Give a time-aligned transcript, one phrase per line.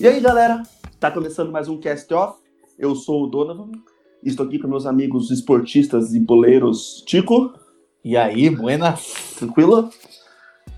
[0.00, 0.62] E aí, galera?
[0.98, 2.38] Tá começando mais um Cast Off.
[2.78, 3.70] Eu sou o Donovan.
[4.24, 7.52] Estou aqui com meus amigos esportistas e boleiros Tico.
[8.04, 8.98] E aí, buena?
[9.38, 9.90] Tranquilo?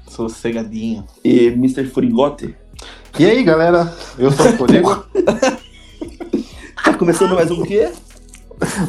[0.08, 1.04] Sossegadinho.
[1.24, 1.84] E Mr.
[1.86, 2.56] Furigote.
[3.18, 3.92] E aí, galera?
[4.18, 5.04] Eu sou o Rodrigo.
[6.84, 7.90] Tá começando mais um quê?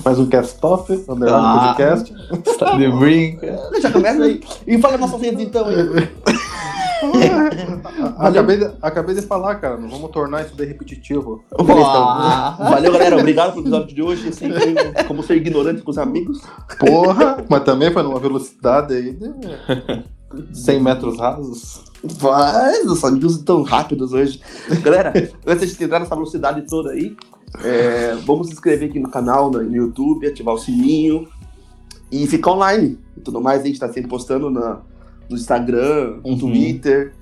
[0.06, 1.76] mais um Cast Off, underline Ah.
[1.76, 2.14] podcast.
[2.48, 3.58] Está de brinca.
[3.82, 4.40] Já começa aí.
[4.68, 5.76] E fala nossas redes então aí.
[8.18, 11.44] Acabei, de, acabei de falar, cara, não vamos tornar isso daí repetitivo.
[12.60, 13.18] Valeu, galera.
[13.18, 14.34] Obrigado pelo episódio de hoje.
[14.34, 14.76] Sempre
[15.08, 16.42] como ser ignorante com os amigos.
[16.80, 21.84] Porra, mas também foi numa velocidade aí de 100 metros rasos.
[22.04, 24.42] Vai, os amigos tão rápidos hoje.
[24.82, 25.14] Galera,
[25.46, 27.16] antes de entrar nessa velocidade toda aí,
[27.64, 31.28] é, vamos se inscrever aqui no canal, no, no YouTube, ativar o sininho
[32.12, 33.62] e ficar online e tudo mais.
[33.62, 34.82] A gente tá sempre postando na,
[35.30, 36.38] no Instagram, no Uhum.
[36.40, 37.14] Twitter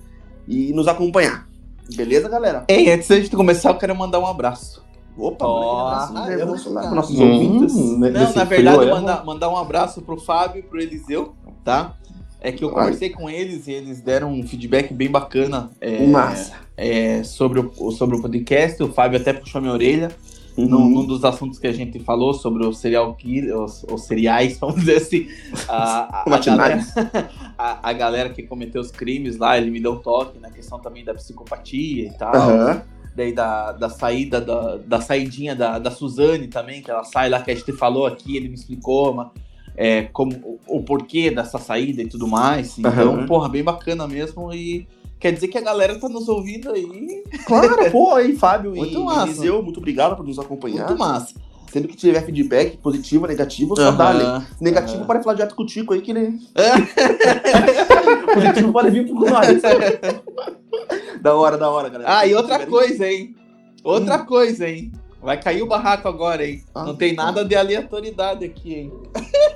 [0.47, 1.47] e nos acompanhar.
[1.95, 2.63] Beleza, galera?
[2.67, 4.81] Ei, antes da gente começar, eu quero mandar um abraço.
[5.17, 7.75] Opa, oh, eu- vamos lá com nossos Hum, ouvintes.
[7.75, 11.33] Não, na verdade, mandar, mandar um abraço pro Fábio e pro Eliseu,
[11.65, 11.95] tá?
[12.39, 12.85] É que eu Vai.
[12.85, 16.53] conversei com eles e eles deram um feedback bem bacana é, Massa.
[16.77, 18.81] é, sobre, o, sobre o podcast.
[18.81, 20.09] O Fábio até puxou minha orelha.
[20.57, 20.67] Uhum.
[20.67, 24.57] num, num dos assuntos que a gente falou sobre os serial killer, os, os cereais,
[24.59, 25.27] vamos dizer assim,
[25.67, 26.79] a, a, a, galera,
[27.57, 30.79] a, a galera que cometeu os crimes lá, ele me deu um toque na questão
[30.79, 32.35] também da psicopatia e tal.
[32.35, 32.81] Aham.
[33.13, 37.41] Daí da, da saída, da, da saidinha da, da Suzane também, que ela sai lá,
[37.41, 39.27] que a gente falou aqui, ele me explicou mas,
[39.75, 42.77] é, como, o, o porquê dessa saída e tudo mais.
[42.79, 43.25] Então, Aham.
[43.25, 44.53] porra, bem bacana mesmo.
[44.53, 44.87] E
[45.21, 47.23] quer dizer que a galera tá nos ouvindo aí.
[47.45, 49.27] Claro, pô, aí, Fábio Muito e massa.
[49.27, 50.87] Eliseu, muito obrigado por nos acompanhar.
[50.87, 51.35] Muito massa.
[51.71, 54.45] Sempre que tiver feedback positivo, negativo, só dá Aham.
[54.59, 55.07] Negativo Aham.
[55.07, 56.39] pode falar direto com o Tico aí que ele.
[58.33, 59.61] Positivo pode vir por nós.
[61.21, 62.17] da hora, da hora, galera.
[62.17, 63.35] Ah, e outra coisa, hein?
[63.83, 64.91] Outra coisa, hein?
[65.21, 66.63] Vai cair o barraco agora, hein?
[66.73, 66.83] Ah.
[66.83, 68.93] Não tem nada de aleatoriedade aqui, hein?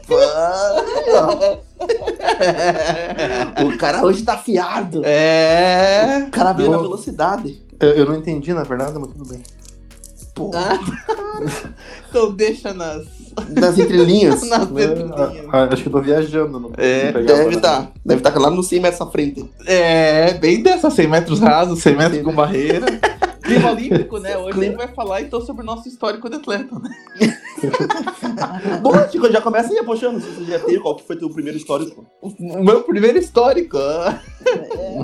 [3.66, 5.02] o cara hoje tá afiado.
[5.06, 6.26] É.
[6.28, 7.62] O cara veio na velocidade.
[7.80, 9.42] Eu, eu não entendi, na verdade, mas tudo bem.
[10.34, 10.52] Pô,
[12.10, 13.06] Então deixa nas,
[13.50, 14.42] das entrelinhas.
[14.50, 15.72] nas É, entrelinhas.
[15.72, 16.60] acho que eu tô viajando.
[16.60, 17.92] Não É, Deve estar.
[18.06, 19.50] Deve estar lá no 100 metros à frente.
[19.66, 22.86] É, bem dessa, 100 metros rasos, 100 metros com barreira.
[23.42, 24.36] Clima olímpico, né?
[24.38, 26.90] Hoje a gente vai falar então sobre o nosso histórico de atleta, né?
[28.82, 30.22] Bom, Tico, já começa aí puxando.
[30.22, 32.06] Se você já tem, qual que foi teu primeiro histórico?
[32.22, 33.78] O meu primeiro histórico.
[33.78, 35.00] É,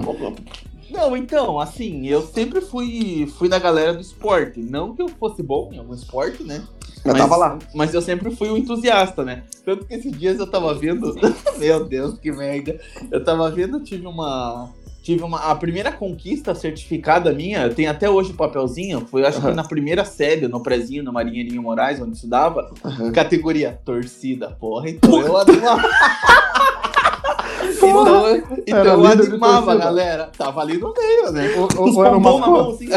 [0.92, 4.60] Não, então, assim, eu sempre fui, fui da galera do esporte.
[4.60, 6.64] Não que eu fosse bom em algum esporte, né?
[7.06, 7.60] eu tava lá.
[7.74, 9.44] Mas eu sempre fui um entusiasta, né?
[9.66, 11.16] Tanto que esses dias eu tava vendo.
[11.58, 12.80] Meu Deus, que merda.
[13.10, 14.70] Eu tava vendo, tive uma.
[15.02, 15.40] Tive uma.
[15.40, 19.50] A primeira conquista certificada minha, eu tenho até hoje o papelzinho, foi acho Aham.
[19.50, 23.12] que na primeira série, no prezinho, no Marinheirinho Moraes, onde estudava, Aham.
[23.12, 24.90] categoria torcida, porra.
[24.90, 25.82] Então eu animava.
[27.74, 30.30] então eu, então Era eu animava, galera.
[30.38, 31.52] Tava ali no meio, né?
[31.56, 32.90] Ou, ou, ou era um na mão, assim.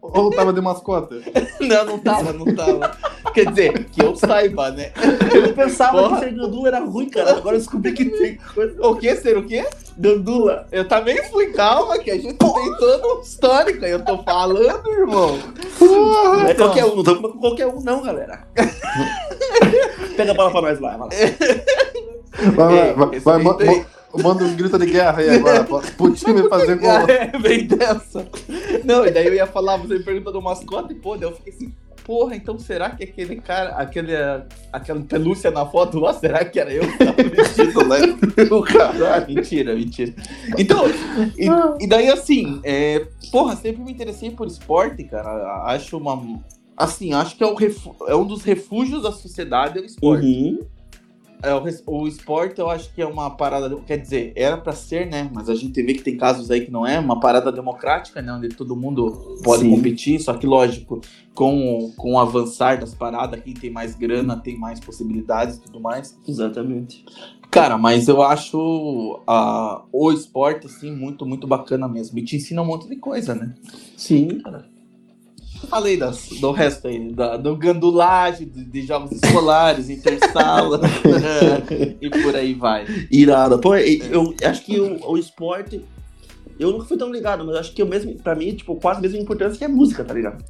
[0.00, 1.20] Ou, ou tava de mascote.
[1.60, 2.96] Não, não tava, não tava.
[3.34, 4.92] Quer dizer, que eu saiba, né?
[5.34, 6.18] Eu pensava Porra.
[6.20, 7.36] que ser gandula era ruim, cara.
[7.36, 8.74] Agora eu descobri que tem coisa.
[8.80, 9.14] O que?
[9.16, 9.66] Ser o quê?
[9.98, 10.66] Gandula.
[10.70, 13.84] Eu também fui, calma, que a gente tem todo um histórico.
[13.84, 15.38] Eu tô falando, irmão.
[15.80, 16.66] Não é Então.
[16.66, 18.46] qualquer um, não com qualquer um, não, galera.
[20.16, 21.08] Pega a bola pra nós lá, vai lá.
[22.54, 23.86] Vai, vai, vai, vai,
[24.22, 25.64] manda um grito de guerra aí agora,
[25.96, 26.88] pro time fazer gol.
[27.08, 28.26] É, vem dessa.
[28.84, 31.74] Não, e daí eu ia falar, você pergunta do mascote, pô, daí eu fiquei assim,
[32.08, 34.12] porra, então será que aquele cara, aquele,
[34.72, 37.98] aquela pelúcia na foto lá, será que era eu que tava vestido lá?
[38.50, 39.26] O caralho.
[39.34, 40.14] Mentira, mentira.
[40.56, 40.84] Então,
[41.36, 45.64] e, e daí assim, é, porra, sempre me interessei por esporte, cara.
[45.66, 46.40] Acho uma.
[46.76, 50.24] Assim, acho que é, o refu- é um dos refúgios da sociedade é o esporte.
[50.26, 50.60] Uhum.
[51.42, 55.06] É, o, o esporte eu acho que é uma parada, quer dizer, era pra ser,
[55.06, 55.30] né?
[55.32, 58.32] Mas a gente vê que tem casos aí que não é, uma parada democrática, né?
[58.32, 59.70] Onde todo mundo pode Sim.
[59.70, 61.00] competir, só que lógico,
[61.34, 65.80] com, com o avançar das paradas, quem tem mais grana tem mais possibilidades e tudo
[65.80, 66.18] mais.
[66.26, 67.04] Exatamente.
[67.50, 69.22] Cara, mas eu acho
[69.92, 72.18] o esporte, assim, muito, muito bacana mesmo.
[72.18, 73.54] E te ensina um monte de coisa, né?
[73.96, 74.68] Sim, cara.
[75.66, 80.80] Falei das, do resto aí, da, do gandulagem, de, de jogos escolares, intersala,
[82.00, 82.86] e por aí vai.
[83.10, 83.58] Irado.
[83.58, 85.84] Pô, e- eu acho que o, o esporte.
[86.58, 89.02] Eu nunca fui tão ligado, mas acho que eu mesmo, pra mim, tipo, quase a
[89.02, 90.42] mesma importância que a música, tá ligado?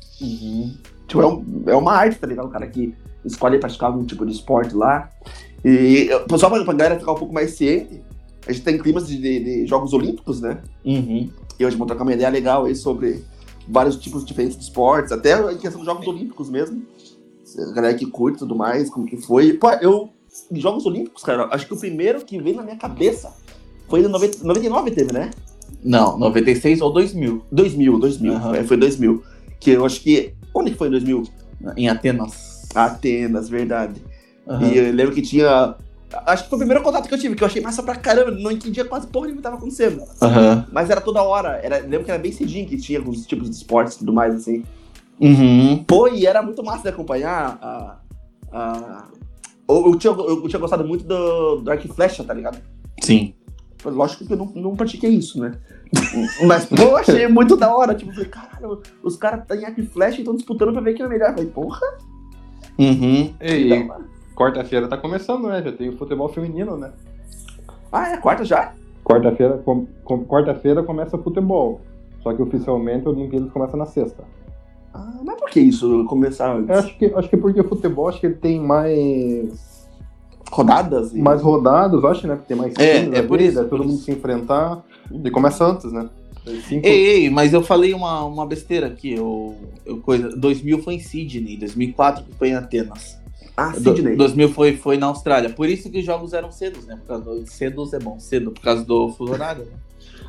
[1.06, 2.46] Tipo, é, um- é uma arte, tá ligado?
[2.46, 2.94] O cara que
[3.24, 5.10] escolhe praticar algum tipo de esporte lá.
[5.64, 6.08] E
[6.38, 8.00] só pra, pra galera ficar um pouco mais ciente,
[8.46, 10.58] a gente tem climas de, de- de Jogos Olímpicos, né?
[10.84, 11.28] Uhum.
[11.58, 13.22] E hoje vamos trocar uma ideia legal aí sobre
[13.68, 16.82] vários tipos diferentes de esportes, até em questão dos Jogos Olímpicos mesmo.
[17.58, 19.54] A galera que curte e tudo mais, como que foi.
[19.54, 20.10] Pô, eu.
[20.50, 23.32] Em Jogos Olímpicos, cara, acho que o primeiro que veio na minha cabeça
[23.88, 25.30] foi em 90, 99 teve, né?
[25.82, 27.42] Não, 96 ou 2000.
[27.50, 28.32] 2000, 2000.
[28.34, 28.56] Aham.
[28.56, 29.22] é, foi 2000.
[29.58, 30.34] Que eu acho que.
[30.54, 31.22] Onde que foi em 2000?
[31.76, 32.68] Em Atenas.
[32.74, 34.00] Atenas, verdade.
[34.46, 34.66] Aham.
[34.68, 35.74] E eu lembro que tinha.
[36.26, 38.30] Acho que foi o primeiro contato que eu tive, que eu achei massa pra caramba.
[38.30, 40.02] Não entendia quase porra nenhuma que tava acontecendo.
[40.22, 40.66] Aham.
[40.72, 41.60] Mas era toda hora.
[41.62, 44.34] Era, lembro que era bem cedinho que tinha alguns tipos de esportes e tudo mais,
[44.34, 44.64] assim.
[45.20, 45.84] Uhum.
[45.86, 47.96] Pô, e era muito massa de acompanhar a.
[48.52, 49.04] a...
[49.68, 52.58] Eu, eu tinha, eu tinha gostado muito do, do Arc e Flecha, tá ligado?
[53.02, 53.34] Sim.
[53.84, 55.52] Lógico que eu não, não pratiquei isso, né?
[56.46, 57.94] Mas, pô, eu achei muito da hora.
[57.94, 61.04] Tipo, falei, caralho, os caras têm arco e flecha e estão disputando pra ver quem
[61.04, 61.28] é melhor.
[61.30, 61.80] Eu falei, porra,
[62.78, 63.34] Uhum.
[63.38, 64.04] que da E hora.
[64.38, 65.62] Quarta-feira tá começando, né?
[65.62, 66.92] Já tem o futebol feminino, né?
[67.90, 68.72] Ah, é quarta já?
[69.04, 71.80] Quarta-feira com, com- quarta-feira começa o futebol.
[72.22, 74.22] Só que oficialmente a Olimpíadas começa na sexta.
[74.94, 76.70] Ah, mas por que isso começar Eu antes?
[76.78, 79.86] acho que, acho que porque o futebol acho que ele tem mais,
[80.50, 81.14] Rodadas?
[81.14, 81.20] E...
[81.20, 82.34] mais rodados, acho, né?
[82.34, 84.04] Porque tem mais É, é por isso, daí por todo mundo isso.
[84.04, 84.82] se enfrentar.
[85.10, 86.08] E começa antes, né?
[86.66, 86.86] Cinco...
[86.86, 89.12] Ei, ei, mas eu falei uma, uma besteira aqui.
[89.12, 89.54] Eu,
[89.84, 93.17] eu, coisa, 2000 foi em Sydney, 2004 que foi em Atenas.
[93.58, 94.16] Ah, Do- Sidney.
[94.16, 95.50] 2000 foi, foi na Austrália.
[95.50, 96.96] Por isso que os jogos eram cedos, né?
[96.96, 99.64] Por causa do, cedos é bom, cedo, por causa do fuso horário.
[99.64, 99.72] Né?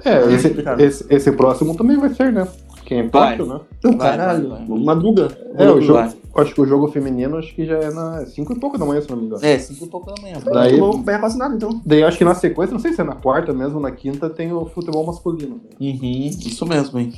[0.05, 0.79] É, esse, complicado.
[0.79, 2.47] esse, esse próximo também vai ser, né?
[2.85, 3.07] Que é.
[3.07, 3.59] Tóquio, né?
[3.83, 4.79] Não, Vai, caralho, vai, vai.
[4.79, 5.27] madruga.
[5.55, 6.13] É, o jogo, Vai.
[6.37, 8.99] acho que o jogo feminino acho que já é na 5 e pouco da manhã,
[9.01, 9.45] se não me engano.
[9.45, 10.37] É, 5 e pouco da manhã.
[10.43, 11.81] Daí- Eu vou quase nada, então.
[11.85, 14.51] Daí acho que na sequência, não sei se é na quarta mesmo, na quinta, tem
[14.51, 15.55] o futebol masculino.
[15.55, 15.61] né?
[15.79, 17.13] Uhum, isso mesmo, hein?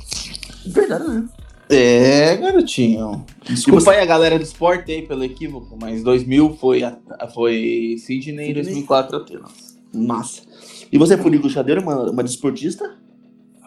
[0.66, 1.24] Verdade, né?
[1.74, 3.24] É, garotinho.
[3.44, 6.96] Desculpa aí a galera do esporte aí pelo equívoco, mas 2000 foi, a,
[7.34, 8.54] foi Sydney e Sydney.
[8.54, 9.78] 2004 Atenas.
[9.94, 10.42] Massa.
[10.90, 12.98] E você, Furigo Chadeiro, uma, uma desportista?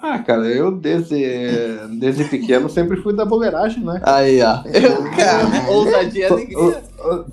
[0.07, 1.17] Ah, cara, eu desde,
[1.99, 3.99] desde pequeno sempre fui da boleiragem, né?
[4.03, 4.59] Aí, ó.
[4.65, 6.83] Eu, cara, ousadia Tô- alegria.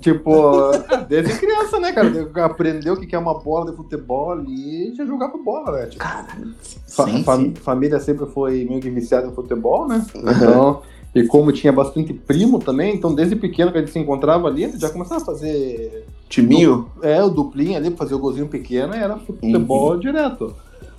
[0.01, 0.71] Tipo,
[1.07, 2.07] desde criança, né, cara?
[2.09, 5.85] Eu Aprendeu o que é uma bola de futebol e já jogava bola, né?
[5.85, 7.53] Tipo, fa- sim, fa- sim.
[7.55, 10.03] Família sempre foi meio que viciada em futebol, né?
[10.15, 10.81] Então,
[11.13, 14.71] e como tinha bastante primo também, então desde pequeno que a gente se encontrava ali,
[14.79, 16.89] já começava a fazer Timinho?
[17.03, 20.55] É, o duplinho ali, fazer o golzinho pequeno, era futebol direto.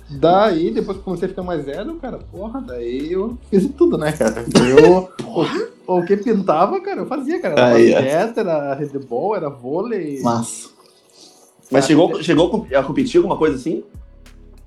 [0.09, 4.11] Daí, depois que comecei a ficar mais velho, cara, porra, daí eu fiz tudo, né,
[4.11, 4.45] cara?
[4.77, 5.09] Eu,
[5.87, 7.53] o, o que pintava, cara, eu fazia, cara.
[7.55, 10.21] Era Aí, basquete, era handball, era vôlei.
[10.21, 10.69] Massa.
[11.71, 13.83] Mas chegou, chegou a competir alguma coisa assim?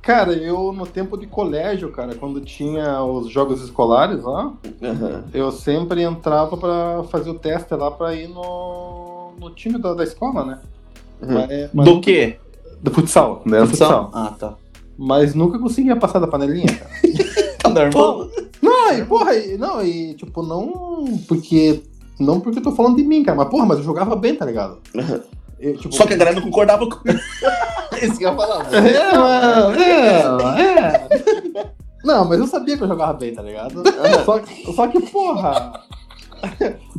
[0.02, 4.52] Cara, eu no tempo de colégio, cara, quando tinha os jogos escolares lá,
[4.82, 5.24] Aham.
[5.34, 10.02] eu sempre entrava pra fazer o teste lá pra ir no, no time da, da
[10.02, 10.58] escola, né?
[11.22, 11.34] Uhum.
[11.34, 12.38] Mas- mas- Do quê?
[12.80, 13.64] do futsal, né?
[13.66, 14.10] Futsal.
[14.14, 14.54] Ah, tá.
[14.98, 16.90] Mas nunca conseguia passar da panelinha, cara.
[17.62, 18.28] Tá normal?
[18.62, 21.82] Não, e porra, e, não, e tipo, não porque.
[22.18, 24.44] Não porque eu tô falando de mim, cara, mas porra, mas eu jogava bem, tá
[24.44, 24.78] ligado?
[25.60, 27.00] Eu, tipo, Só que a galera não concordava com
[28.00, 28.16] isso.
[28.16, 28.64] Que eu ia falar.
[28.72, 29.74] É, mano,
[30.56, 31.08] é,
[31.56, 31.66] é.
[32.04, 33.82] Não, mas eu sabia que eu jogava bem, tá ligado?
[34.24, 35.72] Só, que- só que, porra.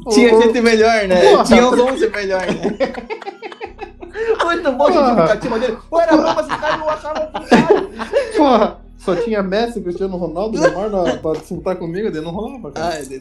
[0.09, 1.31] Tinha gente melhor, né?
[1.31, 2.77] Porra, Tinha uns pra- 11 melhor, né?
[4.01, 5.27] Muito bom, gente, Porra.
[5.37, 5.77] ficar dele.
[5.89, 7.89] Pô, era bom, mas esse cara não achava caralho.
[8.37, 12.95] Porra, só tinha Messi, Cristiano Ronaldo, Neymar na- pra disputar comigo, daí não rolava, cara.
[12.95, 13.19] Ai,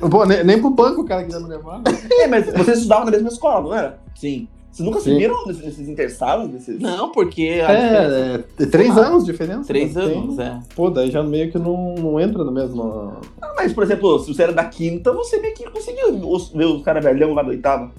[0.00, 0.08] não.
[0.10, 1.82] Pô, nem, nem pro banco o cara queria me levar.
[2.10, 3.98] É, mas vocês estudavam na mesma escola, não era?
[4.14, 4.46] Sim.
[4.70, 5.18] Vocês nunca se Sim.
[5.18, 6.48] viram nesses, nesses intersalas?
[6.48, 6.78] Nesses...
[6.78, 7.60] Não, porque.
[7.66, 9.64] a diferença- É, é, três anos de diferença.
[9.66, 10.06] Três né?
[10.06, 10.60] Tem- anos, é.
[10.76, 13.14] Pô, daí já meio que não, não entra no mesmo.
[13.42, 16.66] Ah, mas, por exemplo, se você era da quinta, você meio que conseguiu os- ver
[16.66, 17.90] os caras velhão lá do oitava.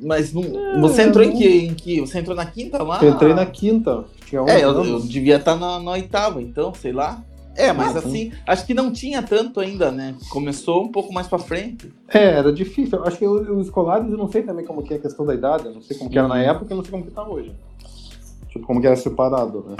[0.00, 0.42] Mas não,
[0.80, 2.00] você entrou em que, em que?
[2.00, 3.02] Você entrou na quinta lá?
[3.02, 4.04] Eu entrei na quinta.
[4.26, 7.22] Tinha É, eu, 11 eu devia estar na, na oitava, então, sei lá.
[7.56, 10.14] É, mas Ah, assim, acho que não tinha tanto ainda, né?
[10.30, 11.92] Começou um pouco mais pra frente.
[12.06, 13.02] É, era difícil.
[13.04, 15.34] Acho que os os escolares eu não sei também como que é a questão da
[15.34, 15.66] idade.
[15.66, 16.40] Eu não sei como que era na Uhum.
[16.42, 17.52] época, eu não sei como que tá hoje.
[18.50, 19.76] Tipo, como que era separado, né?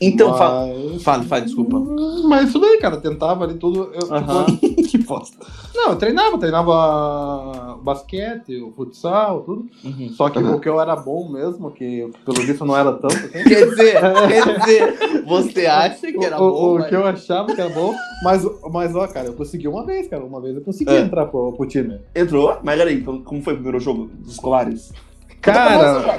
[0.00, 0.66] Então, fala.
[0.92, 1.02] Mas...
[1.02, 1.76] Fale, fale, desculpa.
[1.76, 3.92] Hum, Mas isso daí, cara, tentava ali tudo.
[3.94, 4.46] Eu, Aham.
[4.58, 5.36] tipo, que bosta.
[5.74, 9.66] Não, eu treinava, treinava basquete, o futsal, tudo.
[9.84, 10.10] Uhum.
[10.16, 13.28] Só que o que eu era bom mesmo, que pelo visto não era tanto, assim.
[13.44, 17.54] Quer dizer, quer dizer, você acha que era o, bom, o mas- que eu achava
[17.54, 20.24] que era bom, mas, mas ó, cara, eu consegui uma vez, cara.
[20.24, 21.00] Uma vez eu consegui É.
[21.00, 22.00] entrar pro, pro time.
[22.14, 24.92] Entrou, mas peraí, então, como foi o primeiro jogo dos escolares?
[25.40, 26.18] Cara, Nossa,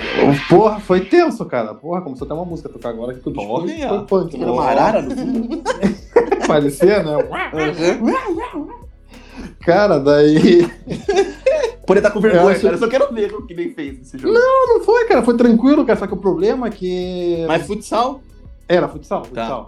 [0.49, 1.75] porra, foi tenso, cara.
[1.75, 4.35] Porra, começou até uma música a tocar agora que tudo Porra, foi, punk.
[4.35, 4.51] Era né?
[4.51, 5.61] uma arara no fundo.
[6.53, 7.15] Parecia, né?
[7.17, 8.69] Uhum.
[9.61, 10.67] Cara, daí.
[11.85, 12.75] Por estar com Eu vergonha, acho- cara.
[12.75, 14.33] Eu só quero ver o que nem fez esse jogo.
[14.33, 15.99] Não foi, cara, foi tranquilo, cara.
[15.99, 17.43] Só que o problema é que.
[17.47, 18.21] Mas futsal?
[18.67, 19.67] Era futsal, Tá.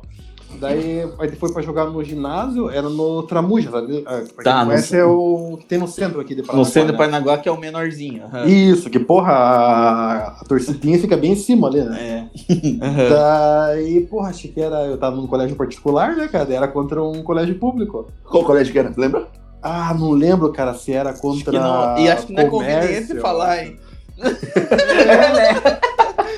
[0.59, 4.01] Daí gente foi pra jogar no ginásio, era no Tramujas, ali.
[4.35, 6.87] pra Tá, no conhece é o que tem no centro aqui de No Paranaguá, centro
[6.87, 6.91] né?
[6.93, 8.23] do Paranaguá, que é o menorzinho.
[8.25, 8.45] aham.
[8.45, 11.99] Isso, que porra, a, a torcidinha fica bem em cima ali, né?
[12.01, 12.85] É.
[12.85, 13.09] Aham.
[13.73, 14.85] Daí, porra, achei que era.
[14.85, 16.53] Eu tava num colégio particular, né, cara?
[16.53, 18.07] Era contra um colégio público.
[18.23, 18.91] Qual colégio que era?
[18.95, 19.27] Lembra?
[19.61, 21.57] Ah, não lembro, cara, se era Acho contra.
[21.59, 23.77] não- e acho que não é conveniente falar, hein?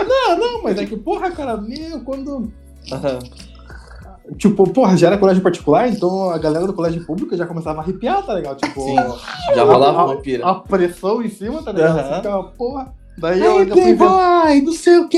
[0.08, 2.52] Não, não, mas é que, porra, cara, meu, quando.
[2.92, 3.20] Aham.
[4.38, 7.84] Tipo, porra, já era colégio particular, então a galera do colégio público já começava a
[7.84, 8.58] arrepiar, tá ligado?
[8.58, 8.96] Tipo, Sim.
[9.56, 10.46] Já rolava uma pira.
[10.48, 11.96] a pressão em cima, tá ligado?
[12.08, 12.94] Você ficava, porra.
[13.18, 13.84] Daí eu ainda fui.
[13.96, 15.18] Playboy, não sei o quê.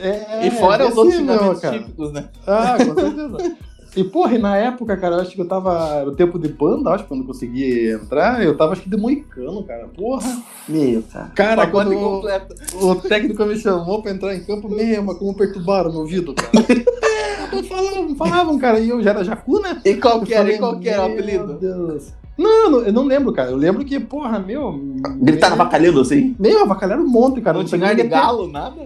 [0.00, 1.78] É, E fora é os outros assim, meu, cara.
[1.78, 2.28] típicos, né?
[2.46, 3.56] Ah, com certeza.
[3.96, 5.72] E, porra, e na época, cara, eu acho que eu tava.
[5.94, 8.96] Era o tempo de banda, acho, quando eu consegui entrar, eu tava acho que de
[8.98, 9.88] moicano, cara.
[9.88, 10.42] Porra.
[10.68, 11.30] Meu, cara.
[11.34, 12.54] Cara, quando completo.
[12.74, 16.50] o técnico me chamou pra entrar em campo, meu, mas como perturbaram meu ouvido, cara.
[17.52, 19.80] é, falavam, falavam, cara, e eu já era jacu, né?
[19.84, 21.54] E qual que era, e qual que era o meu apelido?
[21.54, 22.12] Deus.
[22.38, 23.50] Não, não, eu não lembro, cara.
[23.50, 24.72] Eu lembro que, porra, meu.
[25.20, 26.36] Gritar na meu, bacalhando assim.
[26.38, 27.58] meu, avacalharam um monte, cara.
[27.58, 28.82] Não sei tinha ter- galo, nada?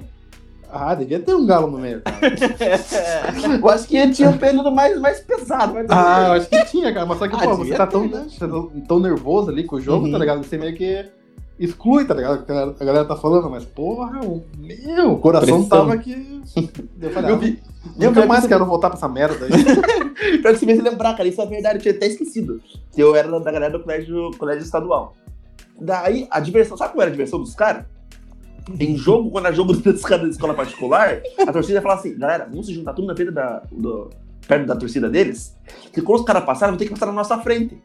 [0.73, 2.21] Ah, devia ter um galo no meio, cara.
[3.61, 5.75] Eu acho que tinha um período mais, mais pesado.
[5.75, 7.05] Mas Ah, eu acho que tinha, cara.
[7.07, 8.26] Mas só que, Ah, pô, você tá ter, tão, né?
[8.29, 8.55] você tá
[8.87, 10.12] tão nervoso ali com o jogo, Uhum.
[10.12, 10.45] tá ligado?
[10.45, 11.05] Você meio que
[11.64, 12.45] exclui, tá ligado?
[12.45, 15.87] Que A galera, a galera tá falando, mas, porra, o meu, o coração Pressão.
[15.87, 16.43] tava que.
[17.00, 17.62] Eu falei, Eu ah, vi.
[17.97, 19.50] nunca Eu mais quero voltar pra essa merda aí.
[20.43, 22.61] Pra você me lembrar, cara, isso é verdade, eu tinha até esquecido.
[22.93, 25.14] Que eu era da galera do colégio, colégio estadual.
[25.81, 27.85] Daí, a diversão, sabe qual era a diversão dos caras?
[28.79, 32.47] Em jogo, quando era jogo dos caras da escola particular, a torcida falava assim, galera,
[32.49, 34.11] vamos se juntar tudo na frente da, do,
[34.47, 35.57] perto da torcida deles,
[35.93, 37.79] que quando os caras passarem, vão ter que passar na nossa frente.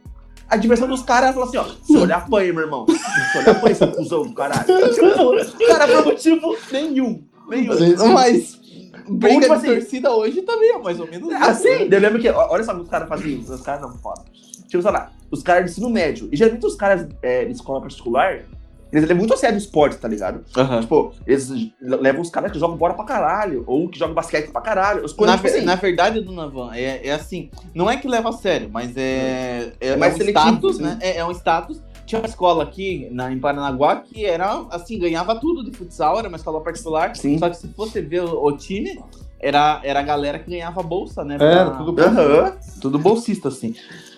[0.50, 2.86] A diversão dos caras é falar assim, ó, se olhar, apanha, meu irmão.
[2.88, 4.64] Se olhar, apanha, seu cuzão do caralho.
[4.94, 7.24] Tipo, cara, por motivo nenhum.
[7.50, 8.14] Nenhum.
[8.14, 8.60] Mas
[9.08, 11.88] briga tipo de assim- torcida hoje também é mais ou menos isso, Assim, né?
[11.92, 13.40] eu lembro que, olha só o que os caras faziam.
[13.42, 14.24] Os caras não, foda.
[14.68, 16.30] Tipo, sei lá, os caras de ensino médio.
[16.32, 18.44] E geralmente os caras é, de escola particular,
[18.98, 20.44] eles levam muito a sério o esporte, tá ligado?
[20.56, 20.82] Aham.
[20.82, 21.50] Tipo, eles
[21.82, 25.02] levam os caras que jogam bola pra caralho, ou que jogam basquete pra caralho.
[25.04, 25.62] Na, coisas, tipo assim.
[25.66, 29.74] na verdade, dona Van, é, é assim, não é que leva a sério, mas é,
[29.80, 30.84] é, É mais um seletivo, status, sim.
[30.84, 30.98] né?
[31.02, 31.82] É, é um status.
[32.06, 36.28] Tinha uma escola aqui na, em Paranaguá que era, assim, ganhava tudo de futsal, era
[36.28, 37.16] uma escola particular.
[37.16, 37.40] Sim.
[37.40, 39.00] Só que se fosse ver o, o time,
[39.40, 41.36] era, era a galera que ganhava bolsa, né?
[41.40, 42.02] Era, pra- tudo bom.
[42.04, 42.54] Aham.
[42.80, 43.74] tudo bolsista, assim.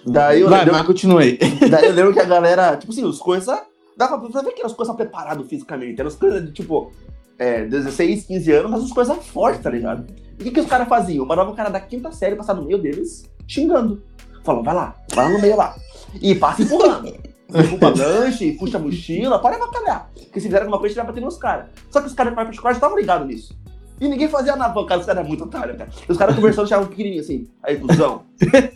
[0.06, 1.38] Daí eu, Vai, lembro, mas continuei.
[1.70, 3.58] daí eu lembro que a galera, tipo assim, os coisas.
[3.98, 6.00] Dava pra ver que eram as coisas preparadas fisicamente.
[6.00, 6.92] Eram as coisas de tipo.
[7.40, 10.08] É, 16, 15 anos, mas as coisas fortes, tá ligado?
[10.40, 11.26] E o que, que os caras faziam?
[11.26, 14.02] Mandavam o cara da quinta série passar no meio deles, xingando.
[14.44, 15.76] Falou, vai lá, vai lá no meio lá.
[16.20, 17.14] E passa empurrando.
[17.50, 20.10] Derruba lanche, puxa a mochila, para bacalhar.
[20.14, 21.68] Porque se fizeram alguma coisa, ia bater nos caras.
[21.90, 23.58] Só que os caras do Particular já estavam ligados nisso.
[24.00, 25.90] E ninguém fazia nada, pô, cara, os caras eram muito otários, cara.
[26.08, 27.48] Os caras conversando, achavam pequenininho assim.
[27.64, 28.22] Aí, cuzão.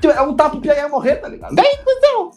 [0.00, 1.54] Tipo, É um tapa, o Pia ia morrer, tá ligado?
[1.54, 2.30] Daí, cuzão!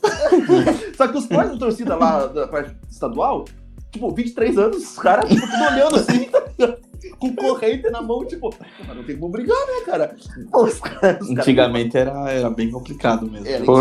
[0.96, 3.46] Só que os pais da torcida lá da parte estadual,
[3.92, 6.88] tipo, 23 anos, os caras, tipo, tudo olhando assim, tá ligado?
[7.20, 8.54] com corrente na mão, tipo,
[8.88, 10.16] mas não tem como brigar, né, cara?
[10.52, 11.22] Pô, os caras.
[11.22, 13.48] os caras- Antigamente era, era bem complicado mesmo.
[13.48, 13.80] Era Pô,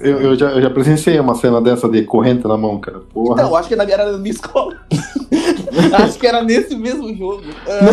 [0.00, 3.00] eu, eu já, eu já presenciei uma cena dessa de corrente na mão, cara.
[3.00, 3.34] Porra.
[3.40, 4.76] Então, acho que na minha, era na minha escola.
[5.94, 7.42] Acho que era nesse mesmo jogo.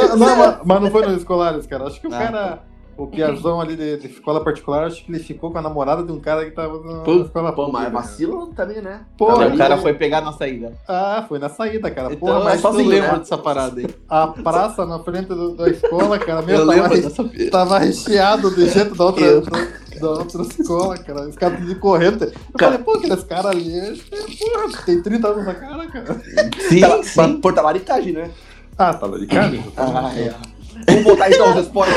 [0.10, 1.86] Não, não, mas, mas não foi nos escolares, cara.
[1.88, 2.63] Acho que o Ah, cara,
[2.98, 6.12] o piazão ali de, de escola particular, acho que ele ficou com a namorada de
[6.13, 7.89] um cara que tava na Pô, escola Pô, mas pública.
[7.92, 9.01] vacilo também, né?
[9.18, 10.74] Pô, o cara foi pegar na saída.
[10.88, 12.13] Ah, foi na saída, cara.
[12.13, 13.20] Então, Porra, mas só sozinho, lembro né?
[13.20, 13.88] dessa parada aí.
[14.10, 18.56] a praça na frente do- da escola, cara, meu, Eu tava, lembro re- tava recheado
[18.56, 19.60] de jeito da outra, Eu- da,
[20.00, 21.27] da outra escola, cara.
[21.27, 22.24] Os caras de corrente.
[22.24, 25.75] Eu Cara- falei, pô, aqueles caras ali, acho que, porra, tem 30 anos na cara.
[26.70, 27.38] Sim, Tava- sim.
[27.42, 28.32] Portalaricagem, né?
[28.78, 29.52] Ah, tá cara?
[29.78, 30.34] Ah, é.
[30.88, 31.96] Vamos voltar então aos esportes.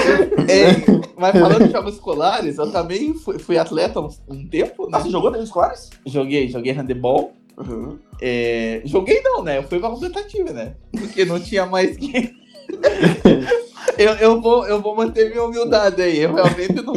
[0.48, 4.90] Ei, mas falando de jogos escolares, eu também fui, fui atleta um, um tempo, né?
[4.92, 5.90] Ah, você jogou nos escolares?
[6.06, 7.32] Joguei, joguei handebol.
[7.56, 7.98] Uhum.
[8.22, 9.58] É, joguei não, né?
[9.58, 10.74] Eu fui pra competitiva, né?
[10.92, 12.32] Porque não tinha mais quem.
[13.98, 16.20] eu, eu, vou, eu vou manter minha humildade aí.
[16.20, 16.94] Eu realmente não.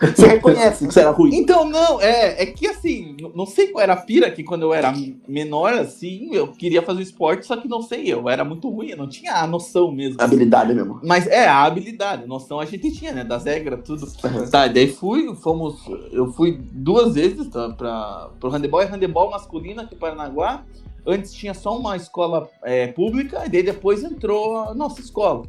[0.00, 1.34] Você reconhece que você era ruim?
[1.34, 4.72] Então, não, é, é que assim, não sei qual era a pira que quando eu
[4.72, 4.94] era
[5.28, 8.96] menor, assim, eu queria fazer esporte, só que não sei, eu era muito ruim, eu
[8.96, 10.16] não tinha a noção mesmo.
[10.20, 11.00] Habilidade mesmo.
[11.04, 13.24] Mas é, a habilidade, noção a gente tinha, né?
[13.24, 14.06] Das regras, tudo.
[14.50, 15.80] Tá, daí fui, fomos.
[16.10, 20.64] Eu fui duas vezes tá, pra, pro handebol, é handebol masculino aqui em Paranaguá.
[21.06, 25.44] Antes tinha só uma escola é, pública, e daí depois entrou a nossa escola.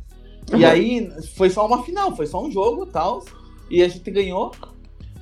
[0.51, 0.65] E Uhum.
[0.65, 3.24] aí foi só uma final, foi só um jogo e tal.
[3.71, 4.51] E a gente ganhou.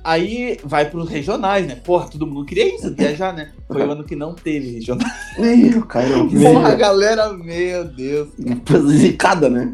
[0.02, 1.76] Aí vai pros regionais, né?
[1.84, 3.50] Porra, todo mundo queria isso, viajar, né?
[3.68, 5.12] Foi o ano que não teve regionais.
[5.38, 8.28] Meu, cara, Porra, a galera, meu Deus.
[8.88, 9.72] zicada, né?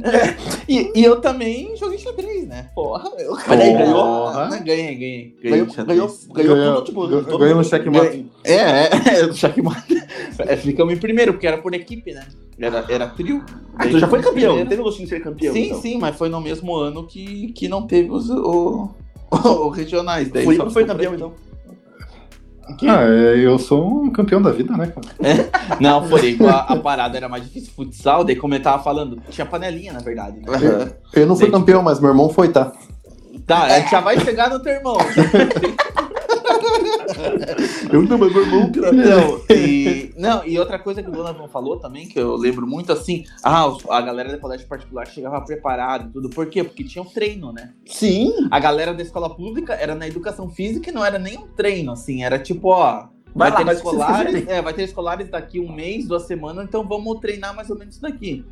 [0.69, 2.69] E, e eu também joguei xadrez, né?
[2.75, 3.95] Porra, eu daí ganhou?
[3.95, 5.37] Porra, Ganhei, ganhei.
[5.43, 5.87] Ganhou, xadrez.
[5.99, 8.07] ganhou, ganhou, Ganhou- tipo, ganhou- ganhou no checkmate.
[8.09, 8.27] ganhei.
[8.45, 8.91] É, é,
[9.29, 10.03] é, checkmate.
[10.41, 12.27] É, ficamos em primeiro, porque era por equipe, né?
[12.59, 13.45] Era, era trio.
[13.77, 14.69] Ah, tu já foi campeão, Primeiro.
[14.69, 15.53] teve gostinho de ser campeão.
[15.53, 15.81] Sim, então.
[15.83, 18.89] sim, mas foi no mesmo ano que, que não teve os o,
[19.45, 20.31] o regionais.
[20.31, 21.33] Daí Foi, só foi campeão, então.
[22.69, 22.89] aqui.
[22.89, 25.79] Ah, é, eu sou um campeão da vida, né, cara?
[25.81, 27.73] Não, foi a, a parada era mais difícil.
[27.75, 30.39] Futsal, daí como eu tava falando, tinha panelinha, na verdade.
[30.41, 30.45] Né?
[30.49, 30.93] Aham.
[31.13, 31.55] Eu não fui Gente.
[31.55, 32.73] campeão, mas meu irmão foi, tá?
[33.47, 34.97] Tá, a gente já vai chegar no teu irmão.
[37.93, 41.79] Eu não, mas meu irmão Não, e, não, e outra coisa que o Donovan falou
[41.79, 46.13] também, que eu lembro muito assim, ah, a galera da colégio particular chegava preparada e
[46.13, 46.31] tudo.
[46.31, 46.65] Por quê?
[46.65, 47.73] Porque tinha um treino, né?
[47.87, 48.33] Sim.
[48.51, 51.93] A galera da escola pública era na educação física e não era nem um treino,
[51.93, 53.09] assim, era tipo, ó.
[53.35, 56.87] Vai, Vai lá, ter escolares, é, vai ter escolares daqui um mês, duas semanas, então
[56.89, 58.43] vamos treinar mais ou menos isso daqui.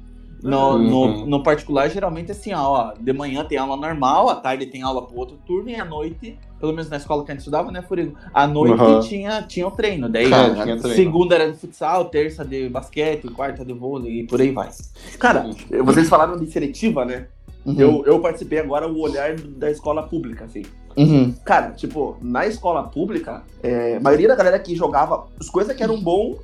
[0.42, 0.78] No, Uhum.
[0.78, 4.82] no, no particular, geralmente assim, ó, ó, de manhã tem aula normal, à tarde tem
[4.82, 7.70] aula pro outro turno, e à noite, pelo menos na escola que a gente estudava,
[7.70, 8.16] né, Furigo?
[8.32, 9.00] À noite Uhum.
[9.00, 10.08] tinha, tinha o treino.
[10.08, 10.96] Daí, Cara, tinha treino.
[10.96, 14.70] segunda era de futsal, terça de basquete, quarta de vôlei e por aí vai.
[15.18, 15.44] Cara,
[15.84, 17.26] vocês falaram de seletiva, né?
[17.66, 17.74] Uhum.
[17.78, 20.62] Eu, eu participei agora o olhar da escola pública, assim.
[20.96, 21.34] Uhum.
[21.44, 25.82] Cara, tipo, na escola pública, é, a maioria da galera que jogava, as coisas que
[25.82, 26.38] eram bom,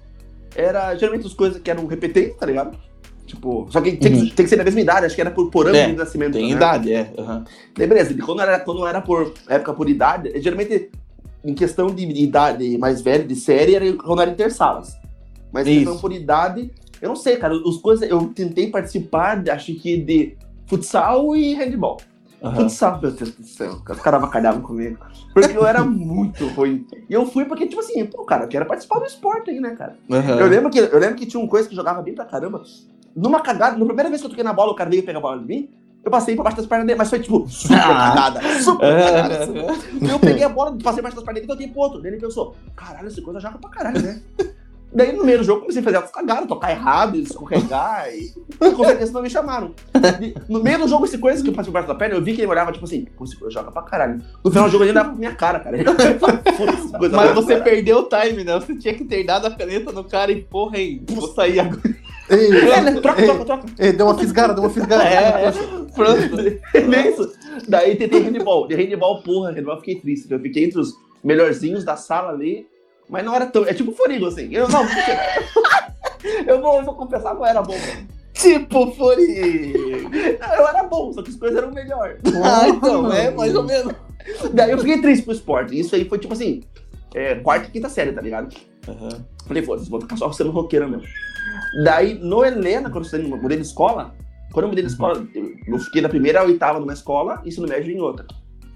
[0.55, 2.77] era geralmente as coisas que eram repetentes, tá ligado?
[3.30, 5.49] Tipo, só que tem, que tem que ser da mesma idade, acho que era por,
[5.52, 6.32] por ano É, de nascimento.
[6.32, 6.56] Tem né?
[6.56, 7.12] idade, é.
[7.16, 7.44] Uhum.
[7.76, 10.90] Daí, beleza, quando era, quando era por época por idade, geralmente
[11.44, 14.99] em questão de idade mais velha, de série, era quando era intersalas.
[15.52, 19.72] Mas em questão por idade, eu não sei, cara, os coisas, eu tentei participar, acho
[19.76, 21.99] que de futsal e handball.
[22.42, 22.54] Uhum.
[22.56, 24.99] Futsal, meu Deus do céu, os caras avacalhavam comigo.
[25.32, 26.84] Porque eu era muito ruim.
[27.08, 29.76] E eu fui porque, tipo assim, pô, cara, eu quero participar do esporte aí, né,
[29.76, 29.96] cara?
[30.08, 30.40] Uhum.
[30.40, 32.64] Eu, lembro que, eu lembro que tinha um coisa que jogava bem pra caramba.
[33.14, 35.23] Numa cagada, na primeira vez que eu toquei na bola, o cara veio pegar a
[35.23, 35.69] bola de mim,
[36.04, 38.13] eu passei por baixo das pernas dele, mas foi tipo, super Ah.
[38.15, 39.39] cagada, super cagada.
[39.45, 39.58] assim.
[39.58, 40.08] Uhum.
[40.11, 42.00] Eu peguei a bola, passei por baixo das pernas dele e toquei pro outro.
[42.00, 44.23] Daí ele pensou, caralho, essa coisa joga pra caralho, né?
[44.93, 48.32] Daí no meio do jogo comecei a fazer cagadas, tocar errado, escorregar e.
[48.73, 49.73] Com certeza não me chamaram.
[50.21, 52.23] E no meio do jogo, esse coisa que eu passei por baixo da perna, eu
[52.25, 54.21] vi que ele olhava tipo assim, pô, esse coisa joga pra caralho.
[54.43, 55.76] No final do jogo ele dava pra minha cara, cara.
[57.13, 58.54] Mas você perdeu o time, né?
[58.58, 61.80] Você tinha que ter dado a caneta no cara e, porra, aí, vou sair agora.
[62.30, 63.00] Ei, É, né?
[63.00, 63.66] Troca, ei, troca, troca.
[63.78, 65.02] ei, deu uma fisgada, deu uma fisgada.
[65.04, 65.52] É, é.
[65.95, 66.40] Pronto.
[66.75, 67.32] É isso.
[67.69, 68.66] Daí tentei handball.
[68.69, 70.30] De handball, porra, handball eu fiquei triste.
[70.30, 72.66] Eu fiquei entre os melhorzinhos da sala ali.
[73.08, 73.66] Mas não era tão.
[73.66, 74.49] É tipo forigo, assim.
[74.52, 74.82] Eu não,
[76.47, 77.75] eu vou, eu vou confessar que eu era bom.
[78.32, 79.16] Tipo, foi.
[80.40, 82.16] Não, Eu era bom, só que as coisas eram melhor.
[82.43, 83.93] Ah, então, é mais ou menos.
[84.52, 85.78] Daí eu fiquei triste pro esporte.
[85.78, 86.62] Isso aí foi tipo assim.
[87.14, 88.54] É, quarta e quinta série, tá ligado?
[88.86, 89.08] Uhum.
[89.47, 91.04] Falei, foda-se, vou ficar só sendo roqueiro mesmo.
[91.85, 94.15] Daí, no Helena, quando eu mudei de escola,
[94.53, 95.25] quando eu mudei de escola,
[95.67, 98.26] eu- fiquei da primeira à oitava numa escola, ensino médio em outra.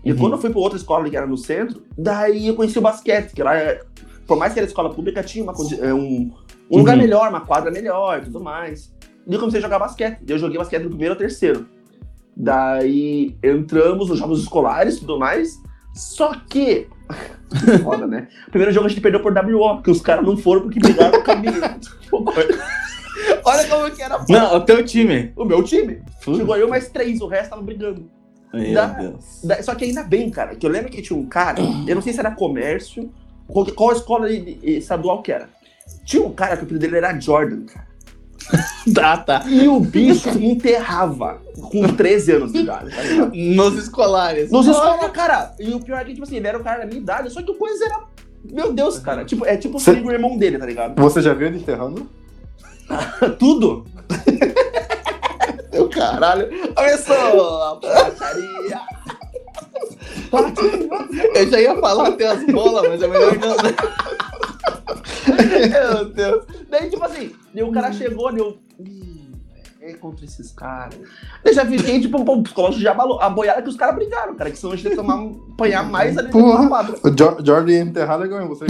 [0.05, 0.19] E Uhum.
[0.19, 3.33] quando eu fui pra outra escola que era no centro, daí eu conheci o basquete,
[3.33, 3.81] que lá, é-
[4.27, 6.33] por mais que era escola pública, tinha uma é, um,
[6.71, 7.03] um lugar Uhum.
[7.03, 8.93] melhor, uma quadra melhor e tudo mais.
[9.27, 10.19] E eu comecei a jogar basquete.
[10.29, 11.67] Eu joguei basquete no primeiro ou terceiro.
[12.37, 15.59] Daí entramos nos jogos escolares e tudo mais.
[15.95, 16.89] Só que.
[17.83, 18.29] Foda, né?
[18.51, 21.31] Primeiro jogo a gente perdeu por WO, que os caras não foram porque brigaram com
[21.31, 21.53] a minha.
[23.45, 25.33] Olha como que era Não, o teu time.
[25.37, 26.03] o meu time.
[26.23, 28.11] Chegou eu mais três, o resto tava brigando.
[28.53, 29.41] Deus.
[29.45, 32.03] Da- Só que ainda bem, cara, que eu lembro que tinha um cara, eu não
[32.03, 33.13] sei se era comércio,
[33.49, 35.49] qual, qual escola estadual que era.
[36.05, 37.87] Tinha um cara que o apelido dele era Jordan, cara.
[38.95, 39.43] Tá, tá.
[39.47, 41.39] E o bicho enterrava
[41.71, 43.35] com 13 anos de idade, tá ligado?
[43.35, 44.51] Nos escolares.
[44.51, 45.55] Nos escolas, cara.
[45.59, 47.43] E o pior é que, tipo assim, ele era um cara da minha idade, só
[47.43, 48.01] que o coisa era.
[48.45, 49.25] Meu Deus, cara.
[49.25, 51.01] Tipo, é tipo o Cê- o irmão dele, tá ligado?
[51.01, 52.07] Você já viu ele enterrando?
[53.39, 53.87] Tudo.
[55.73, 56.49] Meu caralho.
[56.75, 58.81] Começou a putaria.
[61.35, 63.75] Eu já ia falar até as bolas, mas é melhor não, né?
[65.71, 66.45] Meu Deus.
[66.71, 68.59] Daí, tipo assim, daí o cara chegou, deu.
[68.81, 69.15] "Ih,
[69.81, 70.95] É contra esses caras.
[71.45, 73.21] Eu já fiquei, tipo, o psicológico já abalou.
[73.21, 74.51] A boiada que os caras brigaram, cara.
[74.51, 75.23] Que senão a gente ia tomar,
[75.53, 76.67] apanhar mais ali Porra.
[76.69, 76.97] quadra.
[77.05, 78.65] O Jo- Jordan enterrado é igual em você.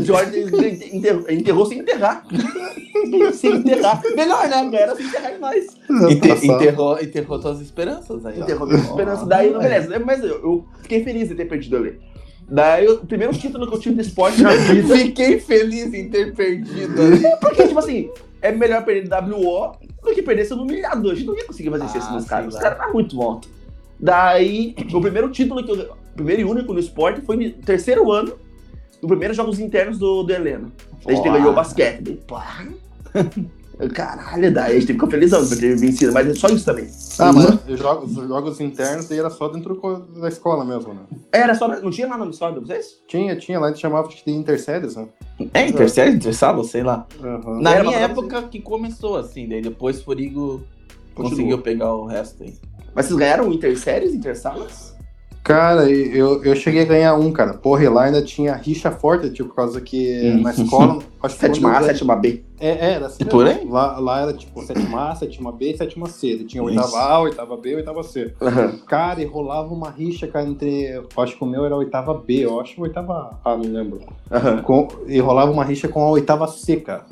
[0.00, 0.40] George
[0.96, 2.24] enterrou, enterrou sem enterrar.
[3.34, 4.02] sem enterrar.
[4.14, 4.70] Melhor, né?
[4.72, 5.66] Era sem enterrar demais.
[6.10, 8.40] Ente- Tá enterrou, enterrou tuas esperanças aí.
[8.40, 9.26] Enterrou minha esperança.
[9.26, 9.98] Daí, não, beleza.
[9.98, 12.00] Mas eu, eu fiquei feliz de ter perdido ali.
[12.48, 14.96] Daí, o primeiro título que eu tive de esporte na vida.
[14.96, 17.22] Fiquei feliz em ter perdido ali.
[17.40, 18.08] Porque, tipo assim,
[18.40, 21.10] é melhor perder WO do que perder sendo humilhado.
[21.10, 22.46] A gente não ia conseguir fazer isso Ah, nos caras.
[22.48, 22.62] Os vai.
[22.62, 23.50] caras eram muito altos.
[23.98, 25.96] Daí, o primeiro título que eu.
[26.14, 28.32] primeiro e único no esporte, foi no terceiro ano,
[29.02, 30.70] no primeiro jogos internos do, do Heleno.
[31.04, 32.00] A gente ganhou o basquete.
[32.02, 32.64] Daí, pá.
[33.92, 36.88] Caralho, daí a gente ficou felizão por ter vencido, mas é só isso também.
[37.18, 39.78] Ah, mas os jogos, os jogos internos aí era só dentro
[40.18, 41.00] da escola mesmo, né?
[41.30, 43.02] Era só, não tinha nada no escola de vocês?
[43.06, 45.08] Tinha, tinha, lá a gente chamava de interséries, né?
[45.52, 47.06] É, intersérie, intersala, sei lá.
[47.22, 47.60] Aham.
[47.60, 50.62] Na Era minha época que começou assim, daí depois Forigo
[51.14, 52.54] conseguiu pegar o resto aí.
[52.94, 54.85] Mas vocês ganharam interséries, intersalas?
[55.46, 57.54] Cara, eu, eu cheguei a ganhar um, cara.
[57.54, 61.04] Porra, e lá ainda tinha rixa forte, tipo, por causa que na escola.
[61.22, 62.42] Acho que Sétima A, sétima B.
[62.58, 63.22] É, é, era assim.
[63.22, 63.64] E por aí?
[63.64, 66.34] Lá, lá era tipo sétima A, sétima B e sétima C.
[66.34, 68.34] Daí Tinha oitava A, oitava B e oitava C.
[68.42, 68.72] Aham.
[68.88, 71.00] Cara, e rolava uma rixa, cara, entre.
[71.16, 74.00] Acho que o meu era oitava B, eu acho que oitava A, não lembro.
[74.28, 74.62] Aham.
[74.62, 77.06] Com- e rolava uma rixa com a oitava C, cara.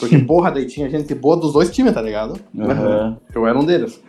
[0.00, 2.34] Porque, porra, daí tinha gente boa dos dois times, tá ligado?
[2.58, 3.16] Aham.
[3.32, 4.02] Eu era um deles.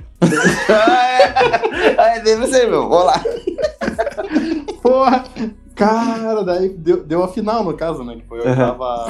[1.98, 2.90] É, deve ser, meu.
[2.90, 3.24] Vamos lá.
[4.82, 5.24] Porra!
[5.76, 8.16] Cara, daí deu, deu a final, no caso, né?
[8.16, 9.06] Que foi a oitava.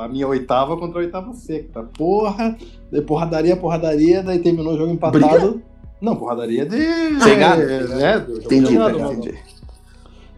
[0.00, 1.32] A minha oitava contra a oitava
[1.72, 1.86] cara.
[1.96, 2.56] Porra!
[2.90, 5.60] Daí porradaria, porradaria, daí terminou o jogo empatado.
[6.00, 6.78] Não, porradaria de.
[7.22, 7.62] Pegado.
[7.62, 9.38] É, jogo Entendi, entendi.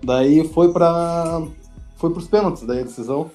[0.02, 1.42] Daí foi pra.
[1.96, 3.30] Foi pros pênaltis, daí a decisão.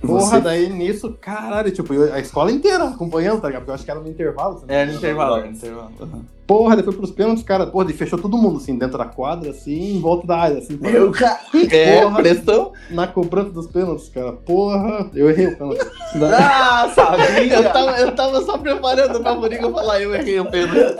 [0.00, 3.62] Porra, Você- daí nisso, caralho, tipo, eu- a escola inteira acompanhando, tá ligado?
[3.62, 4.62] Porque eu acho que era no intervalo.
[4.68, 5.92] É, no intervalo, no intervalo.
[6.00, 6.37] Aham.
[6.48, 7.66] Porra, foi pros pênaltis, cara.
[7.66, 10.78] Porra, daí fechou todo mundo, assim, dentro da quadra, assim, em volta da área, assim.
[10.80, 11.38] Meu cara.
[11.70, 12.16] É, Porra.
[12.16, 12.72] pressão.
[12.90, 14.32] Na cobrança dos pênaltis, cara.
[14.32, 15.84] Porra, eu errei o pênalti.
[16.40, 17.54] Ah, sabia.
[17.54, 20.96] Eu tava, eu tava só preparando pra Forigo falar, eu errei o pênalti.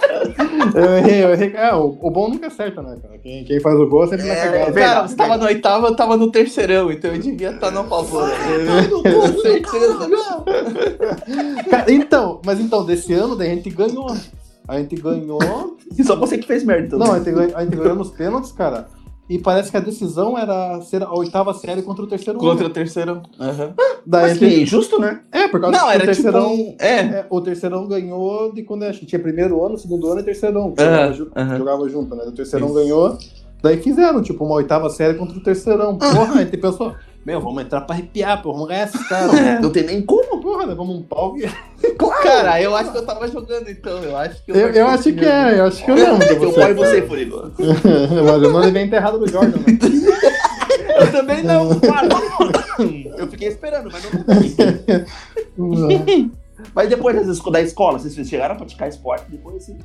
[0.75, 1.53] Eu errei, eu errei.
[1.55, 3.17] É, o, o bom nunca acerta, né, cara?
[3.19, 4.73] Quem, quem faz o gol sempre na É, verdade.
[4.75, 8.29] Cara, você tava no oitavo, eu tava no terceirão, então eu devia estar no favor.
[9.41, 10.11] certeza.
[11.71, 14.15] Cara, então, mas então, desse ano, daí a gente ganhou.
[14.68, 15.76] A gente ganhou.
[15.98, 16.98] E só você que fez merda, então.
[16.98, 18.87] Não, a gente, ganhou- a gente ganhou nos pênaltis, cara.
[19.31, 22.70] E parece que a decisão era ser a oitava série contra o terceiro Contra ano.
[22.70, 23.22] o terceirão.
[23.38, 23.74] Aham.
[24.07, 24.62] Daí a Mas que gente...
[24.62, 25.20] injusto, né?
[25.31, 26.50] É, por causa Não, que era o terceirão.
[26.57, 26.62] tipo.
[26.62, 26.98] um- É.
[27.00, 30.72] é, o terceirão ganhou de quando acho que tinha primeiro ano, segundo ano e terceirão.
[30.78, 31.59] Aham, Jogava, aham.
[31.59, 32.24] jogava junto, né?
[32.26, 32.76] O terceirão Isso.
[32.76, 33.18] ganhou.
[33.62, 35.98] Daí fizeram, tipo, uma oitava série contra o terceirão.
[35.98, 36.94] Porra, a gente pensou,
[37.26, 39.61] meu, vamos entrar pra arrepiar, pô, vamos ganhar esses caras.
[39.61, 40.40] Não tem nem como.
[40.40, 41.35] Porra, levamos um pau.
[41.99, 44.03] Que- Cara, eu acho que eu tava jogando então.
[44.03, 46.51] Eu acho que Eu, eu acho que é, eu acho que eu lembro de Teu
[46.53, 46.61] você.
[46.61, 47.53] pai e você, Furigo.
[47.59, 47.69] Mas
[48.43, 49.79] eu não levei enterrado do Jordan, né?
[50.99, 51.79] Eu também não.
[51.79, 52.09] Claro.
[53.17, 54.03] Eu fiquei esperando, mas
[55.57, 56.31] não
[56.75, 59.27] Mas depois das da escola, vocês chegaram a praticar esporte?
[59.31, 59.79] Depois, assim.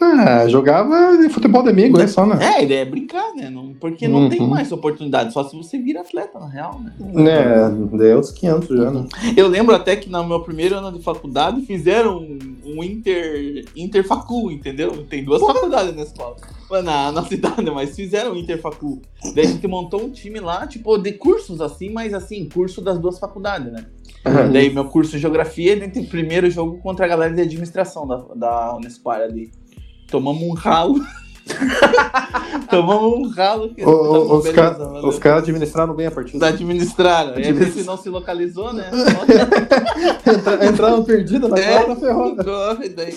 [0.00, 2.38] Ah, jogava de futebol de amigo, é só, né?
[2.40, 3.48] É, a ideia é brincar, né?
[3.48, 4.48] Não, porque não tem Uhum.
[4.48, 6.92] mais oportunidade, só se você vira atleta, na real, né?
[7.30, 9.06] É, deu uns 500 já, né?
[9.36, 14.50] Eu lembro até que no meu primeiro ano de faculdade fizeram um, um inter, interfacu,
[14.50, 15.04] entendeu?
[15.04, 16.36] Tem duas faculdades na escola.
[16.82, 19.00] Na, na cidade, mas fizeram um interfacu.
[19.34, 22.98] Daí a gente montou um time lá, tipo, de cursos assim, mas assim, curso das
[22.98, 23.86] duas faculdades, né?
[24.52, 28.16] Daí meu curso de geografia, gente tem primeiro jogo contra a galera de administração da,
[28.34, 29.50] da Unespar ali.
[30.12, 31.04] Tomamos um ralo.
[32.70, 33.74] Tomamos um ralo.
[33.74, 36.38] Que O- os caras caras administraram bem a partida.
[36.38, 37.38] Da administraram.
[37.38, 38.88] E a gente não se localizou, né?
[40.26, 41.72] Entra- Entraram perdidos na É.
[41.82, 42.36] quarta, ferrou.
[42.36, 43.16] Corre, daí.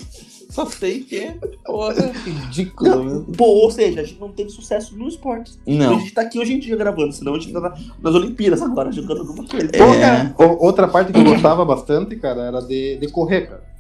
[0.50, 1.34] Só sei que,
[1.66, 1.94] porra,
[2.26, 3.04] ridículo.
[3.04, 5.52] Não, pô, ou seja, a gente não teve sucesso no esporte.
[5.68, 6.00] A Não.
[6.00, 8.90] gente tá aqui hoje em dia gravando, senão a gente tá na- nas Olimpíadas agora,
[8.92, 9.68] jogando alguma coisa.
[9.74, 9.78] É.
[9.78, 13.75] Porra, o- outra parte que eu gostava bastante, cara, era de, de correr, cara.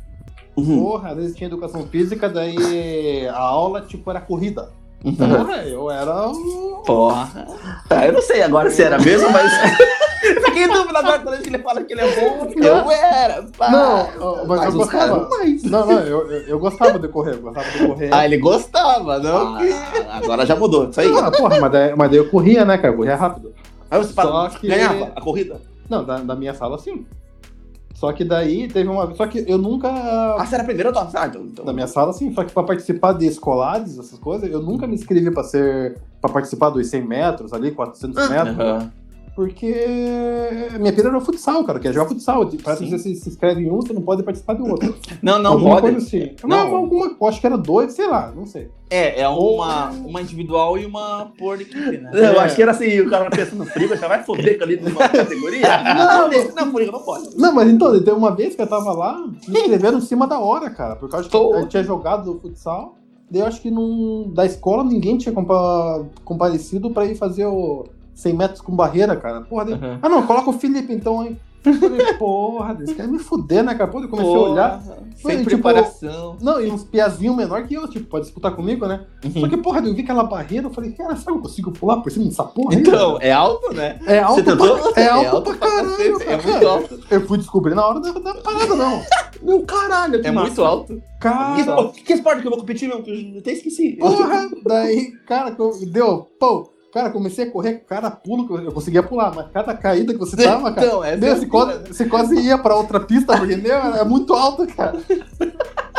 [0.57, 0.81] Uhum.
[0.83, 4.69] Porra, às esse tinha educação física, daí a aula, tipo, era corrida.
[5.03, 5.13] Uhum.
[5.15, 6.81] Porra, eu era um...
[6.85, 7.47] Porra.
[7.87, 9.51] Tá, eu não sei agora se era mesmo, mas.
[10.45, 12.47] fiquei em dúvida agora quando ele fala que ele é bom.
[12.55, 13.43] Eu era.
[13.55, 13.69] pá.
[13.69, 15.19] Não, mas, Mas eu gostava.
[15.19, 15.63] não mais.
[15.63, 18.09] Não, não, eu, eu, eu gostava de correr, eu gostava de correr.
[18.11, 19.57] Ah, ele gostava, não?
[19.57, 21.13] que- Ah, agora já mudou, isso aí.
[21.15, 22.93] Ah, porra, mas daí, mas daí eu corria, né, cara?
[22.93, 23.53] Eu corria rápido.
[23.91, 25.61] Aí você fala, Só que- ganhava a corrida.
[25.87, 27.05] Não, da, da minha sala, sim.
[27.95, 29.15] Só que daí teve uma.
[29.15, 29.89] Só que eu nunca.
[29.89, 31.41] Ah, você era a primeira ou Ah, então.
[31.43, 31.63] então.
[31.65, 32.31] Da minha sala, sim.
[32.33, 35.97] Só que pra participar de escolares, essas coisas, eu nunca me inscrevi pra ser.
[36.21, 38.59] pra participar dos 100 metros ali, 400 metros.
[38.59, 38.91] Aham.
[39.35, 39.73] Porque
[40.79, 41.79] minha pira era o futsal, cara.
[41.79, 42.49] Que é jogar futsal.
[42.63, 42.89] Parece Sim.
[42.91, 44.95] que você se inscreve em um, você não pode participar do outro.
[45.21, 45.91] Não, não alguma pode.
[45.93, 46.35] coisa assim.
[46.43, 46.49] Não.
[46.69, 47.15] Não, alguma.
[47.19, 48.69] eu Acho que era dois, sei lá, não sei.
[48.89, 52.11] É, é uma, uma individual e uma por equipe, né?
[52.13, 52.39] Eu É.
[52.39, 55.67] acho que era assim, o cara pensa no Frigo, já vai foder ali numa categoria.
[55.95, 57.35] Não, não, não, Frigo, não pode.
[57.35, 59.17] Não, mas então, teve uma vez que eu tava lá,
[59.47, 60.95] me inscreveram em cima da hora, cara.
[60.95, 62.95] Por causa que eu tinha jogado futsal.
[63.29, 67.85] Daí eu acho que num, da escola ninguém tinha compa- comparecido pra ir fazer o
[68.15, 69.41] 100 metros com barreira, cara.
[69.41, 69.99] Porra, Uhum.
[70.01, 71.39] Ah, não, coloca o Felipe então, hein?
[71.79, 73.89] Falei, porra, esse cara me fuder, né, cara?
[73.89, 74.83] Pô, eu comecei a olhar.
[75.15, 76.37] Sem tipo, preparação.
[76.39, 79.05] Não, e uns piazinhos menor que eu, tipo, pode disputar comigo, né?
[79.23, 79.41] Uhum.
[79.41, 81.97] Só que, porra, eu vi aquela barreira, eu falei, cara, será que eu consigo pular
[82.01, 82.81] por cima dessa porra aí?
[82.81, 83.99] Então, é alto, né?
[84.05, 86.99] é alto, pra, é alto, pra pra caralho, É muito alto.
[87.09, 89.01] Eu fui descobrir na hora da, da parada, não.
[89.41, 90.47] Meu caralho, que É massa.
[90.47, 91.01] muito alto.
[91.19, 91.55] Cara,
[91.93, 92.99] Que, que esporte que eu vou competir, meu?
[92.99, 93.93] Eu até esqueci.
[93.93, 95.55] porra, daí, cara,
[95.91, 99.73] deu, pô, cara, comecei a correr, cada pulo que eu, eu conseguia pular, mas cada
[99.75, 103.01] caída que você tava, cara, Então, meu, é você, quase, você quase ia pra outra
[103.01, 104.97] pista, porque, meu, é muito alto, cara.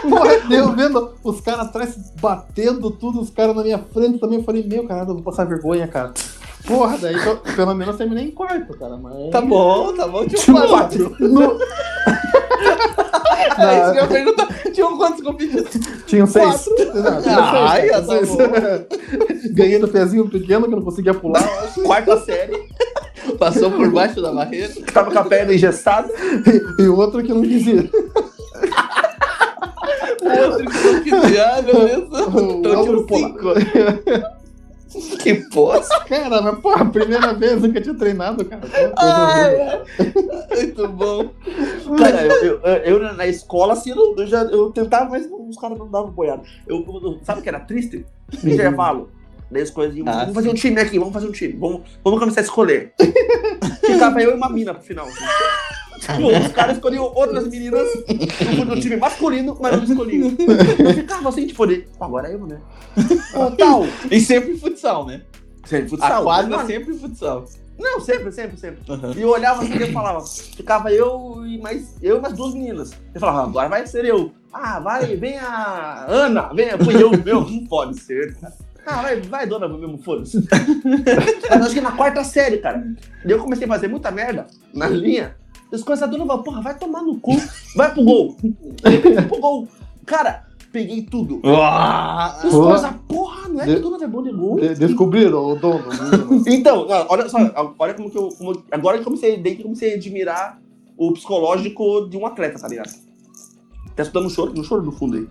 [0.01, 4.45] Porra, eu vendo os caras atrás batendo tudo, os caras na minha frente também, eu
[4.45, 6.15] falei, meu, cara, eu vou passar vergonha, cara.
[6.67, 9.31] Porra, daí eu- pelo menos eu terminei em quarto, cara, mas...
[9.31, 10.27] Tá bom, tá bom.
[10.27, 11.11] Tinha Tinha um quatro.
[11.11, 11.29] quatro.
[11.29, 11.59] No-
[13.59, 14.49] É isso que eu ia perguntar.
[14.73, 15.71] Tinham quantos competidores?
[16.07, 16.67] Tinha seis.
[16.95, 17.93] Não, tinha Ai, seis,
[18.37, 19.53] tá cara, seis.
[19.53, 21.43] Ganhei no pezinho pequeno que eu não conseguia pular.
[21.85, 22.69] Quarta série,
[23.39, 24.73] Passou por baixo da barreira.
[24.93, 26.09] tava com a perna engessada.
[26.79, 27.91] E, e o outro que não quis ir.
[30.23, 31.47] O outro que não queria.
[31.53, 32.09] Ai, meu Deus.
[32.11, 33.49] O Então tinha outro, um cinco.
[35.23, 36.01] Que poça.
[36.05, 38.63] Cara, mas porra, primeira vez nunca tinha treinado, cara.
[38.97, 39.85] Ai, horrível.
[39.99, 40.57] ai.
[40.57, 41.31] Muito bom.
[41.99, 45.79] Cara, eu, eu, eu na- escola, assim, eu, eu já eu tentava, mas os caras
[45.79, 46.43] não davam boiada.
[46.67, 48.05] Eu, eu- sabe o que era triste?
[48.43, 49.11] No intervalo.
[49.51, 51.53] Daí as coisas iam, Ah, vamos fazer um time aqui, vamos fazer um time.
[51.55, 52.93] Vamos, vamos começar a escolher.
[53.85, 55.07] Ficava eu e uma mina pro final.
[55.99, 57.87] Tipo, os caras escolhiam outras meninas
[58.57, 60.31] no no time masculino, mas não escolhiam.
[60.79, 62.61] Eu ficava assim, tipo, de, "Pô, agora é eu, né?
[63.35, 63.85] Ô, tal.
[64.11, 65.23] E sempre futsal, né?
[65.65, 66.23] Sempre A futsal.
[66.23, 67.45] quadra Mano, sempre futsal.
[67.79, 68.79] Não, sempre, sempre, sempre.
[68.91, 69.13] Uhum.
[69.15, 72.55] E eu olhava assim e eu falava, ficava eu e mais, eu e mais duas
[72.55, 72.93] meninas.
[73.15, 74.33] Eu falava, agora vai ser eu.
[74.53, 78.55] Ah, vai, vem a Ana, vem, fui eu, meu, não pode ser, cara.
[78.87, 80.39] Ah, vai, vai, dona, mesmo, foda-se.
[81.51, 82.87] Mas acho que na quarta série, cara.
[83.25, 85.37] Eu comecei a fazer muita merda na linha.
[85.77, 87.33] Os começadores falaram, porra, vai tomar no cu,
[87.75, 88.37] vai pro gol.
[88.83, 89.69] Vai pro gol.
[90.05, 91.41] Cara, peguei tudo.
[91.45, 92.37] Uau!
[92.45, 94.57] Os coisas, porra, não é que tudo é bom de gol.
[94.61, 95.85] De- descobriram o dono.
[95.89, 96.45] menino.
[96.47, 97.39] Então, olha só,
[97.79, 98.29] olha como que eu.
[98.31, 100.61] como agora que eu comecei, desde que comecei a admirar
[100.97, 102.91] o psicológico de um atleta, tá ligado?
[103.95, 105.27] Tá escutando um choro, um choro no fundo aí.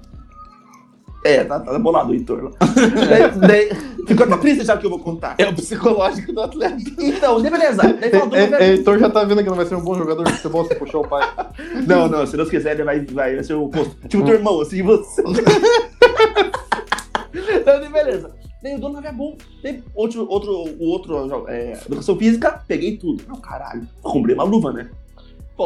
[1.25, 2.51] É, tá, tá bolado o Heitor lá.
[3.09, 3.69] daí, daí,
[4.07, 5.33] ficou tá triste já que eu vou contar.
[5.39, 6.77] É o psicológico do atleta.
[6.99, 7.81] Então, daí beleza.
[7.81, 8.63] Daí faltou É, é, velho.
[8.63, 10.99] Heitor já tá vendo que não vai ser um bom jogador de futebol se puxar
[10.99, 11.27] o pai.
[11.87, 13.95] Não, não, se Deus quiser, ele vai, vai, vai ser o oposto.
[14.07, 15.23] Tipo teu irmão, assim, você.
[17.33, 18.35] Então, daí beleza.
[18.61, 19.35] Daí o dono é bom.
[19.63, 23.23] Daí outro, outro, o outro, é, educação física, peguei tudo.
[23.27, 24.89] Meu caralho, eu comprei uma luva, né?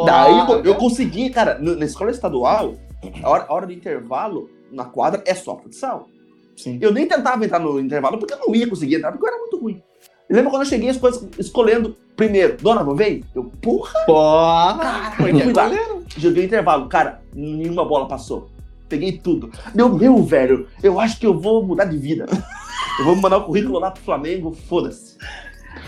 [0.06, 2.74] Daí eu, eu consegui, cara, na escola estadual,
[3.22, 6.08] a hora, a hora do intervalo na quadra é só futsal.
[6.56, 6.78] Sim.
[6.80, 9.38] Eu nem tentava entrar no intervalo porque eu não ia conseguir entrar, porque eu era
[9.38, 9.82] muito ruim.
[10.28, 13.24] E lembra quando eu cheguei as coisas escolhendo primeiro, Donovan, vem?
[13.34, 15.10] Eu, porra, Porra!
[15.16, 15.70] Caralho, eu fui lá.
[16.16, 18.48] joguei o intervalo, cara, nenhuma bola passou.
[18.88, 19.50] Peguei tudo.
[19.74, 22.26] Meu, meu, velho, eu acho que eu vou mudar de vida.
[22.98, 25.16] Eu vou mandar o currículo lá pro Flamengo, foda-se.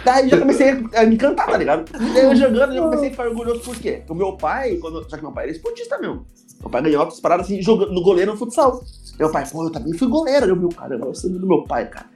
[0.05, 1.85] Daí já comecei a me encantar, tá ligado?
[1.93, 3.99] Daí eu jogando, eu comecei a ficar orgulhoso, por quê?
[3.99, 6.25] Porque o meu pai, quando, já que meu pai era esportista mesmo,
[6.63, 8.83] meu pai ganhou outras paradas assim, jogando no goleiro no futsal.
[9.19, 10.47] Meu pai, pô, eu também fui goleiro.
[10.47, 12.07] Eu, meu, caramba, eu sou do meu pai, cara.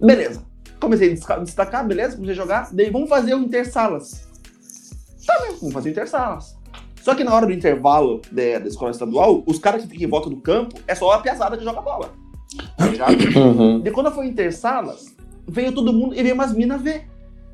[0.00, 0.42] Beleza.
[0.78, 2.68] Comecei a destacar, beleza, comecei a jogar.
[2.72, 4.28] Daí vamos fazer o intersalas.
[5.26, 6.56] Tá bem, vamos fazer o intersalas.
[7.02, 10.10] Só que na hora do intervalo da, da escola estadual, os caras que ficam em
[10.10, 12.10] volta do campo é só a piazada que joga bola.
[12.76, 13.08] Tá?
[13.40, 13.82] Uhum.
[13.84, 15.14] E quando foi intersalas,
[15.46, 17.08] veio todo mundo e veio umas minas ver.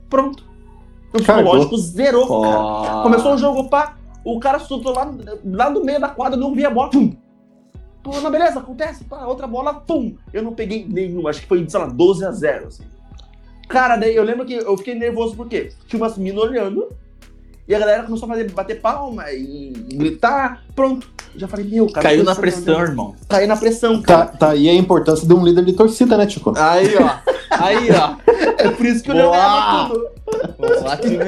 [0.09, 0.45] Pronto.
[1.13, 1.43] O Cagou.
[1.43, 3.03] psicológico zerou, cara.
[3.03, 3.97] Começou o jogo, pá.
[4.37, 5.11] O cara soltou lá,
[5.45, 6.90] lá no meio da quadra, não via a bola.
[6.90, 7.12] Pum.
[8.03, 9.05] Pô, não, beleza, acontece.
[9.05, 10.14] Pá, outra bola, pum.
[10.33, 12.66] Eu não peguei nenhuma, acho que foi, sei lá, 12 a 0.
[12.69, 12.85] Assim.
[13.69, 16.88] Cara, daí eu lembro que eu fiquei nervoso porque tinha umas minas olhando.
[17.69, 20.64] E a galera começou a fazer, bater palma e gritar.
[20.75, 21.09] Pronto.
[21.37, 22.09] Já falei, meu, cara.
[22.09, 23.14] Caiu na pressão, irmão.
[23.29, 24.27] Caiu na pressão, Tá, cara.
[24.37, 26.53] tá aí a importância de um líder de torcida, né, Tico?
[26.59, 27.19] Aí, ó.
[27.62, 28.16] Aí, ó.
[28.61, 29.31] É por isso que eu Boa.
[29.31, 30.07] levava tudo.
[30.59, 31.19] Vamos lá, time.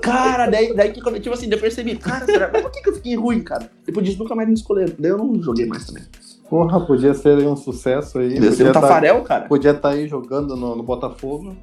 [0.00, 2.88] Cara, daí, daí que quando, tipo assim, eu percebi, cara, será- mas por que, que
[2.88, 3.70] eu fiquei ruim, cara?
[3.86, 4.92] Depois disso nunca mais me escolheram.
[4.98, 6.02] Daí eu não joguei mais também.
[6.48, 8.34] Porra, podia ser um sucesso aí.
[8.34, 9.44] Deve ser Podia um tá, Tafarel, cara.
[9.46, 11.56] podia estar aí jogando no, no Botafogo.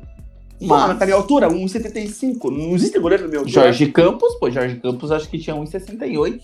[0.59, 2.49] Mano, Mas- tá minha altura, 1,75.
[2.51, 3.63] Não existe goleiro na minha altura.
[3.63, 6.39] Jorge Campos, pô, Jorge Campos acho que tinha 1,68.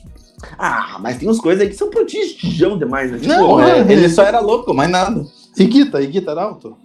[0.57, 3.17] Ah, mas tem umas coisas aí que são prodígio demais, né?
[3.17, 5.25] Tipo, Não, é, é, ele só era louco, mais nada.
[5.57, 6.75] E Guita, e Guita era alto?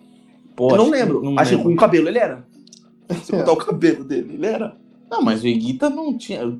[0.57, 1.23] Pô, eu não que- lembro.
[1.23, 1.71] Não Acho que lembro.
[1.71, 2.45] com o cabelo ele era.
[3.23, 4.75] Se botar o cabelo dele, ele era.
[5.11, 6.47] Não, mas o Iguita não tinha.
[6.47, 6.59] O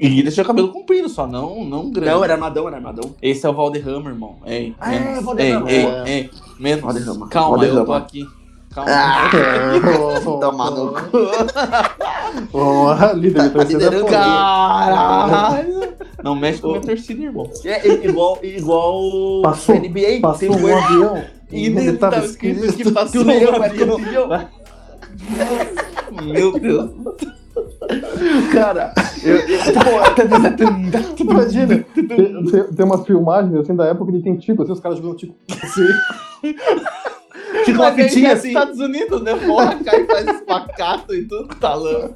[0.00, 2.10] Iguita tinha cabelo comprido, só não, não grande.
[2.10, 3.14] Não, era armadão, era armadão.
[3.22, 4.36] Esse é o Valderrama, irmão.
[4.44, 5.24] Ei, Ah, é, menos.
[5.24, 5.70] Valderrama.
[5.70, 6.02] Ei, ei, É.
[6.18, 6.30] ei,
[6.60, 6.84] menos.
[6.84, 7.28] Valderrama.
[7.28, 7.96] Calma, eu tô Valderrama.
[7.96, 8.26] aqui.
[8.74, 8.90] calma.
[8.92, 12.48] Ah, É, Toma no cu.
[12.50, 14.06] Porra, líder Tá- tá é liderando.
[14.06, 15.94] Caralho!
[16.22, 17.50] Não mexe com a minha torcida, irmão.
[17.64, 20.20] É i- igual, igual Passou- NBA.
[20.20, 24.40] Passou tem um avião E ele tava escrito que passou um é avião.
[26.22, 26.90] Meu Deus.
[28.52, 34.36] Cara, eu, eu, tipo, Imagina, tem, tem, tem umas filmagens assim da época de tem
[34.36, 35.86] tico, assim, os caras jogando tico assim.
[37.64, 38.48] fica uma fitinha é assim.
[38.48, 39.34] Estados Unidos, né?
[39.36, 42.14] Porra, cai e faz espacato e tudo, talão.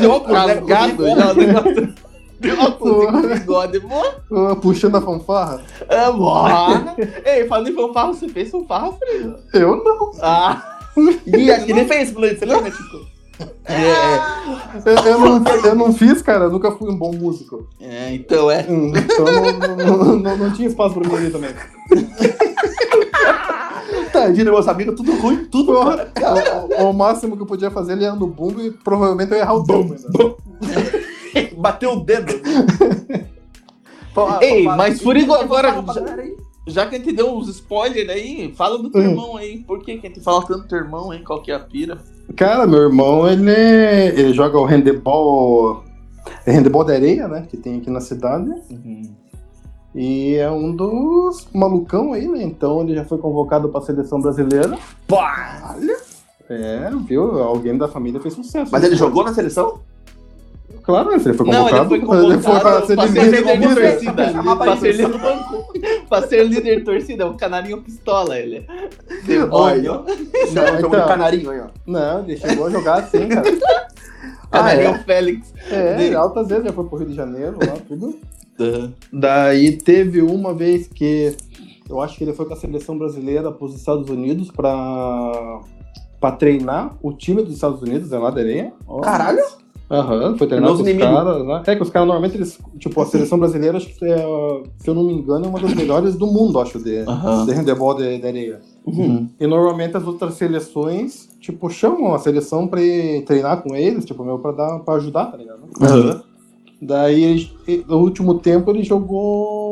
[0.00, 0.54] De óculos, né?
[0.54, 1.94] Rasgado já, o negócio.
[2.40, 4.56] De óculos bigode, boa.
[4.56, 5.62] Puxando a fanfarra.
[5.88, 6.94] É, boa.
[7.24, 9.38] Ei, falando em fanfarra, você fez fanfarra, Fredo?
[9.52, 10.12] Eu não.
[10.20, 10.73] Ah,
[11.26, 13.14] E acho que ele fez, você lembra, tipo?
[13.64, 14.16] é,
[14.86, 15.44] Eu, eu não.
[15.64, 17.66] eu não fiz, cara, eu nunca fui um bom músico.
[17.80, 18.64] é, então é.
[18.68, 21.50] Hum, Então não, não, não, não, não tinha espaço pra mim ali também.
[24.12, 25.72] Tadinho, meus amigos, tudo ruim, tudo.
[25.72, 26.08] Porra,
[26.78, 29.36] o, o- o máximo que eu podia fazer ele era no bumbo e provavelmente eu
[29.38, 30.36] ia errar o tempo ainda.
[31.58, 32.32] Bateu o dedo.
[34.40, 35.00] Ei, mas
[35.34, 36.36] agora, já- galera aí.
[36.66, 39.58] Já que a gente deu uns spoilers aí, fala do teu irmão aí.
[39.58, 41.22] Por que, que a gente fala tanto do teu irmão aí?
[41.22, 41.98] Qual que é a pira?
[42.36, 45.84] Cara, meu irmão, ele, ele joga o handebol.
[46.46, 47.46] Handebol de areia, né?
[47.48, 48.50] Que tem aqui na cidade.
[49.94, 52.42] E é um dos malucão aí, né?
[52.42, 54.78] Então ele já foi convocado pra seleção brasileira.
[55.06, 55.76] Pá!
[56.48, 57.42] É, viu?
[57.42, 58.72] Alguém da família fez sucesso.
[58.72, 59.80] Mas ele jogou na seleção?
[60.84, 61.94] Claro, ele foi Não, convocado.
[61.94, 64.56] ele foi convocado pra ser pra ser líder líder de torcida.
[64.56, 65.72] Pra ser líder do banco.
[66.08, 68.66] Pra ser líder de torcida, o canarinho pistola, ele.
[69.50, 70.04] Olha, Demônio.
[70.52, 70.90] Chama então.
[70.90, 71.66] de canarinho aí, ó.
[71.86, 73.44] Não, ele chegou a jogar assim, cara.
[74.50, 75.52] Canarinho Ah, Félix.
[75.70, 76.14] É, Dele.
[76.14, 78.16] altas vezes já foi pro Rio de Janeiro, lá, tudo.
[79.12, 81.34] Daí teve uma vez que
[81.90, 85.60] eu acho que ele foi com a seleção brasileira para os Estados Unidos para
[86.20, 88.72] para treinar o time dos Estados Unidos, é lá da areia.
[89.02, 89.42] Caralho!
[89.90, 91.62] Aham, foi treinar Nos com os caras lá.
[91.66, 94.16] É que os caras normalmente, eles, tipo, a seleção brasileira, acho que, é,
[94.78, 97.44] se eu não me engano, é uma das melhores do mundo, acho, de, Aham.
[97.44, 98.60] de handebol de, de areia.
[98.86, 99.28] Uhum.
[99.38, 102.80] E normalmente as outras seleções, tipo, chamam a seleção pra
[103.26, 105.60] treinar com eles, tipo, meu, pra, dar, pra ajudar, tá ligado?
[105.80, 106.20] Uhum.
[106.80, 107.50] Daí,
[107.86, 109.63] no último tempo, ele jogou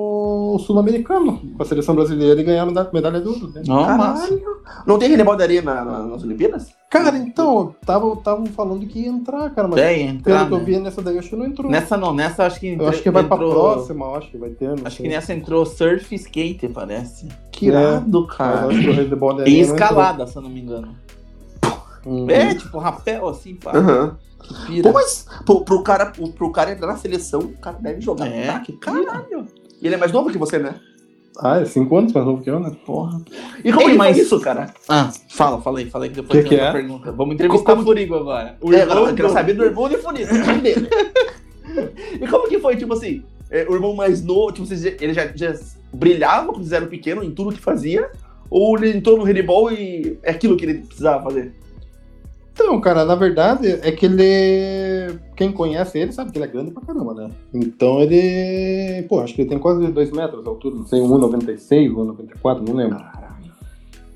[0.54, 3.62] o Sul-Americano com a seleção brasileira e ganharam da- medalha de ouro, né?
[3.66, 3.84] Não.
[3.84, 4.42] Caralho!
[4.86, 6.68] Não tem areia na- na- nas Olimpíadas?
[6.90, 10.64] Cara, então, estavam falando que ia entrar, cara, mas Tem, entrar, pelo que eu né?
[10.64, 11.70] vi nessa daí, acho que não entrou.
[11.70, 14.36] Nessa não, nessa acho que eu acho que vai pra entrou- próxima, eu acho que
[14.38, 14.68] vai ter.
[14.84, 15.06] Acho sei.
[15.06, 17.28] que nessa entrou surf e skate, parece.
[17.50, 18.62] Que irado, Mas cara.
[18.64, 19.74] eu acho que o handebol de E entrou.
[19.76, 20.94] escalada, se eu não me engano.
[22.04, 22.28] Uhum.
[22.28, 23.72] É, tipo, rapel, assim, pá.
[24.66, 24.82] Pira.
[24.90, 28.26] Pô, mas pro, pro, cara, pro, pro cara entrar na seleção, o cara deve jogar.
[28.26, 29.46] É, Tá, que caralho!
[29.82, 30.76] E ele é mais novo que você, né?
[31.38, 32.70] Ah, é cinco anos mais novo que eu, né?
[32.86, 33.20] Porra.
[33.64, 34.72] E como Ei, ele mas- faz isso, cara?
[34.88, 36.80] Ah, fala, fala aí, fala aí que depois Que tem que outra é?
[36.82, 37.12] pergunta.
[37.12, 38.56] Vamos entrevistar Como- o Furigo agora.
[38.60, 40.88] O É, irmão agora eu quero do- saber do irmão Unifunito, o time dele.
[42.20, 45.26] e como que foi, tipo assim, é, o irmão mais novo, tipo, vocês- ele já,
[45.34, 45.54] já
[45.92, 48.10] brilhava quando vocês eram pequenos em tudo que fazia?
[48.50, 51.54] Ou ele entrou no handebol e é aquilo que ele precisava fazer?
[52.52, 55.18] Então, cara, na verdade, é que ele.
[55.34, 57.28] Quem conhece ele sabe que ele é grande pra caramba, né?
[57.52, 59.02] Então ele.
[59.08, 62.74] Pô, acho que ele tem quase 2 metros de altura, não sei, 1,96, 1,94, não
[62.74, 63.02] lembro.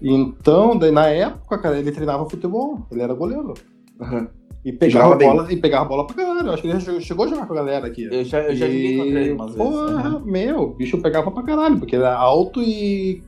[0.02, 3.54] Então, daí, na época, cara, ele treinava futebol, ele era goleiro.
[4.00, 4.28] Aham.
[4.64, 5.28] E pegava, bem.
[5.28, 6.48] bola, e pegava a bola pra caralho.
[6.48, 8.08] Eu acho que ele já chegou a jogar com a galera aqui.
[8.10, 9.70] Eu já, eu já joguei contra ele umas vezes.
[9.70, 10.22] Porra, Aham.
[10.24, 13.22] meu, o bicho pegava pra caralho, porque ele era alto e.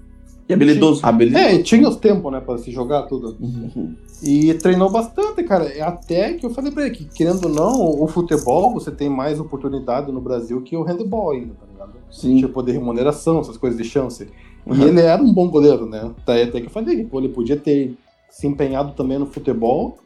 [0.48, 1.00] E habilidoso.
[1.04, 1.44] Habilidade.
[1.46, 3.36] É, e tinha os tempos, né, pra se jogar tudo.
[3.40, 3.94] Uhum.
[4.22, 5.70] E treinou bastante, cara.
[5.84, 9.38] Até que eu falei pra ele que, querendo ou não, o futebol você tem mais
[9.38, 11.92] oportunidade no Brasil que o handebol ainda, tá ligado?
[12.10, 12.38] Sim.
[12.38, 14.26] Tipo, de remuneração, essas coisas de chance.
[14.66, 14.88] E Uhum.
[14.88, 16.10] ele era um bom goleiro, né?
[16.26, 17.94] Daí até que eu falei que pô, ele podia ter
[18.30, 19.98] se empenhado também no futebol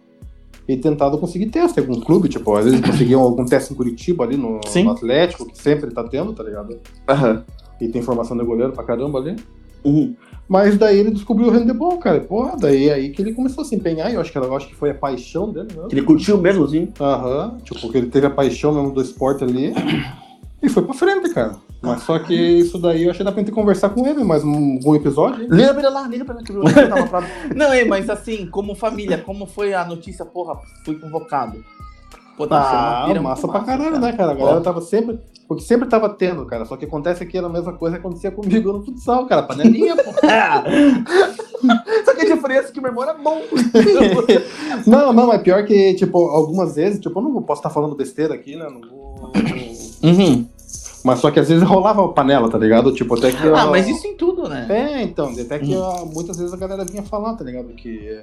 [0.69, 4.23] e tentado conseguir teste em algum clube, tipo, às vezes conseguiam algum teste em Curitiba
[4.25, 4.85] ali no, Sim.
[4.85, 6.79] no Atlético, que sempre tá tendo, tá ligado?
[7.09, 7.45] Aham.
[7.81, 9.37] E tem formação de goleiro pra caramba ali.
[9.85, 10.15] Uhum.
[10.53, 12.21] Mas daí ele descobriu o handebol, cara.
[12.21, 14.55] Porra, daí é aí que ele começou a se empenhar, e eu acho que, eu
[14.55, 15.88] acho que foi a paixão dele, né?
[15.91, 16.93] Ele curtiu mesmo, assim?
[17.01, 19.73] Aham, tipo, porque ele teve a paixão mesmo do esporte ali
[20.62, 21.57] e foi pra frente, cara.
[21.81, 24.79] Mas só que isso daí eu achei dá pra gente conversar com ele mais um,
[24.85, 25.43] um episódio.
[25.51, 27.33] Liga pra ele lá, liga pra ele que eu vou dar uma parada.
[27.57, 31.65] Não, é, mas assim, como família, como foi a notícia, porra, fui convocado.
[32.37, 34.33] Pô, Ah, pira massa pra caralho, né, cara?
[34.33, 35.19] A galera tava sempre.
[35.47, 36.65] Porque sempre tava tendo, cara.
[36.65, 39.43] Só que acontece que era a mesma coisa que acontecia comigo no futsal, cara.
[39.43, 40.11] Panelinha, pô.
[42.05, 43.41] Só que a diferença é que meu irmão era bom.
[44.87, 48.35] Não, não, é pior que, tipo, algumas vezes, tipo, eu não posso estar falando besteira
[48.35, 48.69] aqui, né?
[48.69, 49.33] Não vou.
[50.03, 50.47] Uhum.
[51.05, 52.93] Mas só que às vezes rolava panela, tá ligado?
[52.93, 53.49] Tipo, até que.
[53.49, 54.67] Ah, ó, mas isso em tudo, né?
[54.69, 57.69] É, então, até que ó, muitas vezes a galera vinha falar, tá ligado?
[57.75, 58.21] Que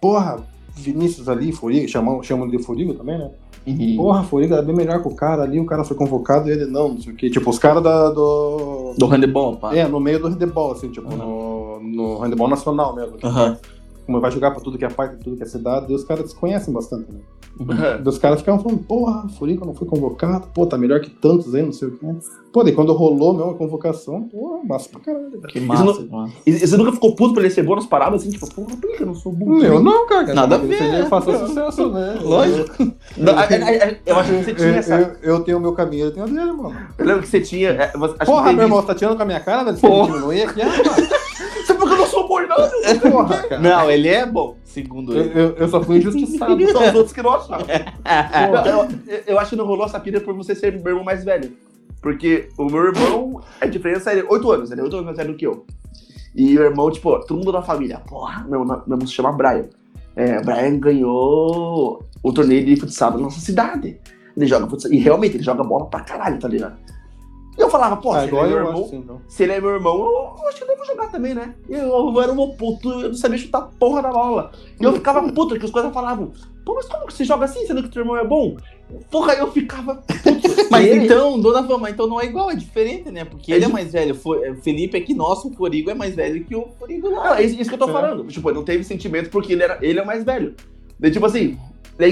[0.00, 0.42] porra,
[0.74, 3.30] Vinícius ali, Furiga, chamam, chamam de Furigo também, né?
[3.66, 3.96] Uhum.
[3.96, 6.66] Porra, Furiga era bem melhor que o cara ali, o cara foi convocado e ele
[6.66, 7.30] não, não sei o quê.
[7.30, 8.94] Tipo, os caras do.
[8.98, 9.74] Do handebol, pá.
[9.74, 11.16] É, no meio do handebol, assim, tipo, Aham.
[11.16, 13.16] no, no handebol nacional mesmo.
[13.22, 13.56] Aham.
[14.06, 16.30] Como vai jogar pra tudo que é parte, tudo que é cidade, e os caras
[16.30, 17.20] se conhecem bastante, né?
[17.60, 17.68] Uhum.
[18.04, 21.54] E os caras ficavam falando, porra, Furiga não foi convocado, pô, tá melhor que tantos
[21.54, 22.06] aí, não sei o quê.
[22.50, 25.30] Pô, daí quando rolou mesmo a convocação, porra, massa pra caralho.
[25.32, 25.46] cara.
[25.52, 26.32] Que massa, mano.
[26.46, 28.74] E, e você nunca ficou puto por ele ser bom nas paradas, assim, tipo, porra,
[28.76, 29.58] por que eu não sou bom?
[29.58, 30.32] Eu não, cara.
[30.34, 31.06] Nada a ver, né?
[31.06, 32.18] faça sucesso, né?
[32.22, 32.92] Lógico.
[33.18, 34.94] Não, a- a- a- eu acho que você tinha Eu, essa.
[35.22, 36.74] eu, eu tenho o meu caminho, ele tem o dele, mano.
[36.98, 37.68] Eu lembro que você tinha.
[37.70, 39.76] é, você- acho Porra, que meu irmão, você tá tirando com a minha cara, velho?
[39.76, 40.62] Você quer diminuir aqui?
[40.62, 41.22] Ah, cara.
[42.44, 43.00] Eu.
[43.12, 43.60] Porra, cara.
[43.60, 45.38] Não, ele é bom, segundo Eu, ele.
[45.40, 46.56] eu, eu só fui injustiçado.
[46.72, 47.64] São os outros que não acharam.
[48.66, 51.24] Eu, eu- eu acho que não rolou essa pira por você ser meu irmão mais
[51.24, 51.52] velho.
[52.00, 55.32] Porque o meu irmão, a diferença é 8 anos, ele é 8 anos mais velho
[55.32, 55.64] do que eu.
[56.34, 59.66] E o irmão, tipo, todo mundo da família, porra, meu, meu irmão se chama Brian.
[60.16, 63.98] É, Brian ganhou o torneio de futsal da nossa cidade.
[64.36, 66.76] Ele joga futsal, e realmente ele joga bola pra caralho, tá ligado?
[67.56, 69.20] E eu falava, pô, Ah, se ele é irmão, assim, então.
[69.28, 71.54] se ele é meu irmão, eu, eu acho que eu devo jogar também, né?
[71.68, 74.52] Eu, eu era um puto, eu não sabia chutar porra da bola.
[74.80, 76.32] E eu ficava puto, porque os coisas falavam,
[76.64, 78.56] pô, mas como que você joga assim, sendo que teu irmão é bom?
[79.10, 80.22] Porra, eu ficava puto.
[80.70, 83.24] Mas então, dona Fama, então não é igual, é diferente, né?
[83.24, 84.14] Porque É ele é di- mais velho.
[84.14, 87.24] Fo- é, Felipe aqui, nosso, o Forigo é mais velho que o Forigo lá.
[87.30, 87.92] Não, é isso, isso que eu tô É.
[87.92, 88.24] falando.
[88.26, 90.54] Tipo, não teve sentimento porque ele, era, ele é o mais velho.
[90.98, 91.58] Daí, tipo assim,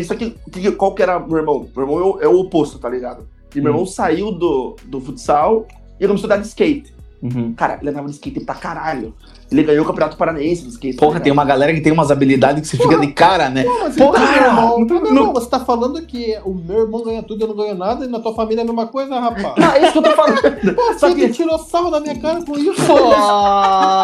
[0.05, 1.68] só que, que- qual que era meu irmão?
[1.76, 3.26] Meu irmão é o, é o oposto, tá ligado?
[3.55, 3.74] E meu Hum.
[3.76, 5.66] irmão saiu do, do futsal
[5.98, 6.94] e começou a andar de skate.
[7.22, 7.53] Uhum.
[7.55, 9.14] Cara, ele andava de skate pra caralho.
[9.51, 10.96] Ele ganhou o Campeonato Paranaense de skate.
[10.96, 13.64] Porra, tem uma galera que tem umas habilidades que você fica de cara, né?
[13.64, 16.55] Pô, mas Porra, então, cara, irmão, não- não, não, não- você tá falando que o
[16.55, 18.66] meu irmão ganha tudo e eu não ganho nada, e na tua família é a
[18.66, 19.55] mesma coisa, rapaz?
[19.57, 20.40] Não, é isso que eu tô falando.
[20.76, 22.80] Pô, Só você que- tirou sarro da minha cara com isso.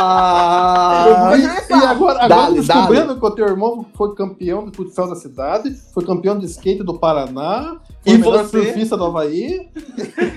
[0.08, 5.14] Ah, e, agora, agora Dale, descobrindo que o teu irmão foi campeão de futsal da
[5.16, 8.44] cidade, foi campeão de skate do Paraná, foi E você?
[8.62, 9.68] surfista do Havaí.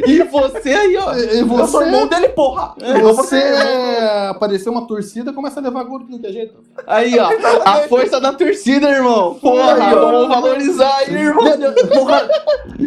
[0.07, 1.14] E você aí, ó.
[1.16, 2.74] E, e Eu sou irmão você, dele, porra!
[3.14, 3.43] você
[4.30, 6.56] apareceu uma torcida começa a levar gol de tudo que é jeito.
[6.86, 7.30] Aí, ó.
[7.66, 9.36] A força da torcida, irmão.
[9.36, 11.45] Porra, vamos valorizar aí, irmão.
[11.93, 12.30] Porra,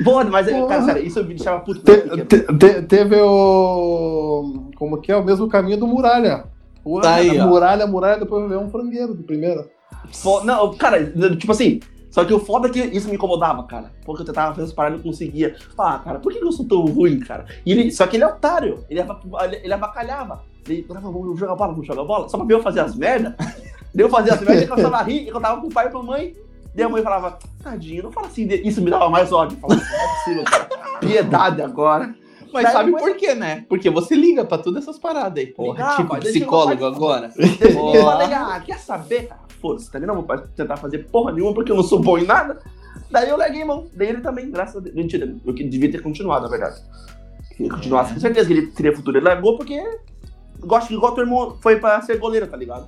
[0.05, 0.67] porra, mas, Porra.
[0.69, 1.81] cara, sério, isso me deixava puto.
[1.81, 4.71] Te- te- te- teve o.
[4.77, 5.17] Como que é?
[5.17, 6.45] O mesmo caminho do Muralha.
[6.85, 7.47] O, Aí, ó.
[7.47, 9.67] muralha, muralha, depois veio um frangueiro de primeira.
[10.13, 11.79] Fo- Não, cara, tipo assim,
[12.11, 13.93] só que o foda é que isso me incomodava, cara.
[14.05, 15.55] Porque eu tentava fazer as paradas e não conseguia.
[15.79, 17.47] Ah, cara, por que eu sou tão ruim, cara?
[17.65, 19.21] E ele, só que ele é otário, ele, ava-
[19.63, 20.43] ele avacalhava.
[20.87, 22.29] Falava, vamos jogar bola, vamos jogar bola.
[22.29, 23.35] Só pra ver eu fazer as merdas.
[23.95, 26.03] Daí eu fazia as merdas e começava a rir e contava pro pai e pra
[26.03, 26.35] mãe.
[26.75, 28.49] Daí a mãe falava, tadinho, não fala assim.
[28.65, 29.57] Isso me dava mais ódio.
[29.57, 30.69] Eu falava, não é possível, cara.
[31.01, 32.15] Piedade agora.
[32.53, 33.65] Mas Daí sabe depois- por quê, né?
[33.69, 35.73] Porque você liga pra todas essas paradas aí, porra.
[35.73, 37.31] Ligava, tipo psicólogo o agora.
[37.37, 39.41] Eu falei, ah, quer saber, cara?
[39.61, 42.59] Foda-se, também não vou tentar fazer porra nenhuma porque eu não sou bom em nada.
[43.11, 43.87] Daí eu larguei mão.
[43.95, 44.95] Daí ele também, graças a Deus.
[44.95, 46.83] Mentira, eu que devia ter continuado, na verdade.
[47.57, 49.17] Se continuasse, com certeza que ele teria futuro.
[49.19, 49.81] Ele largou porque.
[50.65, 52.87] Gosto que igual teu irmão foi pra ser goleiro, tá ligado?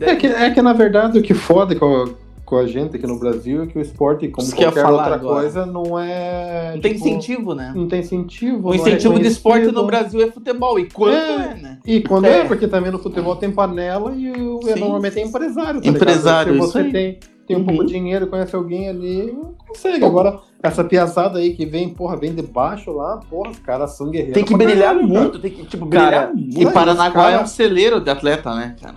[0.00, 2.08] É que, é que na verdade o que foda com a,
[2.44, 5.40] com a gente aqui no Brasil é que o esporte, como Isso qualquer outra agora.
[5.40, 6.72] coisa, não é.
[6.74, 7.72] Não tem tipo, incentivo, né?
[7.74, 8.68] Não tem incentivo.
[8.68, 10.78] O é incentivo de esporte no Brasil é futebol.
[10.78, 11.34] E quando É.
[11.34, 11.78] é, né?
[11.86, 12.44] E quando é, É.
[12.44, 14.78] porque também no futebol tem panela e, o, Sim.
[14.80, 15.80] normalmente é empresário.
[15.80, 16.66] Tá Empresário, ligado?
[16.68, 17.66] Se você tem, tem um Uhum.
[17.66, 19.36] pouco de dinheiro, conhece alguém ali,
[19.68, 20.04] consegue.
[20.04, 24.10] Agora, essa piazada aí que vem, porra, vem de baixo lá, porra, os caras são
[24.10, 24.34] guerreiros.
[24.34, 25.20] Tem que brilhar caralho, cara.
[25.20, 28.54] muito, tem que, tipo, brilhar Cara, muito e Paranaguá é cara- um celeiro de atleta,
[28.54, 28.94] né, cara?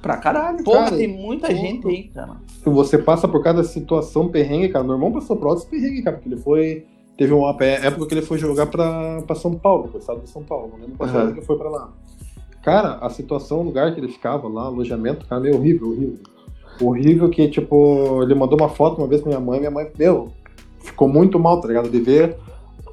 [0.00, 0.62] pra caralho.
[0.62, 2.36] Porra, Cara, tem muita gente aí, cara.
[2.62, 6.16] Se você passa por cada situação perrengue, cara, meu irmão passou por outros perrengue, cara,
[6.16, 6.86] porque ele foi.
[7.16, 10.30] Teve uma é, época que ele foi jogar pra, pra São Paulo, pro estado de
[10.30, 11.88] São Paulo, não lembro qual cidade que foi pra lá.
[12.62, 16.18] Cara, a situação, o lugar que ele ficava lá, alojamento, cara, meio horrível, horrível.
[16.80, 20.28] Horrível que, tipo, ele mandou uma foto uma vez pra minha mãe, minha mãe, meu,
[20.80, 21.88] ficou muito mal, tá ligado?
[21.88, 22.36] De ver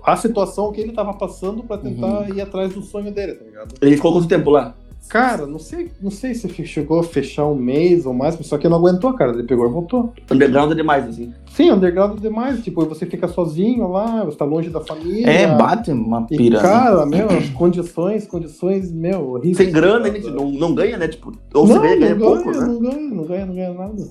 [0.03, 3.75] a situação que ele tava passando pra tentar ir atrás do sonho dele, tá ligado?
[3.81, 4.75] Ele ficou quanto tempo lá?
[5.07, 8.67] Cara, não sei, não sei se chegou a fechar um mês ou mais, só que
[8.67, 9.31] não aguentou, cara.
[9.31, 10.11] Ele pegou e voltou.
[10.31, 11.31] Underground é demais, assim.
[11.51, 12.63] Sim, underground é demais.
[12.63, 15.27] Tipo, você fica sozinho lá, você tá longe da família.
[15.29, 16.57] É, bate uma E, pira.
[16.57, 16.61] né?
[16.61, 19.57] cara, meu, as condições, condições, meu, horríveis.
[19.57, 21.07] Sem grana, ele não, não ganha, né?
[21.07, 22.67] Tipo, ou não, você ganha, ganha não pouco, ganha, né?
[22.67, 24.09] não ganha, não ganha, não ganha nada.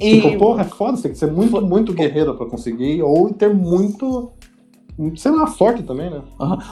[0.00, 3.32] E Tipo, porra, é foda, você tem que ser muito, muito guerreiro pra conseguir, ou
[3.32, 4.32] ter muito,
[5.16, 6.20] sei lá, sorte também, né?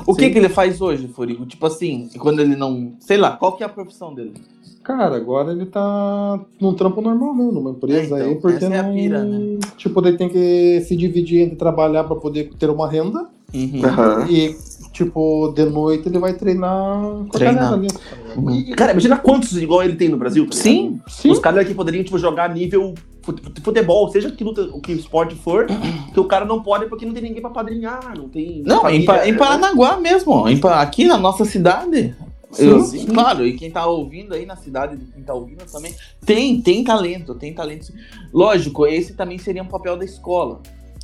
[0.07, 0.33] O que Sim.
[0.33, 1.45] que ele faz hoje, Furigo?
[1.47, 2.93] Tipo assim, quando ele não.
[3.01, 4.35] Sei lá, qual que é a profissão dele?
[4.83, 8.75] Cara, agora ele tá num trampo normal mesmo, numa empresa É, então, aí, porque essa
[8.75, 8.95] é a não...
[8.95, 9.59] pira, né?
[9.77, 13.85] Tipo, ele tem que se dividir entre trabalhar pra poder ter uma renda Uhum.
[13.85, 14.27] Aham.
[14.31, 14.57] E,
[14.93, 17.55] tipo, de noite ele vai treinar com a Treinar.
[17.71, 17.89] galera ali.
[18.35, 18.51] Uhum.
[18.51, 20.47] E, cara, imagina quantos igual ele tem no Brasil.
[20.47, 20.57] tá?
[20.57, 21.31] Sim, Sim.
[21.31, 22.95] Os caras aqui poderiam, tipo, jogar nível
[23.63, 25.67] futebol, seja que luta, o que esporte for,
[26.13, 28.63] que o cara não pode porque não tem ninguém pra padrinhar, não tem.
[28.67, 29.39] Não, em, família, Pa- em né?
[29.39, 32.15] Paranaguá mesmo, em aqui na nossa cidade.
[32.51, 33.07] Sim, Eu- sim.
[33.07, 35.95] Claro, e quem tá ouvindo aí na cidade, quem tá ouvindo também,
[36.27, 37.93] tem, tem talento, tem talento.
[38.33, 40.61] Lógico, esse também seria um papel da escola.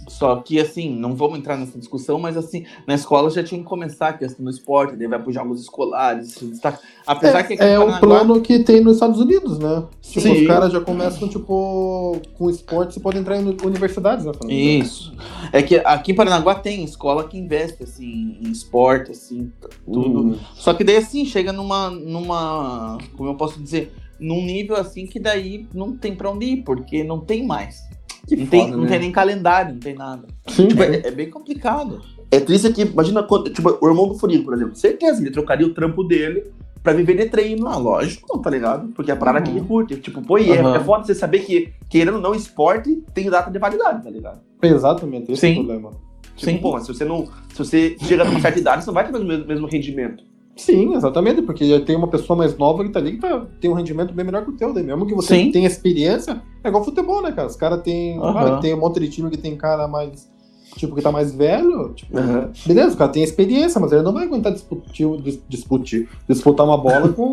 [0.09, 3.67] Só que, assim, não vamos entrar nessa discussão, mas, assim, na escola já tinha que
[3.67, 6.81] começar a questão do esporte, daí vai para jogos escolares, se destaca.
[7.07, 9.85] Apesar que É, em é Paranaguá- plano que tem nos Estados Unidos, né?
[10.03, 10.41] Tipo, Sim.
[10.43, 14.33] os caras já começam, tipo, com esporte, você pode entrar em universidades, né?
[14.49, 15.15] Isso.
[15.53, 19.53] É que aqui em Paranaguá tem escola que investe, assim, em esporte, assim,
[19.85, 20.29] tudo.
[20.29, 20.39] Hum.
[20.55, 21.91] Só que daí assim, chega numa.
[21.91, 22.99] numa.
[23.17, 23.93] Como eu posso dizer?
[24.19, 27.87] Num nível assim que daí não tem pra onde ir, porque não tem mais.
[28.29, 28.91] Que não, tem, foda, não né?
[28.91, 30.25] tem nem calendário, não tem nada.
[30.49, 30.97] Sim, Tipo, é.
[30.97, 32.01] é, é bem complicado.
[32.31, 35.67] É triste que, imagina quando, tipo, o irmão do Furigo, por exemplo, certeza, ele trocaria
[35.67, 36.45] o trampo dele
[36.83, 37.67] pra viver de treino.
[37.67, 38.39] Ah, lógico.
[38.41, 38.89] tá ligado?
[38.89, 39.57] Porque é a parada que Uhum.
[39.57, 39.97] ele curte.
[39.97, 40.77] Tipo, pô, e é, Aham.
[40.77, 44.41] é foda você saber que, querendo ou não, esporte tem data de validade, tá ligado?
[44.63, 45.61] Exatamente, esse é Sim.
[45.61, 45.91] o problema.
[46.37, 46.59] Tipo, Sim.
[46.59, 47.27] pô, se você não.
[47.53, 50.23] Se você chega numa certa idade, você não vai ter o mesmo, mesmo rendimento.
[50.59, 53.75] Sim, exatamente, porque tem uma pessoa mais nova que tá ali que tá, tem um
[53.75, 55.53] rendimento bem melhor que o teu, daí mesmo que você Sim.
[55.53, 57.47] tenha experiência, é igual futebol, né, cara?
[57.47, 58.57] Os caras tem, Aham.
[58.57, 60.29] ah, tem um monte de time que tem cara mais,
[60.77, 62.51] tipo, que tá mais velho, tipo, Aham.
[62.67, 64.85] beleza, o cara tem experiência, mas ele não vai aguentar disputar,
[65.23, 67.29] dis- disputir, disputar uma bola com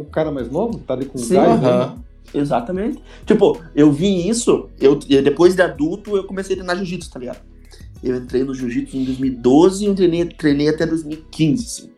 [0.00, 1.68] um cara mais novo, que tá ali com Sim, gás, né?
[1.68, 1.98] aham.
[2.32, 3.02] Exatamente.
[3.26, 7.40] Tipo, eu vi isso, eu, depois de adulto, eu comecei a treinar jiu-jitsu, tá ligado?
[8.02, 11.91] Eu entrei no jiu-jitsu em 2012 e treinei, treinei até 2015, assim.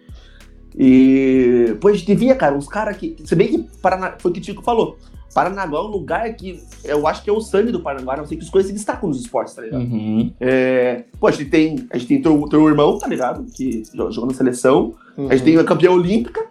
[0.76, 3.16] E, pô, a gente via, cara, uns caras que.
[3.24, 4.98] Se bem que Paraná, foi o que o Tico falou.
[5.34, 8.36] Paranaguá é um lugar que eu acho que é o sangue do Paranaguá, não sei
[8.38, 9.80] que as coisas se destacam nos esportes, tá ligado?
[9.82, 10.32] Uhum.
[10.38, 13.44] É, pô, a gente tem, a gente tem teu, teu irmão, tá ligado?
[13.52, 14.94] Que jo- jogou na seleção.
[15.16, 15.28] Uhum.
[15.28, 16.46] A gente tem a campeã olímpica.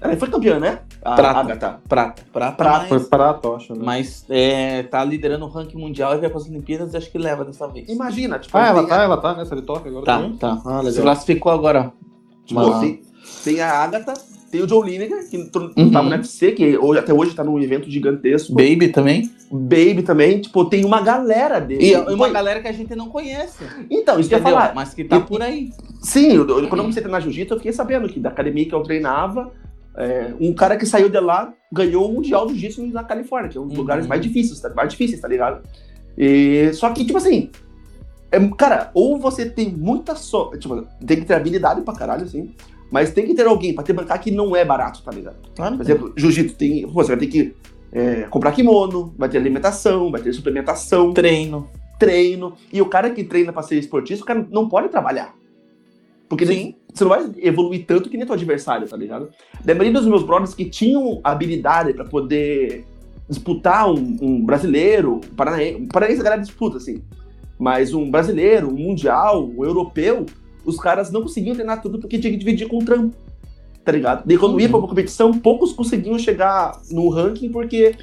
[0.00, 0.78] Ela foi campeã, né?
[1.02, 1.40] A Prata.
[1.40, 1.80] Agatha.
[1.86, 2.22] Prata.
[2.32, 3.80] Prata, Prata, Foi mas, para a tocha, né?
[3.84, 7.18] mas é, tá liderando o ranking mundial e vai para as Olimpíadas e acho que
[7.18, 7.86] leva dessa vez.
[7.88, 10.36] Imagina, tipo, Ah, ela tem tá, ela tá nessa de toca agora Tá, também?
[10.38, 10.62] tá.
[10.64, 11.02] Ah, Se legal.
[11.02, 11.92] classificou agora.
[12.46, 13.00] tipo, Mas- tem,
[13.44, 14.14] tem a Agatha,
[14.50, 15.90] tem o Joe Lineker, que tro- Uhum.
[15.90, 18.52] tava no UFC, que hoje, até hoje tá num evento gigantesco.
[18.54, 19.30] Baby também.
[19.50, 21.84] Baby também, tipo, tem uma galera dele.
[21.92, 23.64] E uma Pô, galera que a gente não conhece.
[23.90, 24.74] Então, isso que eu ia falar.
[24.74, 25.70] Mas que tá E- por aí.
[26.02, 28.64] Sim, eu, eu- quando eu comecei a treinar jiu-jitsu, eu fiquei sabendo que da academia
[28.66, 29.52] que eu treinava,
[29.96, 33.56] é, um cara que saiu de lá ganhou o Mundial de Jiu-Jitsu na Califórnia, que
[33.56, 33.80] é um dos Uhum.
[33.80, 35.62] lugares mais difíceis, tá, mais difíceis, tá ligado?
[36.18, 37.50] E, só que, tipo assim,
[38.30, 42.54] é, cara, ou você tem muita sorte, tipo, tem que ter habilidade pra caralho, assim,
[42.90, 45.36] mas tem que ter alguém pra te bancar que não é barato, tá ligado?
[45.54, 45.76] Claro.
[45.76, 47.54] Por exemplo, jiu-jitsu tem, pô, você vai ter que
[47.92, 51.68] é, comprar kimono, vai ter alimentação, vai ter suplementação, Treino.
[51.98, 52.54] treino.
[52.72, 55.34] E o cara que treina pra ser esportista, o cara não pode trabalhar.
[56.28, 56.74] Porque Sim.
[56.92, 59.28] você não vai evoluir tanto que nem teu adversário, tá ligado?
[59.64, 62.84] Da maioria dos meus brothers que tinham habilidade pra poder
[63.28, 67.02] disputar um, um brasileiro, um paranaense, um paranaense a galera disputa, assim.
[67.58, 70.26] Mas um brasileiro, um mundial, um europeu,
[70.66, 73.16] os caras não conseguiam treinar tudo porque tinha que dividir com o trampo.
[73.84, 74.24] Tá ligado?
[74.26, 77.94] Daí quando ia pra uma competição, poucos conseguiam chegar no ranking porque,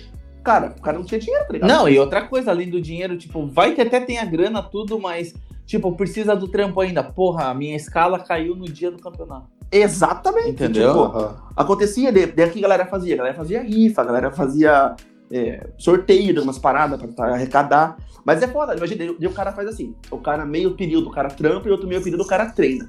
[0.41, 1.69] cara, o cara não tinha dinheiro, tá ligado?
[1.69, 4.97] Não, e outra coisa, além do dinheiro, tipo, vai que até tem a grana, tudo,
[4.97, 5.33] mas,
[5.65, 7.03] tipo, precisa do trampo ainda.
[7.03, 9.47] Porra, a minha escala caiu no dia do campeonato.
[9.69, 10.51] Exatamente.
[10.51, 10.87] Entendeu?
[10.87, 11.35] Tipo, Aham.
[11.53, 13.15] acontecia, daí o que a galera fazia?
[13.15, 14.95] A galera fazia rifa, a galera fazia
[15.33, 17.97] é, sorteio de umas paradas pra, pra arrecadar.
[18.23, 21.29] Mas é foda, imagina, daí, o cara faz assim, o cara meio período o cara
[21.29, 22.87] trampa e outro meio período o cara treina.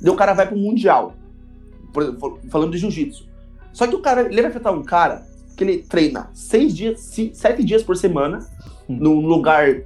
[0.00, 1.14] Daí o cara vai pro mundial,
[1.92, 3.26] por exemplo, falando de jiu-jitsu.
[3.72, 5.26] Só que o cara, ele vai afetar um cara
[5.56, 8.46] que ele treina seis dias, ci- sete dias por semana,
[8.88, 8.98] Hum.
[9.00, 9.82] num lugar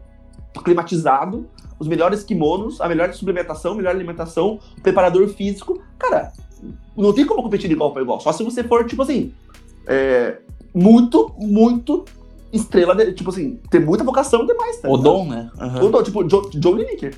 [0.64, 1.48] climatizado,
[1.78, 5.80] os melhores kimonos, a melhor suplementação, melhor alimentação, preparador físico.
[5.98, 6.32] Cara,
[6.96, 8.20] não tem como competir de igual para igual.
[8.20, 9.32] Só se você for, tipo assim,
[9.86, 10.38] é,
[10.74, 12.04] muito, muito
[12.52, 15.02] estrela, de- tipo assim, ter muita vocação demais, tá O ligado?
[15.04, 15.50] dom, né?
[15.82, 17.14] O dom, tipo, Joe, Joe Lineker.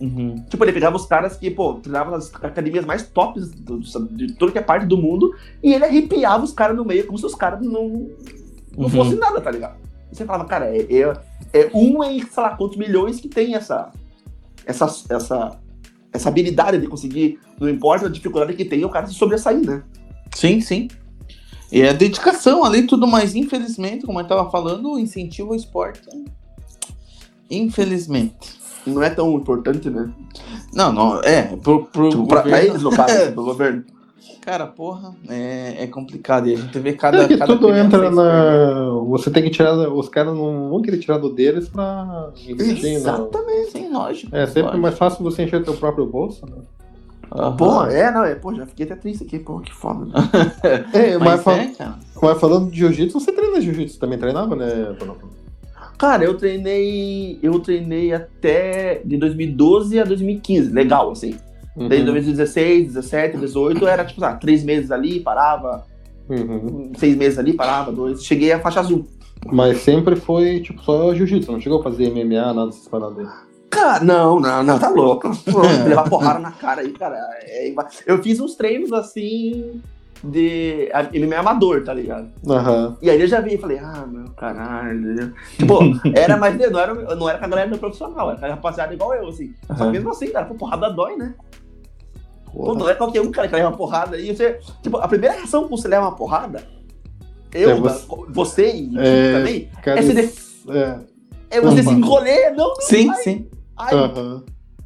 [0.00, 0.36] Uhum.
[0.48, 4.32] Tipo, ele pegava os caras que, pô, treinavam nas academias mais tops do- do- de
[4.32, 7.26] toda que é parte do mundo e ele arrepiava os caras no meio como se
[7.26, 8.08] os caras não,
[8.76, 8.88] não Uhum.
[8.88, 9.76] fossem nada, tá ligado?
[10.10, 11.12] E você falava, cara, é, é,
[11.52, 13.90] é um em, sei lá, quantos milhões que tem essa,
[14.64, 15.58] essa, essa,
[16.10, 19.82] essa habilidade de conseguir, não importa a dificuldade que tem, o cara se sobressair, né?
[20.34, 20.88] Sim, sim.
[21.72, 23.34] E é dedicação ali, tudo mais.
[23.34, 26.02] Infelizmente, como eu tava falando, o incentivo ao esporte.
[27.50, 28.58] Infelizmente.
[28.86, 30.10] Não é tão importante, né?
[30.72, 33.84] Não, não, é, pro, pro Tipo, governo- eles, no caso, pro governo.
[34.40, 36.48] Cara, porra, é, é complicado.
[36.48, 37.24] E a gente vê cada.
[37.24, 38.90] É que cada tudo entra na.
[39.08, 39.74] Você tem que tirar.
[39.74, 42.84] Os caras não vão querer tirar do deles pra investir.
[42.84, 42.96] Não.
[42.96, 44.34] Exatamente, sim, lógico.
[44.34, 44.82] É sempre lógico.
[44.82, 46.46] mais fácil você encher teu próprio bolso.
[46.46, 46.56] Né?
[47.32, 47.56] Aham.
[47.56, 50.04] Pô, é, não, é, pô, já fiquei até triste aqui, pô, que foda.
[50.06, 50.12] né?
[50.92, 51.72] É, mas, Mas fal- é,
[52.20, 54.94] mas falando de jiu-jitsu, você treina jiu-jitsu também treinava, né?
[55.96, 57.38] Cara, eu treinei.
[57.42, 61.34] Eu treinei até de 2012 a 2015, legal, assim.
[61.76, 61.88] Uhum.
[61.88, 65.84] Desde 2016, 17, 18, era tipo, ah, três meses ali, parava,
[66.28, 66.92] Uhum.
[66.96, 68.24] seis meses ali, parava, dois.
[68.24, 69.06] Cheguei a faixa azul.
[69.46, 73.34] Mas sempre foi, tipo, só jiu-jitsu, não chegou a fazer MMA, nada dessas paradas aí.
[73.70, 75.30] Cara, não, não, não, tá louco.
[75.50, 77.16] Pô, levar porrada na cara aí, cara.
[77.42, 77.72] é-
[78.06, 79.80] eu fiz uns treinos assim
[80.22, 82.28] de MMA amador, tá ligado?
[82.46, 82.98] Aham.
[83.00, 85.32] E aí eu já vi e falei, ah, meu caralho.
[85.56, 85.78] Tipo,
[86.14, 86.58] era mais.
[86.58, 89.28] Não era, não era com a galera do profissional, era com a rapaziada igual eu,
[89.28, 89.54] assim.
[89.68, 89.92] Só que Aham.
[89.92, 91.34] mesmo assim, cara, pô, porrada dói, né?
[92.52, 94.58] Pô, não é qualquer um cara que leva uma porrada e você.
[94.82, 96.66] Tipo, a primeira reação que você leva uma porrada,
[97.54, 100.98] eu, É, você- você e o É, também, Cara, é, se de- é.
[101.50, 101.98] é você se Uhum.
[101.98, 103.22] encolher, não, não Sim, vai.
[103.22, 103.46] sim.
[103.80, 104.42] Ai, Aham.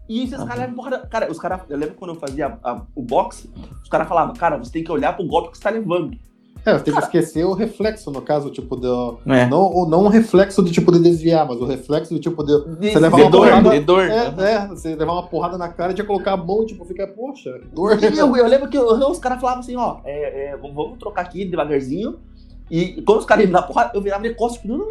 [0.09, 0.99] E esses caras levam porrada.
[1.07, 1.61] Cara, os caras.
[1.69, 3.51] Eu lembro quando eu fazia a- o boxe,
[3.83, 6.15] os caras falavam, cara, você tem que olhar pro golpe que você tá levando.
[6.67, 9.19] É, você tem que esquecer o reflexo, no caso, tipo, do.
[9.27, 9.47] É.
[9.47, 12.53] Não, o- não o reflexo de tipo de desviar, mas o reflexo de tipo de.
[12.79, 14.03] De- Você leva De uma dor, porrada- de dor.
[14.11, 16.85] É, é, você levar uma porrada na cara e já colocar a mão e tipo,
[16.87, 17.99] fica, poxa, que dor.
[18.03, 20.99] E eu, eu lembro que eu- os caras falavam assim, ó, é, é, vamos- vamos
[20.99, 22.17] trocar aqui devagarzinho.
[22.71, 24.87] E quando os caras iam me dar porrada, eu virava de costas, tipo, não, não,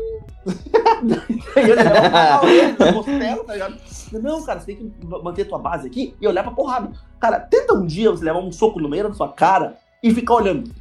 [1.04, 1.64] não.
[1.64, 3.76] E eu levava costela, tá ligado?
[4.12, 6.92] Não, cara, você tem que manter tua base aqui e olhar pra porrada.
[7.20, 10.36] Cara, tenta um dia você levar um soco no meio da sua cara e ficar
[10.36, 10.72] olhando.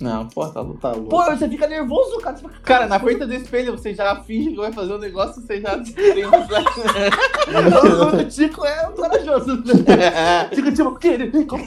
[0.00, 0.80] Não, porra, tá louco.
[0.80, 1.08] Tá louco.
[1.08, 2.36] Pô, você fica nervoso, cara.
[2.36, 5.42] Você fica, Cara, na frente do espelho você já finge que vai fazer um negócio,
[5.42, 9.62] você já tem um o Tico é um corajoso.
[10.54, 11.18] Tico, tipo, o quê?
[11.48, 11.64] Como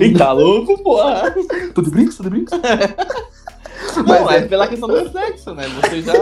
[0.00, 1.32] E tá louco, porra.
[1.74, 2.50] Tudo brinco, tudo brinco?
[4.06, 5.64] Não, é pela questão do sexo, né?
[5.68, 6.12] Você já.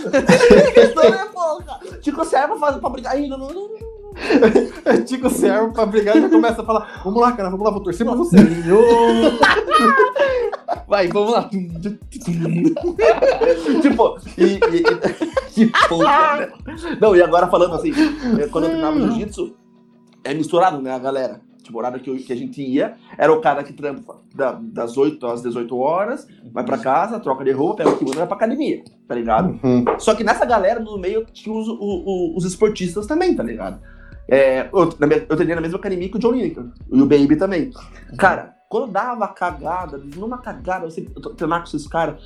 [0.72, 1.30] questão é.
[2.00, 3.36] Tico serve pra, fazer, pra brigar ainda.
[3.36, 3.90] Não, não, não.
[5.06, 7.82] Tico serve pra brigar e já começa a falar: Vamos lá, cara, vamos lá, vou
[7.82, 8.36] torcer pra você.
[10.86, 11.48] Vai, vamos lá.
[13.80, 14.44] tipo, e.
[14.44, 16.52] e, e né?
[17.00, 17.92] Não, e agora falando assim,
[18.40, 19.54] é, quando eu treinava jiu-jitsu,
[20.24, 21.40] é misturado, né, a galera.
[21.70, 24.58] Tipo, o horário que, eu- que a gente ia, era o cara que trampa da-
[24.60, 28.18] das 8 às 18 horas, vai pra casa, troca de roupa, pega o kimono e
[28.18, 29.58] vai pra academia, tá ligado?
[29.62, 29.84] Uhum.
[29.98, 33.80] Só que nessa galera, no meio, tinha os, o- o- os esportistas também, tá ligado?
[34.28, 37.36] É, eu, minha- eu treinei na mesma academia que o John Lineker, e o Baby
[37.36, 37.70] também.
[38.18, 41.02] Cara, quando dava cagada, numa cagada, você
[41.36, 42.20] treinar com esses caras,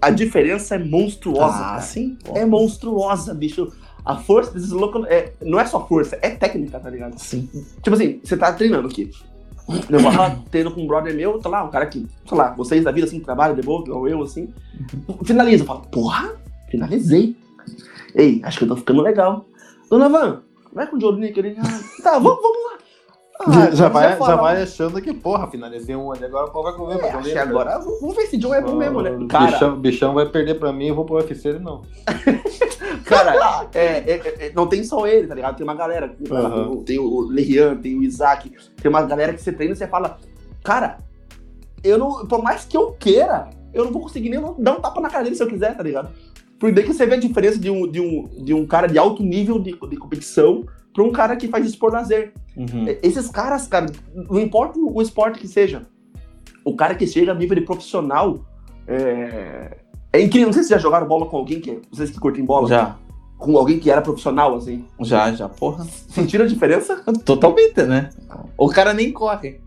[0.00, 1.80] a diferença é monstruosa, Ah, cara.
[1.80, 2.16] sim.
[2.34, 3.72] É monstruosa, bicho.
[4.04, 7.18] A força desses loucos é, não é só força, é técnica, tá ligado?
[7.18, 7.48] Sim.
[7.82, 9.10] Tipo assim, você tá treinando aqui.
[9.90, 12.54] Eu vou lá treino com um brother meu, tá lá, um cara que, sei lá,
[12.54, 14.48] vocês da vida assim, que trabalham de boa, igual eu, assim.
[15.24, 16.34] Finaliza, eu falo, porra,
[16.70, 17.36] finalizei.
[18.14, 19.46] Ei, acho que eu tô ficando legal.
[19.90, 20.42] Dona Van,
[20.72, 21.56] vai com o Nick ali.
[21.58, 22.77] Ah, tá, vamos, vamos lá.
[23.40, 26.72] Ah, Já, você vai, já vai achando que, porra, finalizei um ali, agora qual vai
[26.72, 27.40] comer É, né?
[27.40, 29.16] agora vamos ver se John é bom mesmo, né?
[29.28, 31.82] Cara, bichão, bichão vai perder pra mim, eu vou pro UFC ele não.
[33.04, 35.56] Cara, é, é, é, não tem só ele, tá ligado?
[35.56, 36.14] Tem uma galera.
[36.30, 36.82] Aham.
[36.84, 40.18] Tem o Lerian, tem o Isaac, tem uma galera que você treina e você fala,
[40.64, 40.98] cara,
[41.84, 42.26] eu não.
[42.26, 45.24] Por mais que eu queira, eu não vou conseguir nem dar um tapa na cara
[45.24, 46.10] dele se eu quiser, tá ligado?
[46.58, 48.98] Porque daí que você vê a diferença de um, de um, de um cara de
[48.98, 50.66] alto nível de, de competição
[50.98, 52.32] pra um cara que faz isso por lazer.
[52.56, 52.88] Uhum.
[52.88, 55.82] É, Esses caras, cara, não importa o esporte que seja,
[56.64, 58.40] o cara que chega a nível de profissional
[58.86, 59.76] é,
[60.12, 60.48] é incrível.
[60.48, 61.80] Não sei se vocês já jogaram bola com alguém que.
[61.88, 62.66] Vocês que curtem bola?
[62.68, 62.96] Já,
[63.38, 64.84] Com alguém que era profissional, assim.
[65.02, 65.84] já, já, porra.
[66.08, 66.96] Sentiram a diferença?
[67.24, 68.10] Totalmente, né?
[68.56, 69.60] O cara nem corre.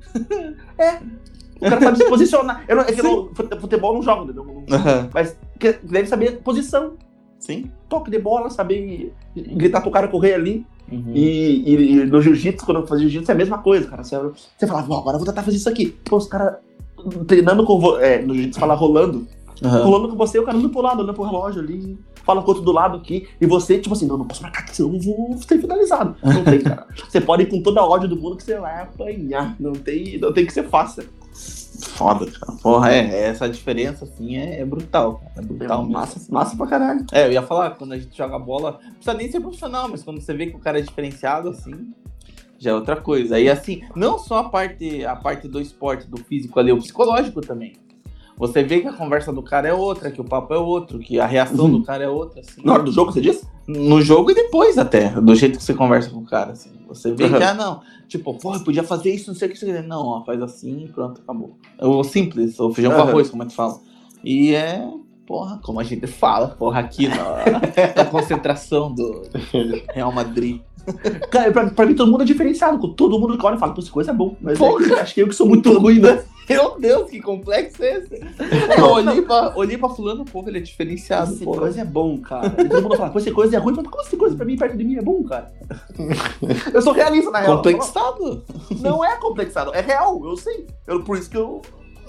[1.55, 2.65] O cara sabe se posicionar.
[2.67, 4.43] Eu não, é que eu não, fute- futebol não jogo, entendeu?
[4.43, 6.93] Não- mas que- deve saber posição.
[7.41, 7.69] Sim.
[7.89, 10.65] Toque de bola, saber gritar pro cara correr ali.
[10.89, 11.11] Uhum.
[11.13, 14.03] E, e- e no jiu-jitsu, quando eu fazia jiu-jitsu, é a mesma coisa, cara.
[14.03, 14.15] Você,
[14.57, 15.87] você fala, "Bom, agora eu vou tentar fazer isso aqui.
[16.05, 16.55] Pô, os caras
[17.27, 17.97] treinando com.
[17.97, 19.27] É, no jiu-jitsu fala rolando.
[19.61, 19.83] Uhum.
[19.83, 21.97] Rolando com você, o cara indo pro lado, olhando pro relógio ali.
[22.23, 23.27] Fala com o outro do lado aqui.
[23.39, 26.15] E você, tipo assim, não, não posso marcar aqui, senão eu vou ser finalizado.
[26.23, 26.85] Não tem, cara.
[27.09, 29.55] Você pode ir com toda a ódio do mundo que você vai apanhar.
[29.59, 31.03] Não tem, não tem que ser fácil.
[31.81, 32.57] Foda, cara.
[32.61, 35.31] Porra, é, essa diferença, assim, é, é brutal, cara.
[35.37, 35.93] É brutal mesmo.
[35.93, 37.05] massa, massa pra caralho.
[37.11, 40.03] É, eu ia falar, quando a gente joga bola, não precisa nem ser profissional, mas
[40.03, 41.93] quando você vê que o cara é diferenciado, assim,
[42.57, 43.35] já é outra coisa.
[43.35, 47.41] Aí, assim, não só a parte, a parte do esporte, do físico ali, o psicológico
[47.41, 47.73] também.
[48.41, 51.19] Você vê que a conversa do cara é outra, que o papo é outro, que
[51.19, 51.71] a reação Uhum.
[51.79, 52.59] do cara é outra, assim.
[52.65, 53.45] Na hora do jogo, você disse?
[53.67, 56.71] No jogo e depois até, do jeito que você conversa com o cara, assim.
[56.87, 57.37] Você vê Uhum.
[57.37, 60.05] que, ah, não, tipo, pô, eu podia fazer isso, não sei o que você Não,
[60.07, 61.55] ó, faz assim e pronto, acabou.
[61.77, 63.07] É o simples, o feijão com Uhum.
[63.09, 63.79] arroz, como a gente fala.
[64.23, 64.89] E é,
[65.27, 67.15] porra, como a gente fala, porra, aqui na,
[67.95, 69.21] na concentração do
[69.93, 70.61] Real Madrid.
[71.31, 72.85] Cara, pra, pra mim todo mundo é diferenciado.
[72.93, 74.35] Todo mundo que olha e fala, pô, essa coisa é bom.
[74.41, 74.85] Mas Porra.
[74.97, 76.23] é acho que eu que sou muito ruim, né?
[76.49, 78.19] Meu Deus, que complexo é esse?
[78.77, 81.61] Eu olhei pra, olhei pra fulano, porra, ele é diferenciado, porra.
[81.61, 82.53] coisa é bom, cara.
[82.59, 83.73] E todo mundo fala, pô, essa coisa é ruim.
[83.77, 85.49] Mas como essa coisa pra mim, perto de mim, é bom, cara?
[86.73, 87.55] eu sou realista, na real.
[87.57, 88.43] Complexado.
[88.81, 90.67] Não é complexado, é real, eu sei.
[90.87, 91.61] Eu, por isso que eu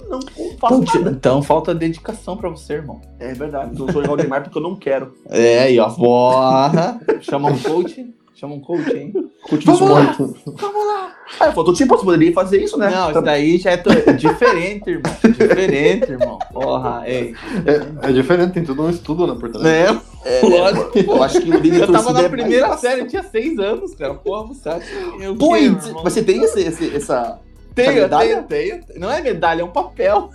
[0.09, 0.19] não
[0.59, 1.11] faço Então, nada.
[1.11, 2.99] então falta dedicação pra você, irmão.
[3.19, 5.13] É verdade, eu sou igual o Neymar porque eu não quero.
[5.29, 5.89] É, aí, ó.
[5.89, 6.99] Porra.
[7.21, 8.13] Chama um coach.
[8.43, 9.13] Chama um coach, hein?
[9.47, 10.15] Curtir Vamos lá.
[10.19, 11.15] Vamos lá.
[11.39, 12.89] Ah, faltou tipo, você poderia fazer isso, né?
[12.89, 15.13] Não, isso daí já é to- diferente, irmão.
[15.23, 16.37] Diferente, irmão.
[16.51, 17.33] Porra, ei.
[17.65, 19.63] É, é diferente, tem tudo um estudo, né, por trás.
[19.63, 20.01] Né?
[20.25, 20.91] É, Lógico.
[20.99, 23.57] Eu acho que o líder Eu tava na é primeira mais série, eu tinha seis
[23.57, 24.13] anos, cara.
[24.15, 26.03] Porra, você acha eu Pô, irmão?
[26.03, 27.39] você tem esse, esse, essa.
[27.73, 28.43] Tenho, essa medalha?
[28.43, 28.99] tenho, tenho.
[28.99, 30.29] Não é medalha, é um papel.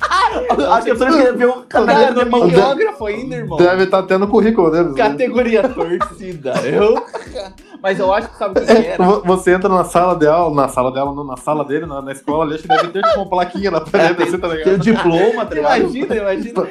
[0.00, 2.46] Acho que você escreveu um Cara, caneta de no mão.
[2.46, 3.58] mimeógrafo ainda, irmão.
[3.58, 4.94] Deve estar tendo currículo deles.
[4.94, 4.96] né?
[4.96, 6.54] Categoria torcida.
[6.66, 7.04] Eu...
[7.82, 9.04] Mas eu acho que sabe o que É, era?
[9.04, 12.02] vo- Você entra na sala de aula, na sala dela, não, na sala dele, na,
[12.02, 14.56] na escola ali, acho que deve ter tipo, uma plaquinha na parede, assim, tá Tem
[14.56, 14.78] o ligado?
[14.80, 15.78] diploma, tá ligado?
[15.80, 16.66] Imagina, imagina.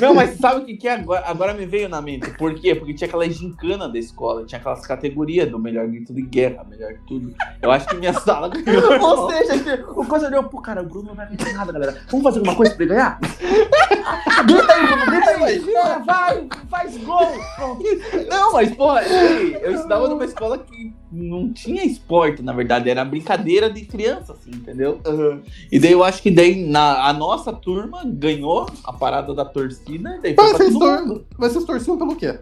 [0.00, 1.24] Não, mas sabe o que, que é agora?
[1.26, 2.30] Agora me veio na mente.
[2.38, 2.74] Por quê?
[2.74, 6.92] Porque tinha aquela gincana da escola, tinha aquelas categorias do melhor grito de guerra, melhor
[7.06, 7.34] tudo.
[7.60, 9.00] Eu acho que minha sala ganhou.
[9.02, 11.96] Ou seja, que o coisa olhou, pô, cara, o Bruno não vai ganhar nada, galera.
[12.10, 13.18] Vamos fazer alguma coisa pra ele ganhar?
[14.46, 16.04] grita aí, Bruno, grita aí.
[16.04, 17.28] Vai, faz gol.
[18.28, 23.04] Não, mas, porra, ei, eu estudava numa escola que não tinha esporte, na verdade, era
[23.04, 25.00] brincadeira de criança, assim, entendeu?
[25.70, 30.18] E daí eu acho que daí na, a nossa turma ganhou a parada da torcida,
[30.22, 32.38] daí foi Mas pra vocês, tor mas vocês torciam pelo quê?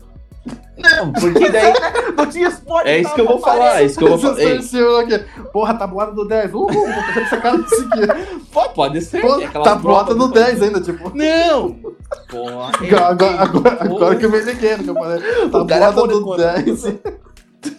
[0.77, 1.73] Não, porque daí.
[2.17, 2.89] Não tinha esporte.
[2.89, 5.07] É isso que eu vou falar, é isso que eu vou falar.
[5.07, 5.25] Quê?
[5.53, 6.53] Porra, tabuada do 10.
[6.53, 8.41] Uhul, vou pra essa cara desse aqui.
[8.53, 9.21] pô, pode ser.
[9.21, 11.17] Pô, aquelas tabuada provas do do- 10 ainda, tipo.
[11.17, 11.77] Não!
[12.29, 15.19] Porra, ei, Agora, agora, agora que eu me liguei que eu falei.
[15.25, 16.53] é Tabuada bom de do conta.
[16.55, 16.85] 10.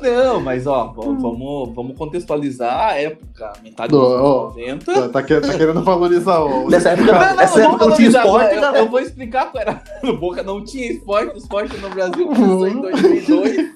[0.00, 4.94] Não, mas ó, vamos, vamos contextualizar a época, metade dos Do- anos ó, 90.
[4.94, 6.68] Tá, tá que- tá querendo valorizar o.
[6.70, 9.60] Nessa época, Não, não, nessa não, época não tinha esporte, eu, eu vou explicar qual
[9.62, 9.82] era.
[10.02, 13.70] No Boca não tinha esporte, o esporte no Brasil começou em 2002.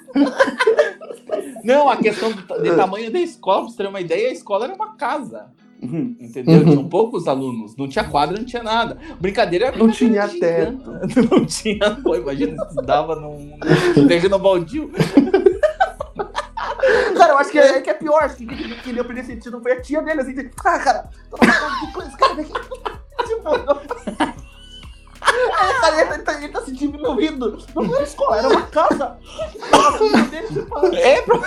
[1.64, 4.66] Não, a questão do, de tamanho da escola, pra você ter uma ideia, a escola
[4.66, 5.46] era uma casa.
[5.82, 6.16] Uhum.
[6.20, 6.58] Entendeu?
[6.60, 6.64] Uhum.
[6.64, 8.96] Tinham poucos alunos, não tinha quadra, não tinha nada.
[9.20, 10.92] Brincadeira era Não tinha teto.
[11.30, 13.58] Não tinha, pô, imagina, estudava num,
[13.96, 14.90] num terreno baldio.
[17.16, 18.22] Cara, eu acho que é, que é pior.
[18.22, 20.34] Acho que quem que, que ele sentido foi a tia dele, assim.
[20.34, 22.52] de, Ah, cara, tô na casa de coisa, cara daqui.
[23.26, 23.80] Tipo, não.
[25.20, 27.58] Aí, cara, ele, ele, tá, ele tá se diminuindo.
[27.74, 29.16] Não era escola, era uma casa.
[30.52, 31.38] Tipo, É, pra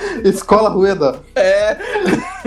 [0.24, 1.20] Escola Rueda.
[1.34, 1.76] É.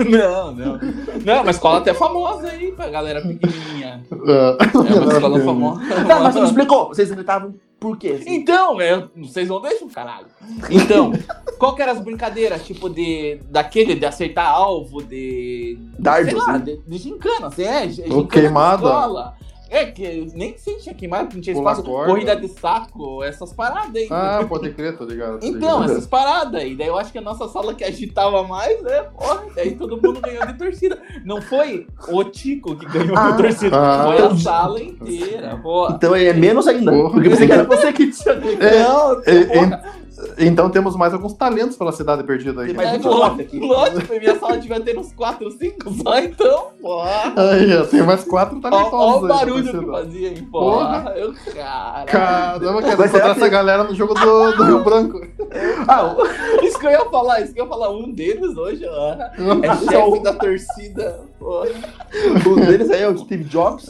[0.00, 0.80] Não, não.
[1.26, 4.02] Não, uma escola até famosa aí pra galera pequenininha.
[4.10, 5.80] É uma escola famosa.
[6.04, 6.88] Não, mas você me explicou.
[6.88, 8.18] Vocês gritavam por quê?
[8.20, 8.34] assim?
[8.34, 10.26] Então, é, vocês não deixam, caralho.
[10.70, 11.12] Então,
[11.58, 12.64] qual que eram as brincadeiras?
[12.64, 13.40] Tipo, de.
[13.50, 15.78] Daquele de acertar alvo, de.
[15.98, 16.64] Dardos, sei lá, né?
[16.64, 19.34] de, de gincana, assim, é, gincana queimada.
[19.72, 21.88] É, que nem sei se tinha queimado, não tinha Pular espaço.
[21.88, 24.08] Corrida de saco, essas paradas aí.
[24.10, 25.38] Ah, pode crer, tô ligado.
[25.38, 25.92] tô Então, ligado.
[25.92, 26.64] essas paradas.
[26.64, 29.02] E daí eu acho que a nossa sala que agitava mais, né?
[29.16, 30.98] Porra, daí todo mundo ganhou de torcida.
[31.24, 34.04] Não foi o Tico que ganhou Ah, de torcida, ah.
[34.06, 35.56] foi a sala inteira.
[35.62, 35.94] Porra.
[35.94, 36.90] Então é menos ainda.
[36.90, 37.10] Porra.
[37.12, 38.34] Porque você que era você que tinha.
[38.34, 39.82] É, Não, E- porra.
[39.96, 39.99] e-
[40.38, 42.68] então temos mais alguns talentos pela cidade perdida aí.
[42.68, 46.66] Tem mais É, 29 lógico, lógico, minha sala devia ter uns 4, 5 só, então,
[46.80, 47.32] porra.
[47.36, 51.14] Aí, ó, tem mais quatro Ó, talentosos ó o aí barulho que fazia, hein, porra.
[51.16, 52.04] Eu, cara.
[52.06, 55.20] Caramba, quero Mas encontrar que- essa galera no jogo do, do Rio Branco.
[55.88, 57.90] Ah, o- Isso que eu ia falar, isso que eu ia falar.
[57.90, 59.12] Um deles hoje, ó,
[59.62, 61.20] é chefe da torcida.
[61.38, 61.68] Porra.
[62.46, 63.88] um deles aí é o Steve Jobs.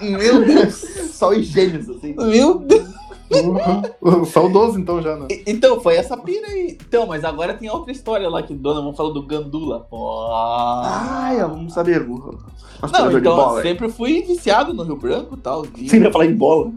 [0.00, 0.74] Meu Deus.
[1.12, 2.14] Só os gênios, assim.
[2.16, 2.88] Meu Deus.
[4.32, 5.26] Saudoso, então, já, né?
[5.30, 6.76] E- Então, foi essa pira aí.
[6.86, 9.80] Então, mas agora tem outra história lá que Dona vamos falar do Gandula.
[9.88, 10.28] Pô.
[10.32, 12.02] Ai, vamos saber.
[12.02, 12.38] o-
[12.82, 13.62] Nosso Não, jogador de então, bola.
[13.62, 15.64] sempre fui viciado no Rio Branco e tal.
[15.64, 16.72] Você ia falar em bola.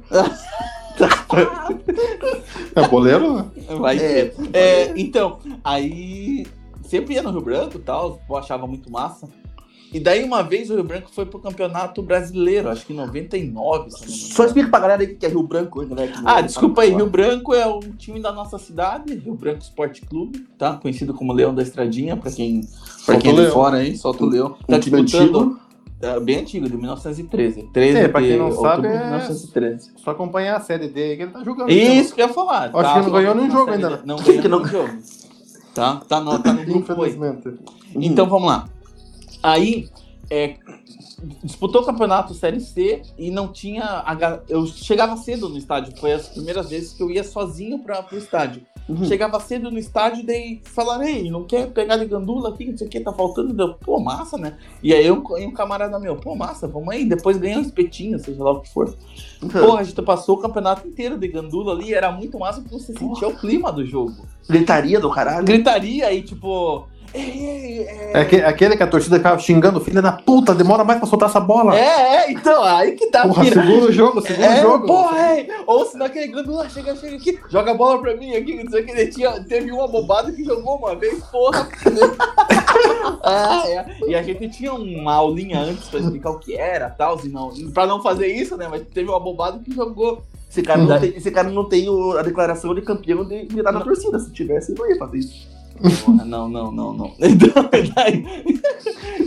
[2.75, 3.45] É boleiro, né?
[3.79, 4.35] Vai É, ter.
[4.53, 6.45] É, então, aí
[6.83, 9.27] sempre ia no Rio Branco e tal, achava muito massa.
[9.93, 13.91] E daí uma vez o Rio Branco foi pro Campeonato Brasileiro, acho que em 99.
[13.91, 16.11] se eu não me Só explica pra galera aí o que é Rio Branco, né?
[16.25, 20.39] Ah, desculpa aí, Rio Branco é um time da nossa cidade, Rio Branco Esporte Clube,
[20.57, 20.73] tá?
[20.77, 22.61] Conhecido como Leão da Estradinha, pra quem,
[23.05, 24.55] pra quem é de fora aí, solta o leão.
[24.67, 25.59] Tá Um disputando, antigo.
[26.01, 27.63] é, bem antigo, de 1913.
[27.71, 29.91] 13 É, pra quem não outubro sabe, é- 1913.
[29.97, 31.69] Só acompanhar a série D aí que ele tá jogando.
[31.69, 32.71] Isso que eu ia falar.
[32.73, 34.05] Acho que não ganhou nenhum jogo ainda, D.
[34.05, 34.89] Não ganhou nenhum jogo.
[35.75, 36.79] Tá, tá no, tá no grupo.
[36.79, 37.53] Infelizmente.
[37.95, 38.67] Então vamos lá.
[39.43, 39.89] Aí
[40.29, 40.55] é,
[41.43, 44.03] disputou o campeonato Série C e não tinha.
[44.49, 45.93] eu chegava cedo no estádio.
[45.99, 48.65] Foi as primeiras vezes que eu ia sozinho para o estádio.
[48.87, 49.05] Uhum.
[49.05, 52.87] Chegava cedo no estádio, daí falaram, ei, não quer pegar de gandula aqui, não sei
[52.87, 53.53] o que, tá faltando.
[53.53, 54.57] Deu, pô, massa, né?
[54.81, 58.19] E aí eu e um camarada meu, pô, massa, vamos aí, depois ganha um espetinho,
[58.19, 58.93] seja lá o que for.
[59.39, 62.91] Porra, a gente passou o campeonato inteiro de gandula ali, era muito massa porque você
[62.91, 64.25] sentia o clima do jogo.
[64.49, 65.45] Gritaria do caralho.
[65.45, 66.85] Gritaria aí, tipo.
[67.13, 68.11] É...
[68.13, 71.29] É aque- aquele que a torcida ficava xingando, filha da puta, demora mais pra soltar
[71.29, 71.75] essa bola.
[71.77, 74.85] É, é, então, aí que tá Porra, segura o jogo, segura É, o jogo.
[74.87, 75.47] porra, é.
[75.65, 78.69] Ou se não aquele gandula chega, chega aqui, joga a bola pra mim aqui, não
[78.71, 78.91] sei o que.
[78.91, 81.67] Ele tinha, teve uma bobada que jogou uma vez, porra.
[83.23, 83.85] ah, é.
[84.07, 87.51] E a gente tinha uma aulinha antes pra explicar o que era tal, e não,
[87.73, 88.67] pra não fazer isso, né?
[88.69, 90.21] Mas teve uma bobada que jogou.
[90.49, 93.43] Esse cara, não Daí- tem, esse cara não tem o- a declaração de campeão de
[93.45, 94.19] gritar na torcida.
[94.19, 95.47] Se tivesse, não ia fazer isso.
[96.05, 97.15] Porra, não, não, não, não.
[97.19, 98.25] Então, e, daí,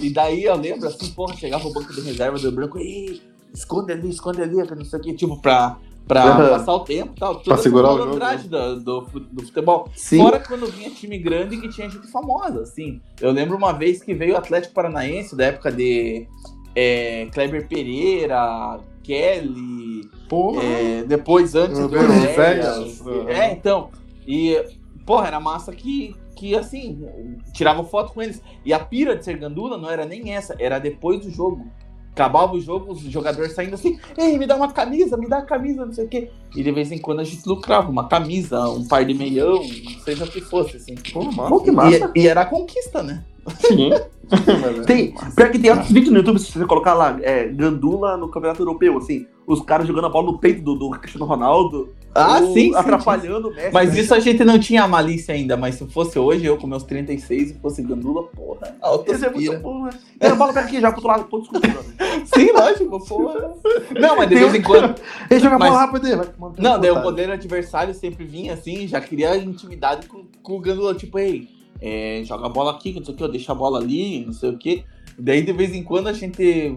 [0.02, 3.20] e daí eu lembro assim, porra, chegava o banco de reserva do branco, ei,
[3.52, 5.76] esconde ali, esconde ali, não sei o que, tipo, pra,
[6.06, 6.48] pra Aham.
[6.50, 7.42] passar o tempo e tal.
[7.46, 9.88] Essa segurar o malandragem do, do, fu- do futebol.
[9.94, 10.18] Sim.
[10.18, 13.00] Fora quando vinha time grande que tinha gente famosa, assim.
[13.20, 16.26] Eu lembro uma vez que veio o Atlético Paranaense, da época de
[16.74, 20.62] é, Kleber Pereira, Kelly, Porra.
[20.62, 22.36] é, depois antes do Oséias.
[22.36, 23.06] velhas.
[23.28, 23.90] É, então.
[24.26, 24.60] E,
[25.04, 27.04] porra, era massa que, que assim,
[27.52, 28.40] tirava foto com eles.
[28.64, 31.66] E a pira de ser gandula não era nem essa, era depois do jogo.
[32.12, 35.42] Acabava o jogo, os jogadores saindo assim, ei, me dá uma camisa, me dá a
[35.42, 36.30] camisa, não sei o quê.
[36.54, 39.62] E de vez em quando a gente lucrava, uma camisa, um par de meião,
[40.02, 40.94] seja o que fosse, assim.
[41.12, 41.48] Porra, massa.
[41.50, 42.12] Pô, que massa.
[42.14, 43.22] E, e era a conquista, né?
[43.60, 43.90] Sim.
[44.86, 48.28] Tem, pior que tem outros vídeos no YouTube, se você colocar lá, é, Gandula no
[48.28, 52.40] Campeonato Europeu, assim, os caras jogando a bola no peito do, do Cristiano Ronaldo, Ah,
[52.40, 53.70] ou sim, sim, atrapalhando o Messi.
[53.72, 54.00] Mas né?
[54.00, 57.50] isso a gente não tinha malícia ainda, mas se fosse hoje, eu com meus 36
[57.50, 59.90] e fosse gandula, porra, alta Esse é muito bom, né?
[60.18, 61.68] Tem a bola pega aqui já pro outro lado, pô, desculpa.
[61.68, 62.26] mano.
[62.34, 63.54] Sim, lógico, porra.
[63.98, 64.94] Não, mas de vez em quando.
[65.30, 68.86] Ele joga a bola Mas- rápido no Não, daí o poder adversário sempre vinha assim,
[68.88, 71.48] já queria intimidade com, com o Gandula, tipo, ei,
[71.80, 74.50] é, joga a bola aqui, não sei o que, deixa a bola ali, não sei
[74.50, 74.84] o que.
[75.18, 76.76] Daí de vez em quando a gente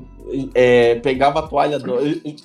[0.54, 1.96] é, pegava a toalha do.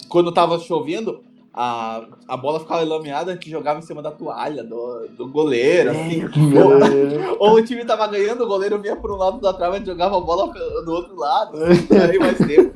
[0.08, 1.22] Quando tava chovendo,
[1.56, 5.92] a, a bola ficava lameada, a gente jogava em cima da toalha do, do goleiro,
[5.92, 6.22] assim.
[6.22, 7.30] É.
[7.38, 9.86] Ou o time tava ganhando, o goleiro vinha por um lado da trave, a gente
[9.86, 11.56] jogava a bola do outro lado.
[11.62, 12.72] Aí mais tempo.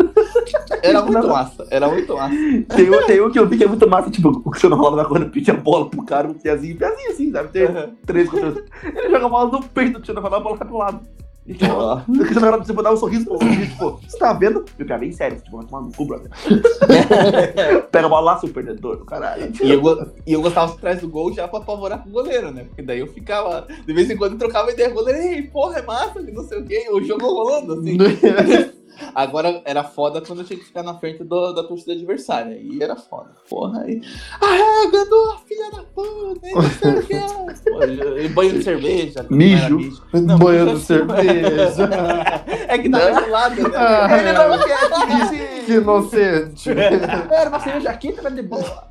[0.80, 2.34] Era muito massa, era muito massa.
[2.76, 4.96] Tem um, tem um que eu vi que é muito massa, tipo, o Cristiano Ronaldo
[4.98, 7.48] vai correndo, pedir a bola pro cara, um piazinho, piazinho assim, sabe?
[7.48, 7.66] Tem
[8.06, 8.68] três contra três.
[8.94, 11.00] Ele joga a bola no peito do Cristiano Ronaldo, a bola cai pro lado.
[11.48, 14.66] E, tipo, Ronaldo precisa dar um sorriso pro sorriso, tipo, você tá vendo?
[14.76, 16.30] Meu piá, bem sério, tipo, vai tomar no cu, brother.
[17.90, 19.50] Pega a bola lá, do caralho.
[19.62, 22.50] E eu, e eu gostava de trás do gol já pra apavorar com o goleiro,
[22.50, 22.64] né?
[22.64, 25.42] Porque daí eu ficava, de vez em quando eu trocava ideia com o goleiro, ei,
[25.42, 27.96] porra, é massa, que não sei o quê, o jogo rolando, assim.
[29.14, 32.52] Agora era foda quando eu tinha que ficar na frente do- da torcida adversária.
[32.56, 33.30] Aí era foda.
[33.48, 34.00] Porra, aí.
[34.40, 36.46] Ah, é, Gandula, filha da puta,
[38.20, 39.26] e E banho de cerveja.
[39.30, 39.68] Mijo.
[39.70, 40.02] não mijo.
[40.12, 41.88] Não, Banhando mijo- cerveja.
[42.68, 43.70] É que tava gelado, né?
[43.74, 46.70] Ah, Ele não quer que Que inocente.
[47.30, 48.84] Era uma cerveja quente, era de boa.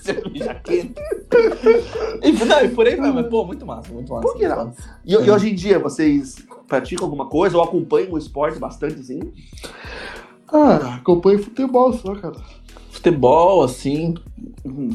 [0.00, 0.94] cerveja quente.
[2.22, 4.22] E, não, e por aí vai, mas, pô, muito massa, muito massa.
[4.26, 4.72] Por que não?
[5.04, 6.36] E, e hoje em dia, vocês
[6.70, 9.20] praticam alguma coisa ou acompanham o esporte bastante, assim?
[10.52, 12.36] Ah, acompanho futebol só, cara.
[12.90, 14.14] Futebol, assim.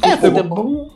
[0.03, 0.89] É, futebol.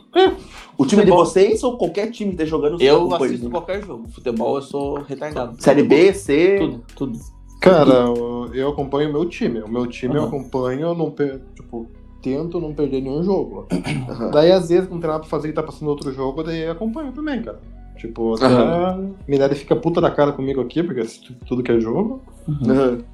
[0.76, 1.04] O time Futebol.
[1.04, 2.80] de vocês ou qualquer time que esteja jogando?
[2.82, 3.50] Eu assisto assim?
[3.50, 4.08] qualquer jogo.
[4.08, 5.62] Futebol eu sou retardado.
[5.62, 6.56] Série B, C.
[6.58, 7.18] Tudo, tudo.
[7.60, 9.60] Cara, eu- eu acompanho o meu time.
[9.60, 10.28] O meu time eu Aham.
[10.28, 11.42] acompanho, eu não per...
[11.54, 11.86] tipo,
[12.22, 13.66] tento não perder nenhum jogo.
[14.08, 14.30] Aham.
[14.30, 16.72] Daí, às vezes, não tem nada pra fazer e tá passando outro jogo, daí eu
[16.72, 17.60] acompanho também, cara.
[18.00, 19.14] Tipo, até Aham.
[19.28, 22.22] Minelli fica puta da cara comigo aqui, porque assisto tudo que é jogo.
[22.48, 23.04] Aham.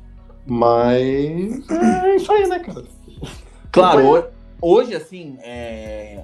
[0.46, 2.84] Mas é isso aí, né, cara?
[3.72, 4.24] Claro, ho-
[4.62, 6.22] hoje, assim, é,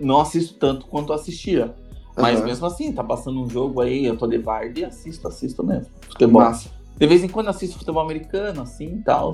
[0.00, 1.74] não assisto tanto quanto eu assistia.
[2.16, 2.46] Mas Aham.
[2.48, 5.92] mesmo assim, tá passando um jogo aí, eu tô de Vard e assisto, assisto mesmo.
[6.08, 6.40] Futebol.
[6.42, 6.70] Massa.
[6.98, 9.32] De vez em quando assisto futebol americano, assim e tal.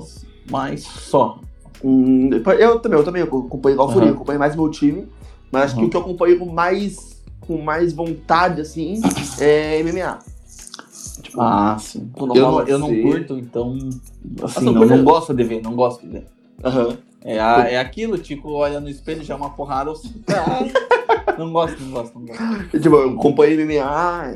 [0.51, 1.39] Mas só.
[1.83, 5.07] Hum, eu também, eu também acompanho igual o Furinho, acompanho mais meu time.
[5.51, 9.01] Mas acho que o que eu acompanho com mais, com mais vontade, assim,
[9.39, 10.19] é MMA.
[11.21, 12.09] Tipo, Ah, sim.
[12.13, 13.77] Quando Eu não, eu não curto, então.
[14.43, 16.27] Assim, não não, gosto de ver, não gosto de ver.
[16.63, 16.97] aham.
[17.27, 19.95] É, a- é aquilo, tipo, olha no espelho, já é uma porrada, eu
[20.29, 20.59] ah,
[21.39, 22.69] não gosto, não gosto, não gosto.
[22.79, 24.31] Tipo, eu acompanhei MMA,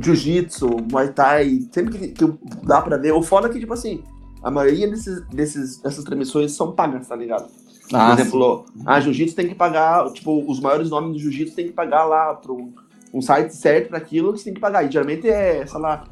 [0.00, 2.32] Jiu-Jitsu, Muay Thai, sempre que, que
[2.62, 3.12] dá pra ver.
[3.12, 4.02] O foda é que, tipo assim,
[4.42, 7.46] a maioria desses, desses, dessas transmissões são pagas, tá ligado?
[7.90, 11.66] Por Ah, exemplo, a Jiu-Jitsu tem que pagar, tipo, os maiores nomes do Jiu-Jitsu tem
[11.66, 12.70] que pagar lá pro
[13.12, 14.84] um, site certo pra aquilo que você tem que pagar.
[14.86, 16.04] E geralmente é, sei lá,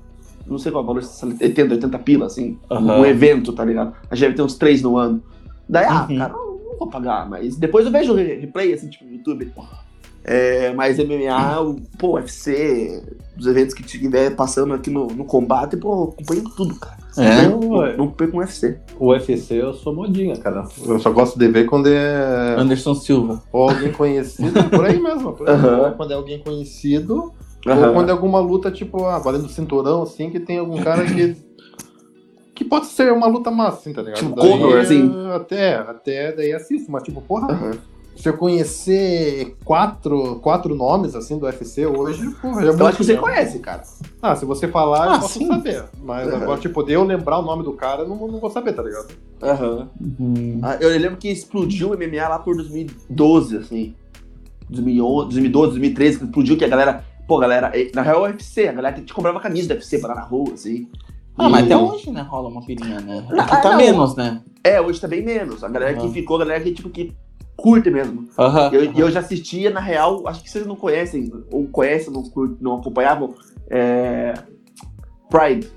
[0.44, 3.00] não sei qual é o valor, sei lá, 80, 80 pila, assim, Aham.
[3.00, 3.94] um evento, tá ligado?
[4.10, 5.22] A gente deve ter uns três no ano.
[5.68, 6.18] Daí, ah, Uhum.
[6.18, 9.52] cara, não vou pagar, mas depois eu vejo o re- replay, assim, tipo, no YouTube.
[10.30, 13.02] É, mas MMA, o- pô, UFC,
[13.38, 16.98] os eventos que tiver passando aqui no, no combate, pô, eu acompanho tudo, cara.
[17.16, 17.48] É?
[17.48, 18.78] Não, não, não perco um UFC.
[18.98, 20.64] O UFC eu sou modinha, cara.
[20.86, 23.42] Eu só gosto de ver quando é Anderson Silva.
[23.50, 25.32] ou alguém conhecido, por aí mesmo.
[25.32, 25.56] Por aí.
[25.64, 27.32] Ou Quando é alguém conhecido,
[27.66, 31.36] ou quando é alguma luta, tipo, ah, valendo cinturão, assim, que tem algum cara que.
[32.54, 34.18] Que pode ser uma luta massa, assim, tá ligado?
[34.18, 35.14] Tipo Daí, Conor, assim.
[35.34, 37.46] Até, até daí assisto, mas tipo, porra.
[38.18, 42.96] Se eu conhecer quatro, quatro nomes, assim, do UFC hoje, porra, já é Eu acho
[42.98, 43.82] que você conhece, cara.
[44.20, 45.46] Ah, se você falar, Ah, eu posso sim.
[45.46, 45.84] saber.
[46.02, 46.42] Mas Aham.
[46.42, 48.82] agora, tipo, de eu lembrar o nome do cara, eu não, não vou saber, tá
[48.82, 49.06] ligado?
[49.40, 49.88] Aham.
[50.00, 50.60] Uhum.
[50.62, 53.94] Ah, Eu lembro que explodiu o MMA lá por 2012, assim.
[54.68, 57.04] 2011, 2012, 2013, que explodiu que a galera.
[57.26, 60.08] Pô, galera, eh, na real, o UFC, a galera te comprava camisa do UFC pra
[60.08, 60.88] dar na rua, assim.
[61.36, 63.24] Ah, mas até hoje, né, rola uma pirinha, né?
[63.30, 63.76] Não, Aqui tá não.
[63.76, 64.40] menos, né?
[64.64, 65.62] É, hoje tá bem menos.
[65.62, 67.14] A galera que ficou, a galera que, tipo, que
[67.58, 68.28] curte mesmo.
[68.38, 68.70] Aham.
[68.72, 72.22] E eu, eu já assistia, na real, acho que vocês não conhecem, ou conhecem, não,
[72.22, 73.34] cur- não acompanhavam,
[73.68, 74.32] é...
[75.28, 75.68] Pride.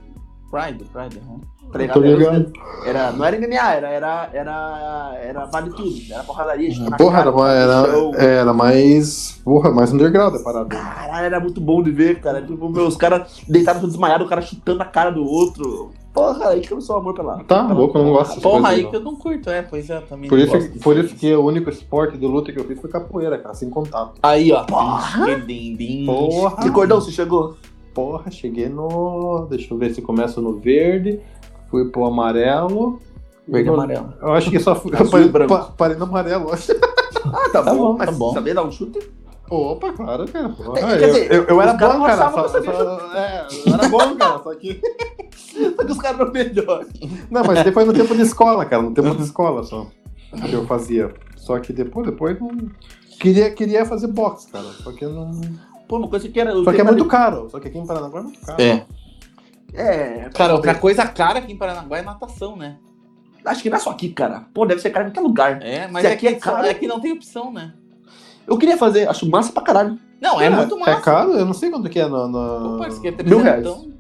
[0.49, 1.19] Pride, Pride,
[1.99, 2.01] ligado?
[2.03, 2.51] ligado.
[2.85, 5.89] Era, não era MMA, era, era, era, era vale tudo.
[6.11, 8.15] Era porradaria, na Porra, cara, era, mais- era, show.
[8.15, 9.41] era mais.
[9.43, 10.65] Porra, mais underground a parada.
[10.69, 12.41] Caralho, era muito bom de ver, cara.
[12.41, 15.91] Tipo, meu, os caras deitados desmaiados, o cara chutando a cara do outro.
[16.13, 17.37] Porra, aí que começou o amor pela.
[17.45, 18.89] Tá pela- louco, eu não gosto Porra, aí não.
[18.89, 21.33] que eu não curto, é, pois é, também Por não isso, gosto por isso que
[21.33, 24.15] o único esporte de luta que eu fiz foi capoeira, cara, sem contato.
[24.21, 24.63] Aí, ó.
[24.65, 25.25] Porra!
[26.05, 26.57] Porra!
[26.63, 27.55] Que cordão você chegou?
[27.93, 29.47] Porra, cheguei no.
[29.49, 31.19] Deixa eu ver se começa no verde,
[31.69, 32.99] fui pro amarelo.
[33.47, 34.13] Verde e No- amarelo.
[34.21, 34.93] Eu acho que só fui.
[34.93, 35.53] Azul eu parei, branco.
[35.53, 36.71] pa- parei no amarelo, eu acho.
[37.23, 38.33] Ah, tá, Tá bom, bom, mas tá bom.
[38.33, 38.99] sabia dar um chute?
[39.49, 40.49] Opa, claro, cara.
[40.49, 42.31] Porra, É, eu, quer dizer, eu, eu era bom, cara.
[42.31, 44.39] Só, que eu só- é, eu era bom, cara.
[44.43, 44.81] Só que.
[45.75, 46.87] Só que os caras eram melhores.
[47.29, 48.81] Não, mas depois no tempo de escola, cara.
[48.81, 49.87] No tempo de escola só.
[50.47, 51.13] Que eu fazia.
[51.35, 52.69] Só que depois, depois não.
[53.19, 54.65] Queria, queria fazer boxe, cara.
[54.83, 55.31] Só que não.
[55.87, 56.51] Pô, uma coisa que era.
[56.63, 57.49] Só que é muito caro.
[57.49, 58.61] Só que aqui em Paranaguá é muito caro.
[58.61, 58.85] É.
[59.73, 60.29] É.
[60.33, 62.77] Cara, outra coisa cara aqui em Paranaguá é natação, né?
[63.43, 64.45] Acho que não é só aqui, cara.
[64.53, 65.61] Pô, deve ser caro em qualquer lugar.
[65.61, 67.73] É, mas Se aqui, aqui é caro- é que não tem opção, né?
[68.47, 69.97] Eu queria fazer, acho massa pra caralho.
[70.21, 70.91] Não, é, muito massa.
[70.91, 71.31] É caro?
[71.33, 72.27] Eu não sei quanto que é no.
[72.27, 72.77] no...
[72.77, 73.63] Pô, que é Mil reais.
[73.63, 73.90] trezentão.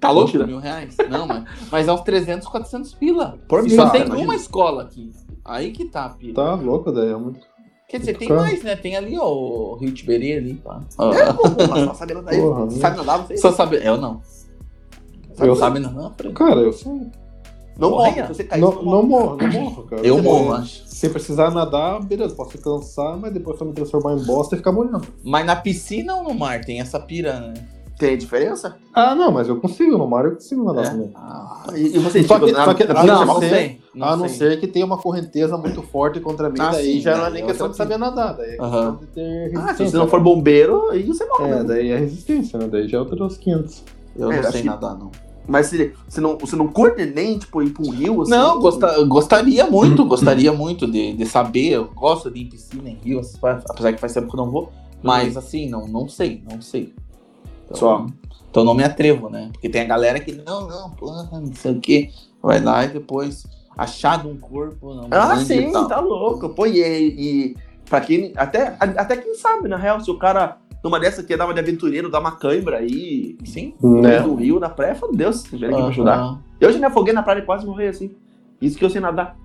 [0.00, 0.36] Tá louco?
[0.46, 0.96] Mil reais?
[1.10, 3.38] Não, mas, mas é uns 300, 400 pila.
[3.46, 4.26] Por E só cara, tem imagina.
[4.28, 5.12] uma escola aqui.
[5.44, 6.34] Aí que tá, pila.
[6.34, 7.40] Tá louco, daí é muito.
[7.88, 8.76] Quer dizer, tem mais, né?
[8.76, 10.80] Tem ali, ó, o Rio Tiberê ali, pá.
[11.12, 12.40] É, pô, pô, só sabe nadar aí.
[12.40, 13.36] Porra, Sabe nadar, você?
[13.36, 13.80] Só sabe...
[13.84, 14.22] Eu não.
[15.38, 16.34] Eu- sabe não, Fred?
[16.34, 16.92] Cara, eu sei.
[17.78, 18.28] Não Morre, morre, né?
[18.28, 18.60] você cai.
[18.60, 20.06] Não, não morro, não morro, cara.
[20.06, 20.82] Eu Se- morro, acho.
[20.86, 24.70] Se precisar nadar, beleza, posso cansar, mas depois só me transformar em bosta e ficar
[24.70, 25.06] molhando.
[25.24, 26.62] Mas na piscina ou no mar?
[26.62, 27.54] Tem essa pira, né?
[28.00, 28.76] Tem diferença?
[28.92, 30.90] Ah, não, mas eu consigo, no mar eu consigo nadar É?
[30.90, 31.10] também.
[31.14, 33.48] Ah, E, e você, Só tipo, que- na- só que- Ah, não, não, sei.
[33.50, 33.80] sei.
[33.94, 34.38] Não a não sei.
[34.50, 37.30] ser que tenha uma correnteza muito forte contra mim, Ah, daí sim, já não é
[37.30, 40.20] nem é questão de saber nadar, daí é de ter Ah, se você não for
[40.20, 41.44] bombeiro, aí você morre.
[41.50, 41.64] É, né?
[41.64, 42.66] daí é resistência, né?
[42.70, 43.82] Daí já é outros 500.
[44.16, 45.10] Eu É, não sei que- nadar, não.
[45.48, 48.30] Mas você, você, não, você não curte nem, tipo, ir pra um rio, assim?
[48.30, 51.70] Não, gosta- gostaria muito, gostaria muito de, de saber.
[51.70, 53.20] Eu gosto de ir em piscina, em rio,
[53.68, 54.70] apesar que faz tempo que eu não vou.
[55.02, 56.92] Mas assim, não, não sei, não sei.
[57.70, 58.06] Então, Só.
[58.50, 59.48] Então não me atrevo, né?
[59.52, 62.10] Porque tem a galera que, não, não, porra, não sei o quê.
[62.42, 63.46] Vai lá e depois
[63.76, 65.86] achado um corpo, não Ah, sim, tal.
[65.86, 66.48] tá louco.
[66.48, 67.56] Pô, e, e
[67.88, 68.32] pra quem.
[68.36, 72.10] Até, até quem sabe, na real, se o cara numa dessa dar uma de aventureiro,
[72.10, 73.36] dar uma cãibra aí.
[73.44, 73.74] Sim.
[73.80, 74.20] Né?
[74.20, 75.88] No rio, na praia, fodeu se tiver Aham.
[75.88, 76.38] ajudar.
[76.60, 78.10] Eu já me afoguei na praia e quase morri assim.
[78.60, 79.36] Isso que eu sei nadar.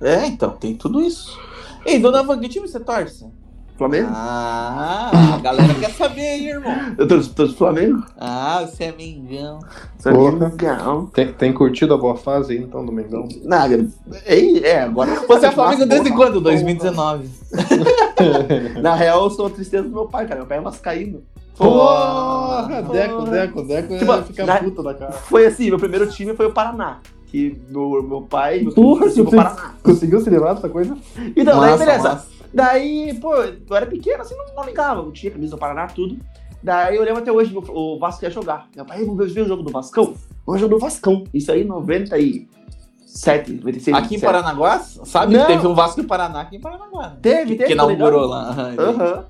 [0.00, 1.38] É, então, tem tudo isso.
[1.86, 3.26] Ei, dona Van, que time você torce?
[3.82, 4.08] Flamengo?
[4.14, 6.72] Ah, a galera quer saber aí, irmão.
[6.96, 8.04] Eu tô, tô de Flamengo?
[8.16, 9.58] Ah, você é mengão.
[10.02, 10.48] Porra.
[10.48, 11.10] Legal.
[11.12, 13.26] Tem, tem curtido a boa fase aí, então, do Mengão?
[13.42, 13.84] Nada.
[14.24, 15.10] É, é, agora.
[15.26, 16.40] Você é Flamengo desde Porra, quando?
[16.40, 17.28] 2019.
[18.80, 20.40] Na real, eu sou a tristeza do meu pai, cara.
[20.40, 21.22] Meu pai é vascaíno.
[21.56, 22.82] Porra!
[22.82, 25.12] Deco, Deco, Deco Tipo, ia ficar na- puto da cara.
[25.12, 26.98] Foi assim, meu primeiro time foi o Paraná.
[27.26, 29.74] Que meu, meu pai, meu Porra, filho, você- o Paraná.
[29.82, 30.96] Conseguiu se livrar dessa coisa?
[31.36, 32.08] Então, daí Massa, beleza.
[32.10, 32.31] massa.
[32.54, 35.00] Daí, pô, eu era pequeno, assim, não, não ligava.
[35.00, 36.18] Eu tinha camisa do Paraná, tudo.
[36.62, 38.68] Daí eu lembro até hoje, o o Vasco ia jogar.
[38.76, 40.14] Meu pai, vamos ver o jogo do Vascão?
[40.46, 41.24] Vamos jogo do Vascão.
[41.34, 43.96] Isso aí em 97, 96.
[43.96, 44.20] Aqui em 97.
[44.20, 45.36] Paranaguá, sabe?
[45.36, 45.46] Não.
[45.46, 47.08] Teve um Vasco e Paraná aqui em Paranaguá.
[47.10, 47.16] né?
[47.20, 47.66] Teve, teve.
[47.66, 48.50] Que inaugurou lá.
[48.78, 49.24] Aham.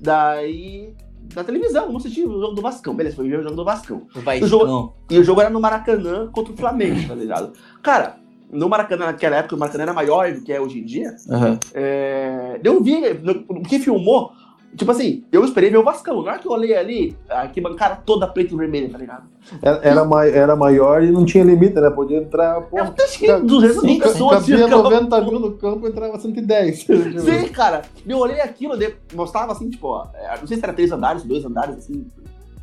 [0.00, 0.94] Daí,
[1.34, 2.94] na televisão, vamos assistir o jogo do Vascão.
[2.94, 4.02] Beleza, foi ver o jogo do Vascão.
[4.14, 4.92] Vai, O jogo- não.
[5.10, 7.52] E o jogo era no Maracanã contra o Flamengo, tá ligado?
[7.82, 8.16] Cara,
[8.50, 11.14] no Maracanã, naquela época, o Maracanã era maior do que é hoje em dia.
[11.30, 11.58] Aham.
[11.74, 12.60] É...
[12.62, 14.30] Eu vi, no, no que filmou,
[14.76, 16.22] tipo assim, eu esperei ver o Vascão.
[16.22, 19.24] Na hora que eu olhei ali, a arquibancada toda preta e vermelha, tá ligado?
[19.62, 21.90] Era, era, mai- era maior e não tinha limite, né?
[21.90, 22.94] Podia entrar, Eu porra.
[23.02, 24.82] acho que 200 mil pessoas Cabia tinha campo.
[24.90, 26.78] 90 mil no campo, entrava 110.
[26.86, 27.82] Sim, cara.
[28.06, 28.74] Eu olhei aquilo,
[29.14, 32.06] mostrava assim, tipo, ó, é, não sei se era três andares, dois andares, assim.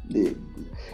[0.10, 0.36] de-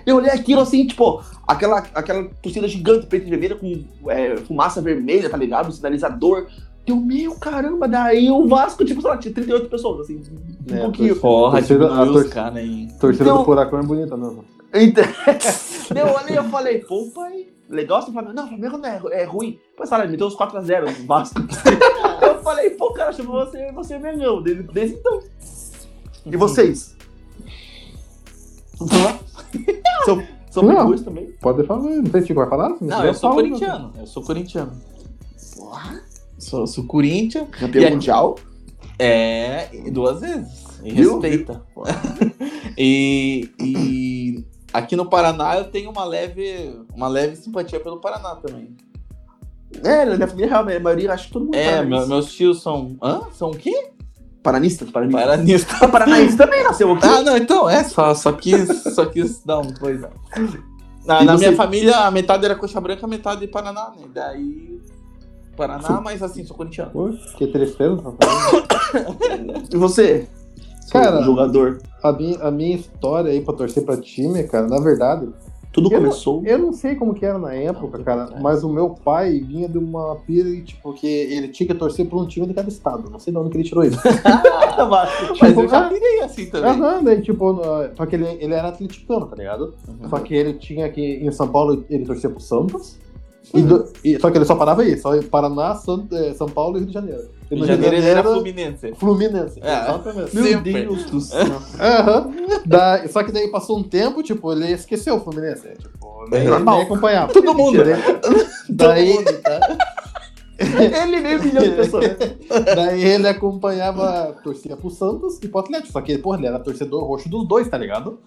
[0.06, 4.82] Eu olhei aquilo assim, tipo, aquela, aquela torcida gigante preta e vermelha com é, fumaça
[4.82, 5.70] vermelha, tá ligado?
[5.70, 6.48] O sinalizador.
[6.86, 10.22] Eu, meu caramba, daí o Vasco, tipo, sei lá, tinha 38 pessoas, assim,
[10.70, 11.16] um É, pouquinho.
[11.16, 12.88] Porra, Torcida- diminuiu a os torcida- caras aí.
[13.00, 14.44] Torcida Então- do Furacão é bonita mesmo.
[14.74, 15.04] Então,
[15.96, 18.34] eu olhei e eu falei, pô, pai, legal esse Flamengo.
[18.34, 19.60] Não, o Flamengo não é, é ruim.
[19.78, 21.40] Pô, sabe, me deu uns 4x0 no Vasco.
[22.26, 25.20] eu falei, pô, cara, chamou você, você é Mengão, desde, desde então.
[26.26, 26.96] E vocês?
[30.06, 30.96] São são Não.
[30.98, 31.32] Também?
[31.40, 32.76] Pode falar, não sei se vai falar.
[32.82, 33.94] Não, eu sou fala, corintiano.
[33.98, 34.72] Eu sou corintiano.
[35.56, 36.02] Porra,
[36.38, 37.48] Sou, sou Corinthians.
[37.52, 38.36] campeão E é- mundial?
[39.00, 40.66] É, duas vezes.
[40.84, 41.20] E Viu?
[41.20, 41.62] respeita.
[42.78, 48.76] e, e aqui no Paraná eu tenho uma leve, uma leve simpatia pelo Paraná também.
[49.84, 52.62] É, na minha família, realmente, a maioria, acho que todo mundo É, meu- meus tios
[52.62, 52.98] são.
[53.02, 53.22] Hã?
[53.34, 53.92] São o quê?
[54.44, 55.24] Paranistas, paranistas.
[55.26, 55.86] Paranista.
[55.86, 57.06] O Paranaense também nasceu aqui.
[57.06, 60.10] Ah, não, então, é, só, só quis, só quis dar uma coisa.
[61.06, 64.06] Na, E na você- minha família, a metade era coxa branca, a metade Paraná, né?
[64.14, 64.80] Daí.
[65.56, 66.90] Paraná, mas assim, sou corintiano.
[66.92, 68.02] Poxa, que tristeza.
[68.02, 69.68] rapaz.
[69.72, 70.28] E você?
[70.92, 71.80] Cara- jogador.
[72.04, 75.30] A minha, a minha história aí pra torcer pra time, cara, na verdade,
[75.72, 76.44] Tudo Eu- começou.
[76.46, 78.42] eu não sei como que era na época, tempo cara, atrás.
[78.42, 82.06] mas o meu pai vinha de uma pira, e, tipo, que ele tinha que torcer
[82.10, 83.10] por um time de cada estado.
[83.10, 83.98] Não sei de onde que ele tirou isso.
[85.42, 86.70] Mas eu já virei assim também.
[86.72, 87.64] Aham, daí, tipo, no-
[87.96, 89.74] só que ele, ele era atleticano, tá ligado?
[89.88, 90.10] Uhum.
[90.10, 92.98] Só que ele tinha que, em São Paulo, ele torcia pro Santos.
[93.54, 96.48] E do- e- só que ele só parava aí, só em Paraná, San- eh, São
[96.48, 97.24] Paulo e Rio de Janeiro.
[97.52, 98.94] Em janeiro ele era Fluminense.
[98.96, 99.60] Fluminense.
[99.62, 99.82] É.
[99.82, 100.36] Exatamente.
[100.36, 100.72] Meu Sempre.
[100.74, 101.46] Deus do céu.
[102.66, 105.68] Da- Só que daí passou um tempo, tipo, ele esqueceu o Fluminense.
[105.68, 105.74] né?
[105.78, 106.76] Tipo, nem, normal.
[106.78, 107.34] nem acompanhava.
[107.34, 107.78] Todo mundo.
[108.70, 109.26] Daí, daí,
[110.60, 112.06] Ele meio milhão de pessoas.
[112.76, 115.92] daí ele acompanhava, torcia pro Santos e pro Atlético.
[115.92, 118.20] Só que, porra, ele era torcedor roxo dos dois, tá ligado?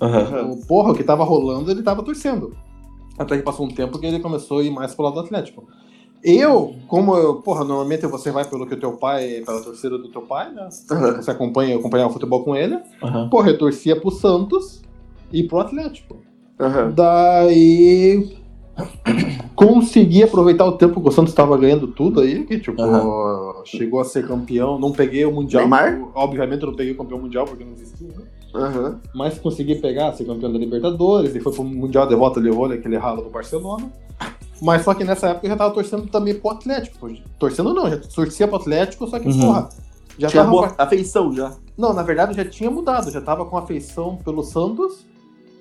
[0.51, 2.55] O, porra, o que tava rolando, ele tava torcendo.
[3.17, 5.65] Até que passou um tempo que ele começou a ir mais pro lado do Atlético.
[6.25, 10.09] Eu, como eu, porra, normalmente você vai pelo que o teu pai, pela torcida do
[10.09, 10.69] teu pai, né?
[10.71, 12.79] Você acompanha, acompanhava o futebol com ele.
[13.03, 13.29] Aham.
[13.29, 14.81] Porra, eu torcia pro Santos
[15.31, 16.17] e pro Atlético.
[16.59, 16.93] Aham.
[16.93, 18.39] Daí
[19.55, 22.83] consegui aproveitar o tempo que o Santos estava ganhando tudo aí, que tipo,
[23.67, 24.79] chegou a ser campeão.
[24.79, 25.63] Não peguei o Mundial.
[25.63, 26.09] Neymar?
[26.15, 28.25] Obviamente eu não peguei o campeão mundial porque não existia, né?
[28.55, 29.01] Aham.
[29.15, 32.79] Mas consegui pegar, ser campeão da Libertadores, e foi pro Mundial de volta de vôlei,
[32.79, 33.93] aquele ralo do Barcelona.
[34.63, 36.99] Mas só que nessa época eu já tava torcendo também pro Atlético.
[36.99, 37.15] pô.
[37.39, 39.39] Torcendo não, já torcia pro Atlético, só que, Uhum.
[39.41, 39.69] porra,
[40.19, 40.51] já Tinha tava.
[40.55, 41.53] boa afeição já.
[41.77, 45.05] Não, na verdade já tinha mudado, já tava com afeição pelo Santos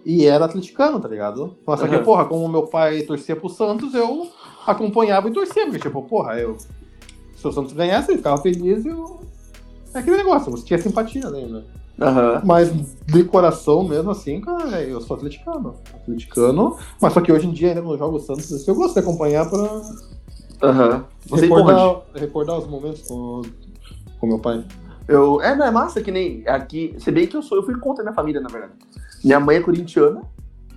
[0.05, 1.55] e era atleticano, tá ligado?
[1.65, 2.03] Mas só que, Aham.
[2.03, 4.27] porra, como meu pai torcia pro Santos, eu
[4.67, 6.55] acompanhava e torcia, porque, tipo, porra, eu.
[7.35, 9.21] Se o Santos ganhasse, eu ficava feliz e eu.
[9.93, 11.61] É aquele negócio, você tinha simpatia né,
[11.99, 12.41] Aham.
[12.43, 12.71] Mas
[13.05, 15.75] de coração mesmo assim, cara, eu sou atleticano.
[15.93, 18.99] Atleticano, mas só que hoje em dia ainda não jogo o Santos, eu gosto de
[18.99, 19.81] acompanhar pra
[20.63, 21.05] Aham.
[21.27, 21.79] Você empolgante.
[21.79, 23.41] recordar, recordar os momentos com,
[24.19, 24.63] com meu pai.
[25.07, 26.95] Eu, é, não é massa que nem aqui.
[26.97, 28.73] Se bem que eu sou, eu fui contra a minha família, na verdade.
[29.23, 30.21] Minha mãe é corintiana.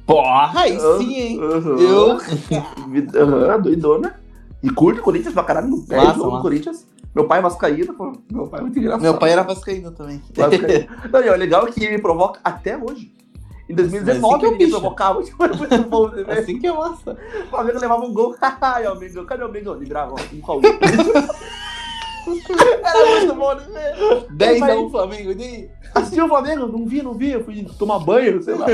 [0.05, 1.41] Porra, aí sim, hein?
[1.41, 1.79] Aham.
[1.81, 2.19] Eu.
[3.23, 4.14] Aham, doidona.
[4.62, 6.19] E curte o Corinthians pra caralho, não perde.
[6.19, 6.87] Corinthians.
[7.17, 8.12] Meu pai é vascaíno, pô.
[8.31, 9.01] Meu pai é muito engraçado.
[9.01, 10.23] Meu pai era vascaíno também.
[10.35, 10.87] Vascaíno.
[11.11, 13.11] Não, e é legal que ele me provoca até hoje.
[13.71, 16.25] Em Mas assim 2019 que é o ele me provocava, tipo, era muito bom de
[16.25, 16.39] ver.
[16.39, 17.17] Assim que é massa.
[17.47, 19.77] O Flamengo levava um gol, haha, o Mengão, cadê o Mengão?
[19.77, 20.61] Ele grava, um Raul.
[22.85, 24.27] Era muito bom de ver.
[24.33, 25.35] 10 Mas- a 1 Flamengo.
[25.35, 25.71] Daí?
[25.95, 26.67] Assistiu o Flamengo?
[26.67, 27.31] Não vi, não vi.
[27.31, 28.67] Eu fui tomar banho, sei lá.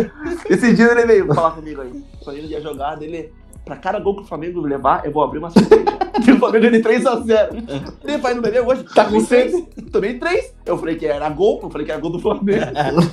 [0.51, 1.93] Esse dia ele veio falar comigo aí.
[2.21, 3.33] O Flamengo ia jogar dele.
[3.65, 5.83] Pra cada gol que o Flamengo levar, eu vou abrir uma cerveja.
[6.25, 7.91] E o Flamengo ele 3x0.
[8.05, 8.85] Ele vai no bebê hoje.
[8.95, 9.53] Tá com três.
[9.91, 10.55] Tomei 3.
[10.67, 12.67] Eu falei que era gol, eu falei que era gol do Flamengo.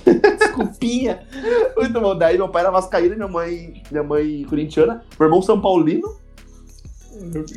[0.38, 1.24] Desculpinha.
[1.76, 2.16] Muito bom.
[2.16, 5.04] Daí meu pai era vascaíno, minha mãe, minha mãe corintiana.
[5.18, 6.08] Meu irmão São Paulino.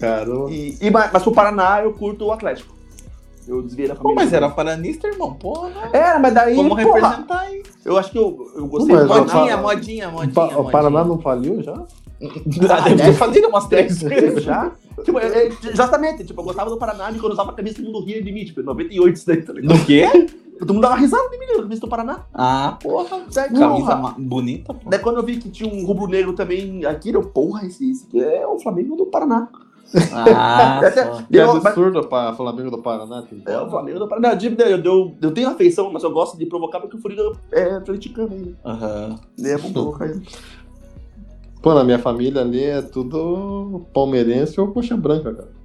[0.01, 2.75] Cara, E, e, mas pro Paraná eu curto o Atlético.
[3.47, 4.25] Eu desviei da Pô, família.
[4.25, 5.35] mas era paranista, irmão.
[5.35, 5.91] Porra.
[5.93, 7.63] Era, mas daí, Vamos porra, representar aí.
[7.85, 9.57] eu acho que eu, eu gostei Mas Modinha, Paraná.
[9.63, 10.31] modinha, modinha.
[10.31, 10.71] O, Pa- o modinha.
[10.73, 11.75] Paraná não faliu já?
[12.71, 14.45] Ah, deve ter falido umas três vezes.
[14.45, 14.73] Já?
[15.05, 17.77] Tipo, é, é, justamente, tipo, eu gostava do Paraná de quando eu usava a camisa
[17.77, 19.77] todo mundo ria de mim, tipo, em 98 isso daí, tá ligado?
[19.79, 20.07] Do quê?
[20.59, 22.21] Todo mundo dava risada de mim, na camisa do Paraná.
[22.33, 23.23] Ah, porra.
[23.35, 27.23] Daí, Camisa porra, bonita, daí quando eu vi que tinha um rubro-negro também aqui, eu,
[27.23, 29.49] porra, esse, esse aqui é o Flamengo do Paraná.
[30.13, 31.17] Ah, Até- só.
[31.23, 33.23] Que Deu- mas- absurdo para Flamengo do Paraná.
[33.23, 33.49] Tipo.
[33.51, 34.35] É o Flamengo do Paraná.
[34.35, 37.73] Não, eu, eu, eu tenho afeição, mas eu gosto de provocar porque o Furiga é
[37.73, 38.57] atleticano ainda.
[38.65, 39.19] Aham.
[39.45, 40.23] É bom provocar ele.
[41.63, 45.63] Pô, na minha família ali é tudo palmeirense ou coxa branca, cara.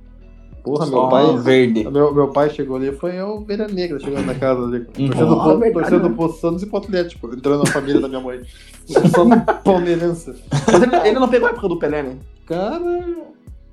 [0.63, 1.37] Porra, meu Só pai.
[1.37, 1.89] verde.
[1.89, 4.85] Meu, meu pai chegou ali, foi eu, ovelha negra, chegando na casa ali.
[4.85, 8.41] Torcendo torcendo pro Santos e pro Atlético, entrando na família da minha mãe.
[8.85, 9.25] Só
[9.63, 10.35] palmeirense.
[10.51, 12.17] Mas ele, ele não pegou a época do Pelé, né?
[12.45, 13.05] Cara,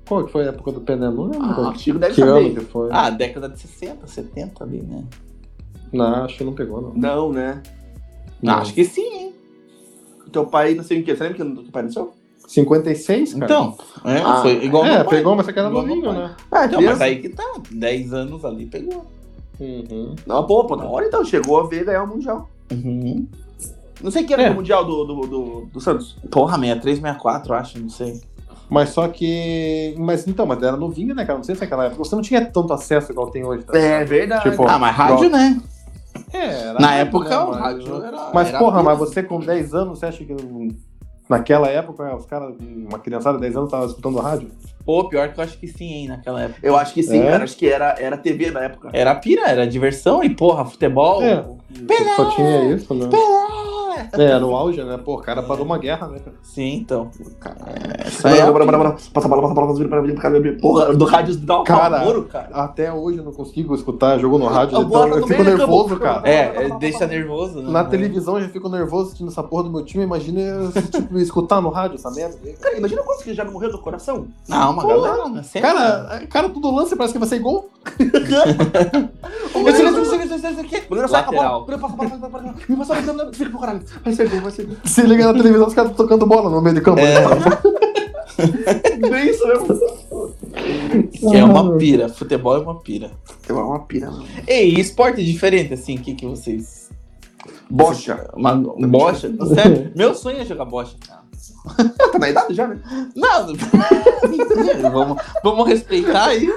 [0.07, 1.09] qual que foi a época do Pelé?
[1.11, 1.43] Não lembro.
[1.43, 2.53] Ah, o Chico deve que ano saber.
[2.55, 2.89] que foi?
[2.91, 5.03] Ah, década de 60, 70 ali, né?
[5.91, 6.93] Não, acho que não pegou, não.
[6.93, 7.61] Não, né?
[8.41, 8.55] Não.
[8.55, 9.24] Acho que sim, hein?
[10.31, 11.15] Teu pai nasceu em quê?
[11.15, 12.13] Você lembra que que teu pai nasceu?
[12.47, 13.45] 56, cara?
[13.45, 15.17] Então, é, Ah, foi igual é, meu pai.
[15.17, 16.35] pegou, mas você que era novinho, né?
[16.51, 19.05] Ah, Então, mas aí que tá, 10 anos ali pegou.
[19.59, 20.15] Uhum.
[20.27, 22.49] Não, pô, pô, na hora então, chegou a ver ganhar o Mundial.
[22.71, 23.25] Uhum.
[24.03, 24.49] Não sei que era É.
[24.51, 26.17] o Mundial do, do, do, do Santos.
[26.29, 28.21] Porra, 63, 64, acho, não sei.
[28.69, 29.95] Mas só que.
[29.97, 31.37] Mas então, mas era novinho, né, cara?
[31.37, 32.03] Não sei se naquela época.
[32.03, 33.77] Você não tinha tanto acesso igual tem hoje, tá?
[33.77, 34.49] É verdade.
[34.49, 35.61] Tipo, Ah, mas rádio, né?
[36.33, 38.29] É, era Na rádio, época, né, o rádio era.
[38.33, 40.35] Mas, era porra, mas você com 10 anos, você acha que
[41.29, 44.49] naquela época os caras, uma criançada de 10 anos, tava escutando rádio?
[44.85, 46.59] Pô, pior que eu acho que sim, hein, naquela época.
[46.61, 47.31] Eu acho que sim, É?
[47.31, 47.43] cara.
[47.43, 48.89] Acho que era, era TV na época.
[48.93, 51.23] Era pira, era diversão e, porra, futebol.
[51.23, 51.43] É.
[52.15, 53.07] Só tinha isso, né?
[53.09, 53.64] Pelé!
[54.17, 54.97] É, era o auge, né?
[54.97, 56.35] Pô, o cara parou uma guerra, né, cara?
[56.41, 57.09] Sim, então.
[57.65, 58.91] É, Essa aí é a bora, bora.
[59.13, 60.57] Passa a bola, passa a bola, passa a bola, passa a bola.
[60.61, 62.49] Porra, do rádio dá um Cara, pavoro, cara.
[62.53, 65.97] Até hoje eu não consigo escutar jogo no rádio, A então eu no fico nervoso,
[65.99, 66.27] cara.
[66.27, 67.71] É, é, deixa nervoso, né?
[67.71, 71.61] Na televisão eu já fico nervoso assistindo essa porra do meu time, imagina tipo, escutar
[71.61, 72.37] no rádio essa merda.
[72.59, 74.27] Cara, imagina quantos que já morreu do coração.
[74.47, 75.41] Não, uma galera, né?
[75.61, 77.69] Cara, cara, tudo lance parece que vai ser gol.
[82.65, 82.75] Me
[83.33, 83.81] fica pro caralho.
[84.03, 84.77] Vai ser gol, vai ser gol.
[84.83, 86.99] Se liga na televisão, os caras tocando bola no meio de campo.
[86.99, 87.15] É.
[88.37, 89.67] É isso mesmo.
[91.11, 92.09] Que é uma pira.
[92.09, 93.11] Futebol é uma pira.
[93.47, 94.25] É uma pira, mano.
[94.47, 96.89] Ei, e esporte diferente, assim, o que, que vocês.
[97.69, 98.29] Bocha.
[98.35, 99.31] Uma um bocha?
[99.55, 99.91] Sério?
[99.95, 101.14] Meu sonho é jogar bocha, cara.
[102.11, 102.79] Tá na idade já, né?
[103.15, 103.55] Não,
[104.91, 106.47] vamos, vamos respeitar aí.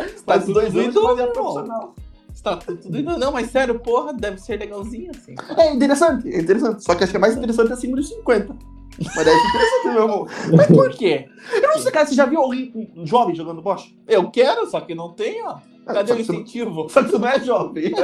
[0.00, 1.94] Está Faz tudo dois anos indo, profissional.
[2.34, 3.18] Está tudo indo.
[3.18, 5.34] Não, mas sério, porra, deve ser legalzinho, assim.
[5.56, 6.84] É interessante, é interessante.
[6.84, 8.56] Só que acho que é mais interessante acima dos 50.
[8.98, 10.30] Mas é interessante, meu amor.
[10.56, 11.28] Mas por quê?
[11.54, 13.88] Eu não sei, cara, você já viu alguém um jovem jogando bocha?
[14.06, 15.58] Eu quero, só que não tem, ó.
[15.86, 16.88] Cadê Só o incentivo?
[16.88, 17.92] Só que você não é jovem.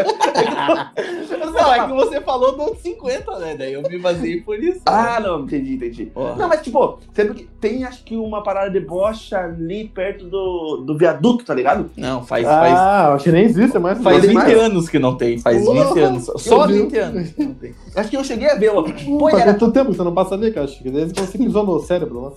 [1.57, 3.57] Não, é que você falou do 50, né?
[3.57, 4.81] Daí eu me baseei por isso.
[4.86, 6.07] Ah, não, entendi, entendi.
[6.07, 6.36] Porra.
[6.36, 10.82] Não, mas tipo, sempre que tem acho que uma parada de bocha ali perto do,
[10.86, 11.90] do viaduto, tá ligado?
[11.97, 14.03] Não, faz, faz, Ah, acho que nem existe mais.
[14.03, 14.59] faz tem 20 mais?
[14.59, 15.39] anos que não tem.
[15.39, 16.31] Faz Porra, 20 anos.
[16.36, 16.82] Só eu vi.
[16.82, 17.74] 20 anos que não tem.
[17.97, 18.82] Acho que eu cheguei a ver, ó.
[18.82, 19.55] Pô, faz era.
[19.55, 20.66] quanto tempo que você não passa ali, cara?
[20.66, 22.32] Acho que desde que você pisou no cérebro lá.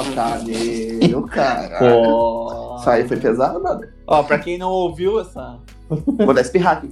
[0.00, 1.78] Otário, cara.
[1.78, 2.76] Pô.
[2.78, 3.92] Isso aí foi pesado, nada.
[4.06, 5.58] Ó, pra quem não ouviu essa.
[5.88, 6.90] Vou dar espirrar aqui.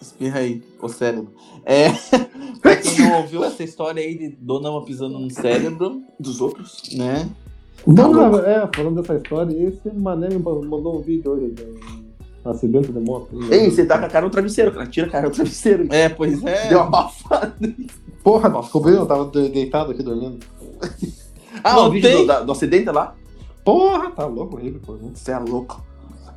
[0.00, 1.32] Espirra aí, o cérebro.
[1.64, 1.90] É.
[2.60, 6.82] pra quem não ouviu essa história aí de Dona pisando no cérebro, Dos outros.
[6.94, 7.28] né?
[7.86, 8.38] Não, louco.
[8.38, 11.54] é, falando dessa história, esse mané me mandou um vídeo hoje
[12.44, 13.28] um acidente de moto.
[13.52, 14.86] Ei, você tá com a cara no travesseiro, cara.
[14.86, 15.86] Tira a cara no travesseiro.
[15.90, 16.68] É, pois é.
[16.68, 17.54] Deu uma abafada.
[18.24, 20.38] Porra, descobriu, eu tava de- deitado aqui dormindo.
[21.62, 22.20] Ah, Não o vídeo tem?
[22.22, 23.14] do, da- do acidente lá?
[23.64, 24.96] Porra, tá louco, horrível, pô.
[25.12, 25.84] Você é louco.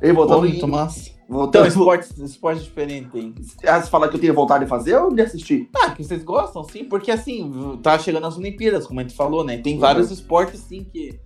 [0.02, 1.08] Ei, Pô, voltando muito massa.
[1.24, 1.66] Então, Voltando...
[1.68, 3.34] esporte, esporte diferente hein?
[3.66, 5.70] Ah, você falar que eu tenho vontade de fazer ou de assistir?
[5.74, 9.42] Ah, que vocês gostam, sim, porque assim, tá chegando as Olimpíadas, como a gente falou,
[9.42, 9.56] né?
[9.56, 11.18] Tem vários esportes, sim, que.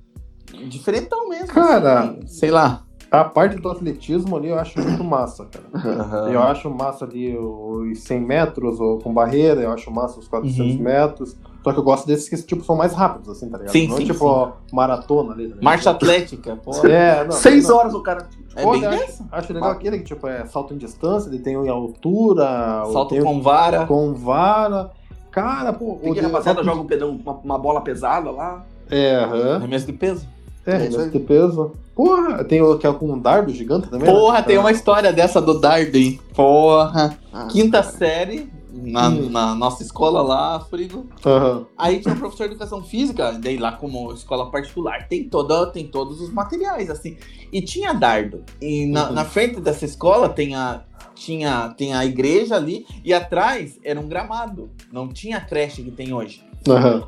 [0.68, 1.48] Diferentão mesmo.
[1.48, 2.84] Cara, assim, sei lá.
[3.10, 6.28] A parte do atletismo ali eu acho muito massa, cara.
[6.30, 10.76] Eu acho massa ali os 100 metros ou com barreira, eu acho massa os 400
[10.76, 10.82] Uhum.
[10.82, 11.36] metros.
[11.68, 13.72] Só que eu gosto desses que tipo, são mais rápidos, assim, tá ligado?
[13.72, 14.24] Sim, não sim, é tipo sim.
[14.24, 15.42] ó, maratona ali.
[15.42, 15.64] Tá ligado?
[15.64, 16.70] Marcha atlética, pô.
[16.88, 17.76] É, não, Seis não.
[17.76, 18.26] horas o cara.
[18.56, 21.54] É Pô, bem acho, acho legal aquele que tipo, é salto em distância, ele tem
[21.54, 23.86] em altura, Salto tem com vara.
[23.86, 24.90] com vara.
[25.30, 25.98] Cara, pô.
[26.02, 28.64] Tem o que rapaziada salto- joga um pedão, uma, uma bola pesada lá.
[28.90, 29.56] É, aham.
[29.56, 30.26] Arremesso de peso.
[30.66, 31.10] É, É aí.
[31.10, 31.72] de peso.
[31.94, 34.06] Porra, tem o que é com um dardo gigante também.
[34.06, 34.12] né?
[34.12, 34.60] Porra, tem Ah.
[34.60, 36.18] uma história dessa do dardo, hein?
[36.34, 37.16] Porra.
[37.32, 37.92] Ah, Quinta cara.
[37.96, 38.50] série,
[38.82, 41.06] na, na nossa escola lá, Frigo.
[41.24, 41.66] Aham.
[41.76, 45.86] Aí tinha um professor de educação física, daí lá como escola particular, tem, toda, tem
[45.86, 47.16] todos os materiais, assim.
[47.52, 48.44] E tinha dardo.
[48.60, 49.14] E na, Uhum.
[49.14, 50.82] na frente dessa escola tem a,
[51.14, 54.70] tinha, tem a igreja ali, e atrás era um gramado.
[54.92, 56.42] Não tinha a creche que tem hoje.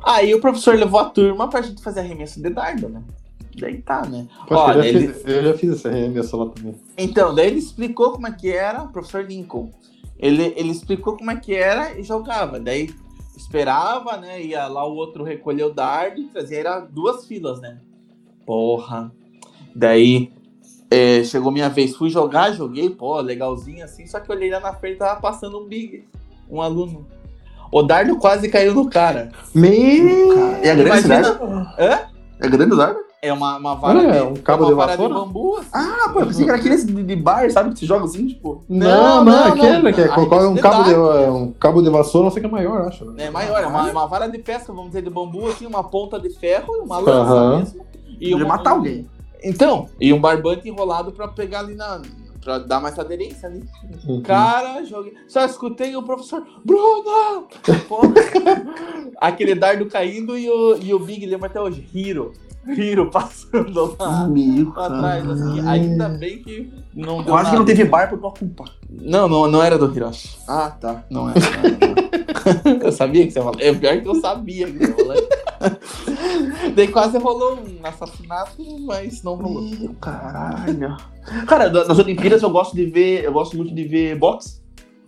[0.03, 3.01] Aí o professor levou a turma pra gente fazer arremesso de dardo, né?
[3.59, 4.27] Daí tá, né?
[4.47, 6.73] Que Olha, eu, já ele- fiz, eu já fiz essa arremesso lá também.
[6.97, 9.69] Então, daí ele explicou como é que era, o professor Lincoln.
[10.21, 12.59] Ele, ele explicou como é que era e jogava.
[12.59, 12.93] Daí
[13.35, 14.41] esperava, né?
[14.41, 16.59] Ia lá o outro recolher o dardo e trazia.
[16.59, 17.79] Era duas filas, né?
[18.45, 19.11] Porra.
[19.75, 20.31] Daí
[20.91, 24.05] é, chegou minha vez, fui jogar, joguei, pô, legalzinho assim.
[24.05, 26.05] Só que eu olhei lá na frente tava passando um big,
[26.49, 27.07] um aluno.
[27.71, 29.31] O dardo quase caiu no cara.
[29.55, 29.71] Meu!
[30.61, 31.45] E é grande Imagina- dardo?
[31.79, 31.99] Hã?
[32.41, 32.99] É grande o dardo?
[33.23, 35.13] É uma, uma vara, Olha, de, é um cabo é uma de vara de vassoura?
[35.25, 35.57] bambu.
[35.57, 35.69] assim.
[35.73, 37.69] Ah, pô, eu pensei que era aqueles de, de bar, sabe?
[37.71, 38.63] Que se joga assim, tipo.
[38.67, 39.93] Não, não, não, aquele não.
[39.93, 42.47] que é, qual é um cabo, de, é um cabo de vassoura, não sei que
[42.47, 43.05] é maior, acho.
[43.05, 43.25] Né?
[43.25, 45.83] É maior, é uma, é uma vara de pesca, vamos dizer, de bambu, assim, uma
[45.83, 47.85] ponta de ferro e uma lança mesmo.
[48.19, 49.07] E uma- matar alguém.
[49.43, 52.01] Então, e um barbante enrolado pra pegar ali na.
[52.43, 53.63] pra dar mais aderência ali.
[54.07, 54.21] Uhum.
[54.23, 55.13] Cara, joguei.
[55.27, 57.45] Só escutei o professor, Bruno!
[59.21, 62.33] Aquele dardo caindo e o, e o Big lembra até hoje, Hiro.
[62.67, 64.27] Hiro passando lá.
[64.27, 65.67] Meu, Pra trás, assim.
[65.67, 68.65] Ainda bem que não deu Quase que não teve bar por tua culpa.
[68.89, 70.37] Não, não, não era do Hiroshi.
[70.47, 71.03] Ah, tá.
[71.09, 71.39] Não era.
[71.39, 72.81] não era, não.
[72.85, 73.61] eu sabia que você ia falar.
[73.61, 75.15] É pior que eu sabia que você ia falar.
[76.75, 79.61] Daí quase rolou um assassinato, mas não rolou.
[79.63, 80.97] Meu caralho.
[81.47, 83.23] Cara, nas Olimpíadas eu gosto de ver.
[83.23, 84.61] Eu gosto muito de ver boxe,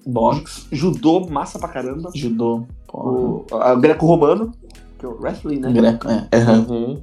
[0.06, 2.12] Box, judô, massa pra caramba.
[2.14, 4.52] judô, O, a greco-romano,
[5.00, 5.72] que é o wrestling, né?
[5.72, 6.28] greco, é.
[6.70, 7.02] Uhum.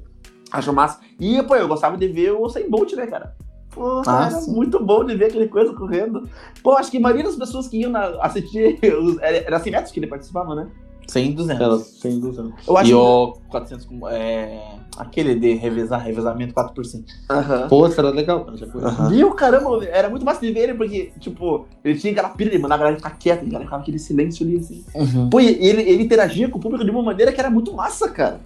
[0.51, 0.99] Acho massa.
[1.19, 3.35] E, pô, eu gostava de ver o Sem Bolt, né, cara?
[3.71, 4.53] Pô, Ah, era sim.
[4.53, 6.29] muito bom de ver aquele coisa correndo.
[6.63, 9.73] Pô, acho que a maioria das pessoas que iam na- assistir os, era, era 100
[9.73, 10.67] metros que ele participava, né?
[11.07, 11.61] 100 e 200.
[11.63, 12.69] Era 100, 200.
[12.69, 12.95] Eu acho e que...
[12.95, 14.61] o 400, com- é,
[14.97, 17.05] aquele de revezar, revezamento 4%.
[17.29, 17.69] Aham.
[17.69, 18.57] Pô, isso era legal, cara.
[18.57, 18.83] Já foi.
[19.17, 22.51] E o caramba, era muito massa de ver ele, porque, tipo, ele tinha aquela pira
[22.51, 24.85] de mandar a galera ficar quieta, e galera ficava aquele silêncio ali, assim.
[25.31, 28.09] Pô, e ele, ele interagia com o público de uma maneira que era muito massa,
[28.09, 28.41] cara.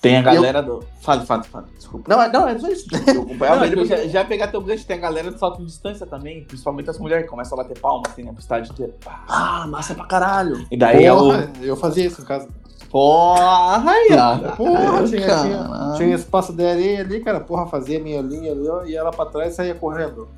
[0.00, 0.84] Tem a galera do.
[1.00, 1.66] Fale, fale, fale.
[1.76, 2.14] Desculpa.
[2.14, 2.86] Não, é- não, é só isso.
[2.88, 5.58] Tipo, eu acompanhava ele eu já, já pegar teu gancho, tem a galera de salto
[5.58, 8.72] de distância também, principalmente as mulheres que começam a bater palma assim, né, pro estádio
[8.72, 8.94] inteiro.
[9.28, 10.64] Ah, massa pra caralho.
[10.70, 11.18] E daí é o.
[11.18, 12.48] Porra, eu fazia isso em casa.
[12.90, 14.56] Porra, aí, ó.
[14.56, 17.40] Porra, tinha, tinha, tinha espaço de areia ali, cara.
[17.40, 20.28] Porra, fazia minha linha ali, ó, e ela pra trás e saía correndo.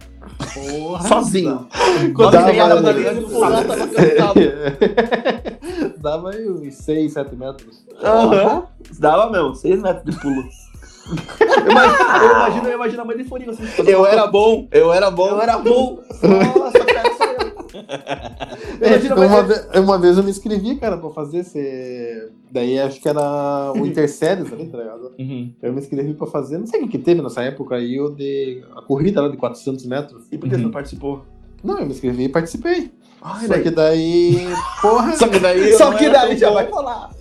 [0.55, 1.09] Porra.
[1.09, 1.69] Sozinho.
[2.15, 2.99] Quando Dava chegava na ali.
[3.01, 4.41] linha de fundo, tava cansado.
[5.99, 7.85] Dava aí uns 6, 7 metros.
[8.03, 8.65] Aham.
[8.99, 10.43] Dava mesmo, 6 metros de pulo.
[11.41, 13.65] eu, imagino, eu, imagino, eu imagino a mãe de Forinho assim.
[13.87, 15.29] Eu era bom, eu era bom.
[15.29, 15.99] Eu era bom.
[16.57, 17.10] Nossa, cara,
[17.73, 18.81] só eu.
[18.81, 22.31] Eu imagino a mãe uma, ve- uma vez eu me inscrevi, cara, pra fazer esse.
[22.51, 25.13] Daí acho que era o Interséries ali, tá ligado?
[25.19, 25.53] Uhum.
[25.63, 28.11] Eu me inscrevi pra fazer, não sei o que que teve nessa época aí, eu
[28.15, 28.63] de.
[28.77, 30.25] A corrida lá de 400 metros.
[30.33, 31.25] E por que você não participou?
[31.63, 32.91] Não, eu me inscrevi e participei.
[33.23, 34.47] Ai, Só daí- que daí.
[34.81, 35.17] Porra!
[35.17, 35.71] Só que daí.
[35.73, 36.55] eu Só que daí já bom.
[36.55, 37.11] vai falar.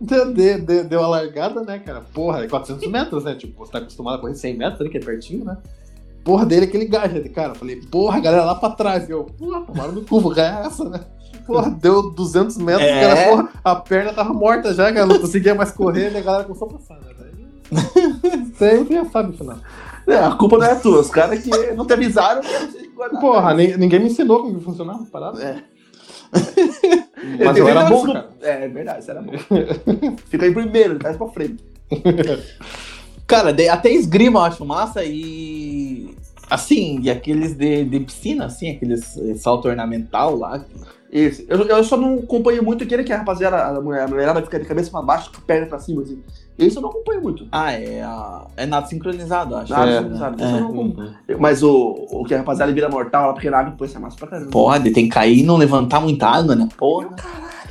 [0.00, 2.00] Deu, deu, deu, a largada, né, cara?
[2.12, 3.34] Porra, é 400 metros, né?
[3.34, 5.58] Tipo, você tá acostumado a correr 100 metros ali, que é pertinho, né?
[6.24, 7.54] Porra, dele aquele gás, né, cara?
[7.54, 9.08] Falei, porra, a galera lá pra trás.
[9.08, 11.00] Eu, porra, tomaram no cu, que é essa, né?
[11.46, 13.00] Porra, deu 200 metros, É.
[13.00, 16.44] cara, porra, a perna tava morta já, cara, não conseguia mais correr, e a galera
[16.44, 17.10] começou a passar, né?
[18.58, 19.56] Sempre já sabe o final.
[20.06, 21.00] É, a culpa não é tua.
[21.00, 22.42] Os caras que não te avisaram
[22.96, 23.20] guardar.
[23.20, 25.40] Porra, nem- ninguém me ensinou como funcionava a parada.
[25.42, 25.62] É.
[27.44, 28.30] Mas eu era bom, cara.
[28.42, 29.32] É, é verdade, você era bom.
[30.26, 31.62] Fica aí primeiro, traz pra frente.
[33.26, 35.10] Cara, até esgrima eu acho massa e.
[36.50, 40.64] Assim, e aqueles de, de piscina, assim, aqueles eh, salto ornamental lá.
[41.12, 41.44] Esse.
[41.48, 44.60] Eu, eu só não acompanho muito aquele que a rapaziada, a mulher- a mulherada fica
[44.60, 46.22] de cabeça pra baixo, com perna pra cima, assim.
[46.58, 47.46] Esse eu não acompanho muito.
[47.50, 48.04] Ah, é,
[48.56, 49.72] é nada sincronizado, acho.
[49.72, 49.96] Nada né?
[49.98, 50.46] sincronizado, É.
[50.46, 51.14] isso eu não acompanho.
[51.38, 54.00] Mas o, o que a rapaziada vira mortal lá, porque na água, pô, isso é
[54.00, 54.50] massa pra caramba.
[54.50, 56.68] Pode, tem que cair e não levantar muita água, né?
[56.78, 57.08] Porra.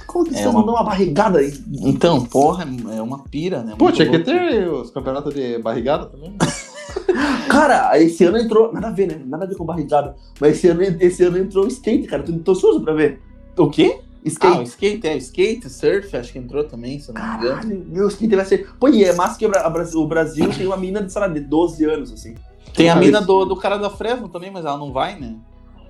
[0.06, 1.53] Como que É vocês uma- uma barrigada aí?
[1.84, 3.76] Então, porra, é uma pira, né?
[3.77, 6.34] Pô, tinha que ter os campeonatos de barrigada também.
[7.49, 8.72] Cara, esse ano entrou.
[8.74, 9.22] Nada a ver, né?
[9.26, 10.16] Nada a ver com barrigada.
[10.40, 12.24] Mas esse ano, esse ano entrou skate, cara.
[12.24, 13.22] Tô, tô ansioso pra ver.
[13.57, 13.99] O quê?
[14.41, 14.64] Ah, o Skate.
[14.66, 17.56] skate, é, skate, surf, acho que entrou também, se eu não me engano.
[17.56, 18.70] Caralho, meu, skate vai ser.
[18.80, 21.28] Pô, e é massa que o Bra- o Brasil tem uma menina de, sei lá,
[21.30, 22.36] de 12 anos, assim.
[22.74, 25.36] Tem a mina do, do cara da Fresno também, mas ela não vai, né?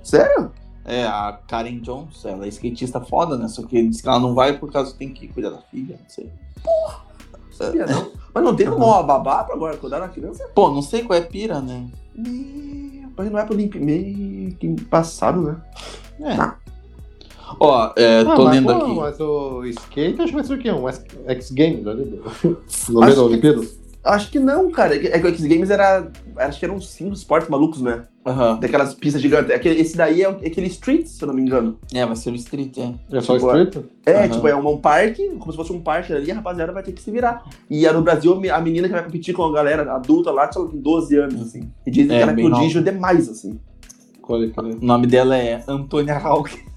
[0.04, 0.52] Sério?
[0.86, 3.48] É, a Karen Jones, ela é skatista foda, né?
[3.48, 5.98] Só que diz que ela não vai por causa que tem que cuidar da filha,
[6.00, 6.30] não sei.
[7.66, 8.08] Sabia não.
[8.34, 10.48] Mas não tem uma babá pra agora cuidar da criança?
[10.56, 11.88] Pô, não sei qual é pira, né?
[12.16, 13.78] Meu, mas não é pro limpo.
[13.80, 15.58] Meio que passado, né?
[16.22, 16.52] É.
[17.60, 18.96] Ó, é, tô Ah, mas, lendo pô, aqui.
[18.96, 20.72] Mas o skate, acho que vai ser o quê?
[20.72, 22.06] Um X- X Games ali?
[22.06, 22.58] do-
[22.90, 23.79] No meio da que- Olimpíadas?
[24.04, 24.96] Acho que não, cara.
[24.96, 26.08] É que é o X Games era.
[26.38, 28.04] Acho que eram cinco esportes malucos, né?
[28.26, 28.58] Aham.
[28.60, 29.52] Daquelas pistas gigantes.
[29.54, 31.78] Aquele- Esse daí é aquele Street, se eu não me engano.
[31.94, 32.94] É, vai ser o Street, é.
[33.12, 33.86] É só Tipo, street?
[34.06, 34.30] É, Aham.
[34.30, 36.94] tipo, é um, um parque, como se fosse um parque ali, a rapaziada vai ter
[36.94, 37.44] que se virar.
[37.70, 40.80] E no Brasil, a menina que vai competir com a galera adulta lá, ela tem
[40.80, 41.70] 12 anos, assim.
[41.86, 43.60] E dizem É, que ela é prodígio demais, assim.
[44.28, 46.52] Olha que O nome dela é Antônia Hawk.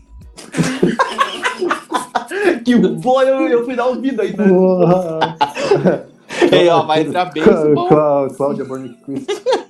[2.64, 4.44] Que bom, eu, eu fui dar ouvido aí, né?
[6.52, 7.42] Ei, ó, vai entrar bem.
[7.42, 9.26] Clá- Cláudia Borniquist.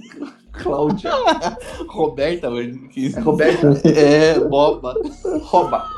[0.52, 1.10] Cláudia.
[1.88, 2.48] Roberta,
[2.92, 3.88] que- É Roberta.
[3.88, 4.94] É, boba.
[5.42, 5.88] Rouba.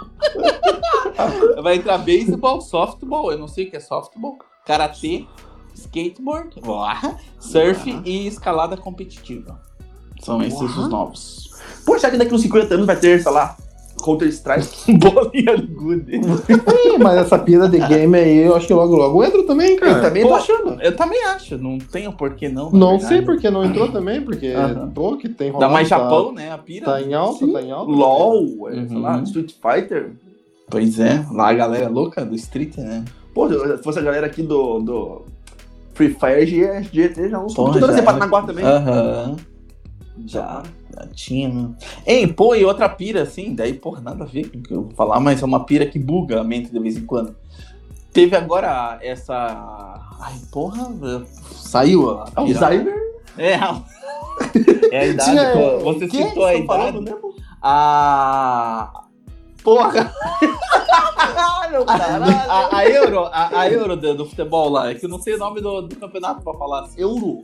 [1.63, 5.27] Vai entrar beisebol, softball, eu não sei o que é softball, karatê,
[5.75, 6.99] skateboard, uá,
[7.39, 8.03] surf Uá.
[8.05, 9.61] e escalada competitiva.
[10.21, 10.67] São esses Uá.
[10.67, 11.51] os novos.
[11.99, 13.57] Será que daqui uns 50 anos vai ter, sei lá,
[14.03, 14.93] Counter-Strike?
[14.99, 16.11] Bolinha good.
[16.15, 19.93] Ih, mas essa pira de game aí, eu acho que logo logo entra também, cara.
[19.93, 20.81] Eu também tô achando.
[20.83, 22.71] Eu também acho, não tenho por que não.
[22.71, 23.09] Não verdade.
[23.09, 24.91] sei porque não entrou também, porque Aham.
[24.95, 26.51] pô, que tem Dá mais tá- Japão, né?
[26.53, 26.87] A pira.
[26.87, 27.53] Tá, em alta, Sim.
[27.53, 27.91] tá em alta.
[27.91, 29.03] LOL, é, sei Uhum.
[29.03, 30.13] lá, Street Fighter.
[30.71, 33.05] Pois é, lá a galera louca do street, né?
[33.35, 35.23] Pô, se fosse a galera aqui do, do
[35.93, 38.05] Free Fire, já, já uns Pô, computadores era.
[38.05, 38.65] Paranaguá também.
[38.65, 39.37] Aham.
[40.27, 40.63] Já, já
[41.15, 41.75] tinha.
[42.07, 44.83] Ei, pô, e outra pira assim, daí, porra, nada a ver com o que eu
[44.83, 47.35] vou falar, mas é uma pira que buga a mente de vez em quando.
[48.13, 49.35] Teve agora essa.
[50.21, 50.89] Ai, porra,
[51.53, 52.25] saiu a.
[52.27, 52.41] pira.
[52.41, 52.95] Alzheimer?
[53.37, 53.83] É, a-
[54.93, 55.31] é a idade.
[55.31, 56.23] Tinha- pô, Você Que?
[56.23, 56.67] citou a idade.
[56.67, 57.35] falando mesmo?
[57.61, 59.03] A.
[59.63, 60.13] Porra!
[61.71, 62.25] Meu caralho.
[62.49, 65.35] A, a Euro, a, a Euro do, do futebol lá, é que eu não sei
[65.35, 67.01] o nome do, do campeonato pra falar assim.
[67.01, 67.43] Euro.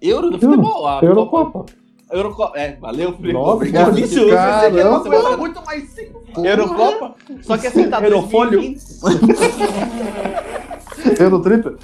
[0.00, 1.64] Euro do futebol, a Copa-
[2.12, 2.58] Eurocopa.
[2.58, 3.32] É, valeu, Felipe.
[3.32, 3.94] Nossa, Obrigado.
[3.94, 4.98] que caramba.
[4.98, 6.22] você vai falar muito mais cinco.
[6.36, 7.14] Eurocopa.
[7.42, 8.60] Só que assim, tá Eurofólio.
[8.60, 8.82] 2020.
[11.20, 11.76] Eurotrip.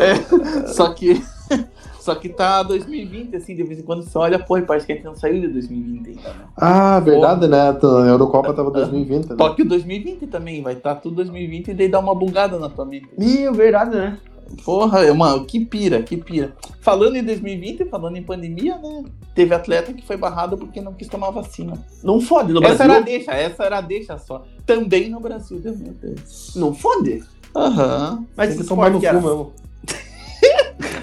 [0.00, 1.22] É, só que.
[2.02, 4.90] Só que tá 2020, assim, de vez em quando você olha, pô, e parece que
[4.90, 6.44] a gente não saiu de 2020 ainda, né?
[6.56, 7.60] Ah, verdade, né?
[7.60, 9.36] A Eurocopa tava 2020, né?
[9.38, 12.58] Só que o 2020 também, vai estar tá tudo 2020 e daí dá uma bugada
[12.58, 13.08] na tua mente.
[13.16, 14.18] Meu, verdade, né?
[14.64, 16.54] Porra, é uma, que pira, que pira.
[16.80, 19.04] Falando em 2020, falando em pandemia, né?
[19.34, 21.72] Teve atleta que foi barrado porque não quis tomar vacina.
[22.02, 22.84] Não fode no essa Brasil.
[22.92, 24.44] era a deixa, essa era a deixa só.
[24.66, 26.52] Também no Brasil, meu Deus.
[26.54, 27.22] Não fode?
[27.56, 28.24] Aham.
[28.36, 29.20] Mas Tem esse que tomar no cu era?
[29.20, 29.52] mesmo.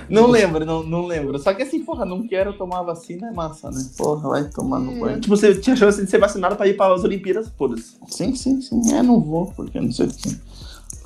[0.09, 1.37] Não lembro, não, não lembro.
[1.37, 3.79] Só que assim, porra, não quero tomar vacina é massa, né?
[3.95, 5.19] Porra, vai tomar no banho.
[5.21, 7.95] Tipo, você tinha chance de ser vacinado pra ir para as Olimpíadas, foda-se.
[8.07, 8.81] Sim, sim, sim.
[8.91, 10.35] É, não vou, porque não sei o que.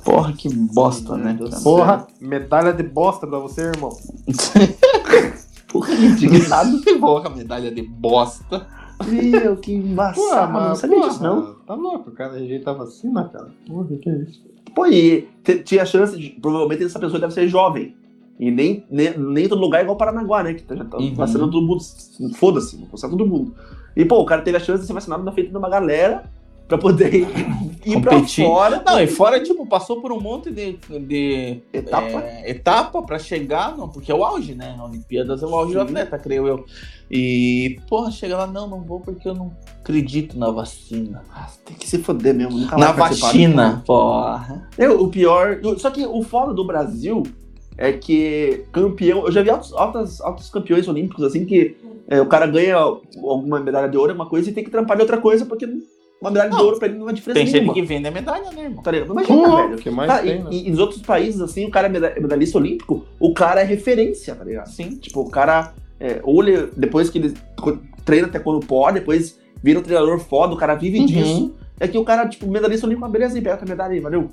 [0.04, 1.38] Porra, que bosta, né?
[1.62, 3.90] Porra, medalha de bosta pra você, irmão.
[5.68, 6.80] Porra, indignado.
[7.00, 8.66] Porra, medalha de bosta.
[9.06, 10.52] Meu, que embaçado.
[10.52, 11.54] não sabia porra, disso, não.
[11.66, 13.48] Tá louco, o cara rejeitar vacina, cara.
[13.66, 14.40] Porra, que é isso?
[14.74, 15.28] Pô, e
[15.64, 16.30] tinha chance de.
[16.30, 17.96] Provavelmente essa pessoa deve ser jovem.
[18.38, 20.54] E nem, nem, nem todo lugar é igual Paranaguá, né?
[20.54, 21.14] Que já tá Uhum.
[21.14, 21.82] vacinando todo mundo.
[22.34, 23.54] Foda-se, vou todo mundo.
[23.96, 26.24] E, pô, o cara teve a chance de ser vacinado na frente de uma galera
[26.66, 27.26] pra poder ir
[28.00, 28.82] pra fora.
[28.84, 32.22] Não, e fora, tipo, passou por um monte de, de Etapa.
[32.22, 34.74] é, etapa pra chegar, não, porque é o auge, né?
[34.78, 35.84] A Olimpíadas é o auge do Sim.
[35.84, 36.64] atleta, creio eu.
[37.10, 41.22] E, porra, chega lá, não, não vou porque eu não acredito na vacina.
[41.30, 42.58] Ah, tem que se foder mesmo.
[42.58, 44.68] Nunca na vacina, porra.
[44.78, 45.60] Eu, o pior.
[45.78, 47.22] Só que o foda do Brasil
[47.76, 49.26] é que campeão.
[49.26, 51.76] Eu já vi altos, altos, altos campeões olímpicos assim que
[52.08, 55.02] é, o cara ganha alguma medalha de ouro, uma coisa, e tem que trampar de
[55.02, 55.66] outra coisa, porque
[56.24, 56.64] uma medalha de Não.
[56.64, 57.74] ouro pra ele não é diferença Tem nenhuma.
[57.74, 58.82] que vende a medalha, né, irmão?
[58.82, 59.12] Tá ligado?
[59.12, 59.74] Imagina, Pô, velho.
[59.74, 60.50] o que mais Tá, tem, e, né?
[60.52, 64.34] e nos outros países, assim, o cara é é medalhista olímpico, o cara é referência,
[64.34, 64.68] tá ligado?
[64.68, 64.90] Sim.
[64.96, 67.34] Tipo, o cara, é, ele, depois que ele
[68.04, 71.06] treina até quando pode, depois vira um treinador foda, o cara vive Uhum.
[71.06, 71.54] disso.
[71.80, 74.30] É que o cara, tipo, medalhista olímpico, beleza, aí pega a medalha aí, valeu.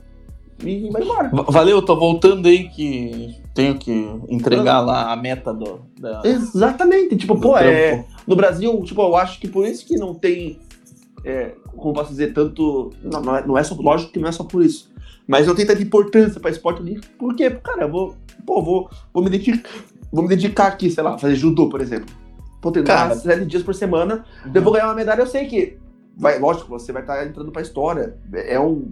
[0.64, 1.30] E vai embora.
[1.30, 3.92] Va- Valeu, tô voltando aí que tenho que
[4.30, 7.16] entregar lá a meta do, da, Exatamente.
[7.16, 7.94] Tipo, do pô, é.
[7.96, 8.08] trampo.
[8.28, 10.60] No Brasil, tipo, eu acho que por isso que não tem.
[11.24, 12.92] É, como posso dizer, tanto.
[13.04, 13.76] Não, não, é, não é só.
[13.76, 14.92] Lógico que não é só por isso.
[15.28, 17.14] Mas não tem tanta importância pra esporte olímpico.
[17.18, 17.50] Por quê?
[17.50, 18.16] Cara, eu vou.
[18.46, 19.70] Pô, vou, vou me dedicar.
[20.12, 22.14] Vou me dedicar aqui, sei lá, fazer judô, por exemplo.
[22.62, 24.26] Vou treinar sete dias por semana.
[24.54, 25.78] Eu vou ganhar uma medalha, eu sei que.
[26.18, 28.18] Vai, lógico, você vai estar entrando pra história.
[28.34, 28.92] É, um,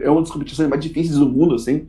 [0.00, 1.88] é uma das competições mais difíceis do mundo, assim.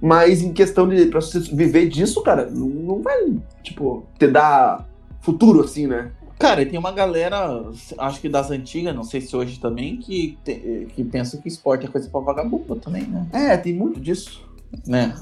[0.00, 1.06] Mas em questão de.
[1.06, 4.88] Pra você viver disso, cara, não, não vai, tipo, te dar
[5.20, 6.12] futuro, assim, né?
[6.40, 7.62] Cara, e tem uma galera,
[7.98, 11.84] acho que das antigas, não sei se hoje também, que, te- que pensa que esporte
[11.84, 13.26] é coisa pra vagabundo também, né?
[13.32, 14.42] É, tem muito disso.
[14.86, 15.14] né?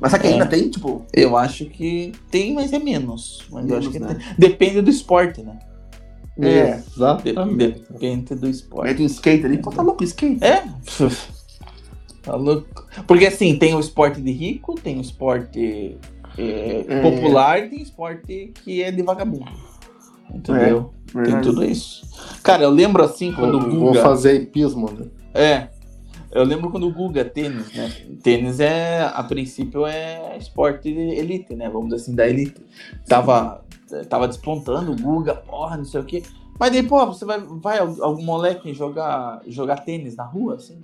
[0.00, 0.32] Mas será que É.
[0.32, 1.04] ainda tem, tipo.
[1.12, 3.46] Eu acho que tem, mas é menos.
[3.50, 4.14] Mas eu Menos, acho que né?
[4.14, 4.34] tem.
[4.38, 5.58] Depende do esporte, né?
[6.40, 6.76] É.
[6.76, 7.82] De- Exatamente.
[7.90, 8.94] Depende do esporte.
[8.94, 9.58] Tem o skate ali.
[9.58, 10.42] Pô, tá louco o skate?
[10.42, 10.62] É?
[12.22, 12.86] Tá louco.
[13.06, 15.96] Porque assim, tem o esporte de rico, tem o esporte
[16.36, 17.00] é, É.
[17.02, 19.50] popular e tem esporte que é de vagabundo.
[20.32, 20.92] Entendeu?
[21.12, 21.48] Tem Verdade.
[21.48, 22.06] tudo isso.
[22.42, 24.02] Cara, eu lembro assim quando o Vou, vou Guga.
[24.02, 25.06] fazer hipismo, né?
[25.34, 25.68] É.
[26.30, 27.90] Eu lembro quando o Guga tênis, né?
[28.22, 31.68] Tênis é, a princípio, é esporte de elite, né?
[31.70, 32.60] Vamos dizer assim, da elite.
[33.06, 33.64] Tava,
[34.10, 36.22] tava despontando o Guga, porra, não sei o quê.
[36.58, 40.82] Mas daí, pô, você vai, vai algum moleque jogar, jogar tênis na rua, assim?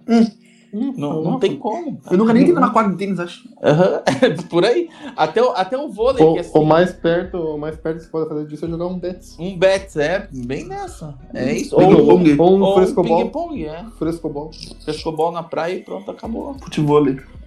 [0.74, 2.00] Não, não tem como.
[2.10, 3.48] Eu nunca nem entrei numa quadra de tênis, acho.
[3.62, 4.02] Aham,
[4.50, 4.88] Por aí.
[5.16, 7.98] Até o, até o vôlei, O, que é assim, o mais perto, o mais perto
[7.98, 9.36] que você pode fazer disso é jogar um Betis.
[9.38, 11.14] um bet, é bem nessa.
[11.32, 11.76] É isso.
[11.76, 12.36] Ping Ou, pong.
[12.40, 13.18] Ou um ou frescobol.
[13.22, 13.84] ping-pong, é.
[13.98, 14.50] Frescobol.
[14.84, 16.54] Frescobol na praia e pronto, acabou.
[16.54, 17.04] Futebol.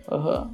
[0.10, 0.50] Aham.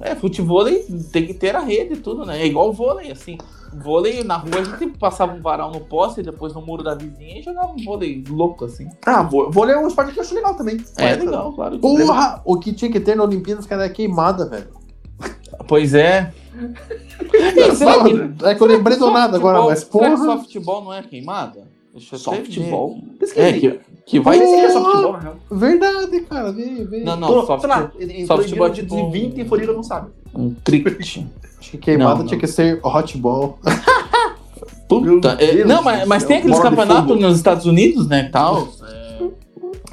[0.00, 0.64] É, futebol
[1.12, 2.42] tem que ter a rede e tudo, né?
[2.42, 3.38] É igual o vôlei, assim.
[3.74, 7.38] Vôlei na rua a gente passava um varal no poste depois no muro da vizinha
[7.38, 8.88] e jogava um vôlei louco, assim.
[9.06, 10.78] Ah, vôlei é um esporte que eu acho legal também.
[10.96, 11.78] É legal, claro.
[11.78, 12.40] Porra!
[12.44, 14.68] O que tinha que ter na Olimpíadas, cara, é queimada, velho.
[15.68, 16.32] Pois é.
[17.76, 18.12] Será que,
[18.46, 20.38] É que eu lembrei do nada agora, futebol- mas será que porra.
[20.38, 21.66] softball não é queimada?
[21.92, 22.98] Deixa eu Só futebol.
[23.36, 25.36] É, que, que vai ser só futebol, na real.
[25.50, 27.04] Verdade, cara, vem, vem.
[27.04, 30.10] Não, não, Tô- soft, sei lá, em futebol é 1920 tipo- e Florida não sabe.
[30.34, 31.24] um cricket.
[31.58, 32.40] Acho que queimada Não, tinha não.
[32.40, 33.58] que ser hotball.
[34.88, 38.68] Puta, é, não, mas, mas tem aqueles de campeonatos nos Estados Unidos, né, tal.
[38.82, 39.22] É,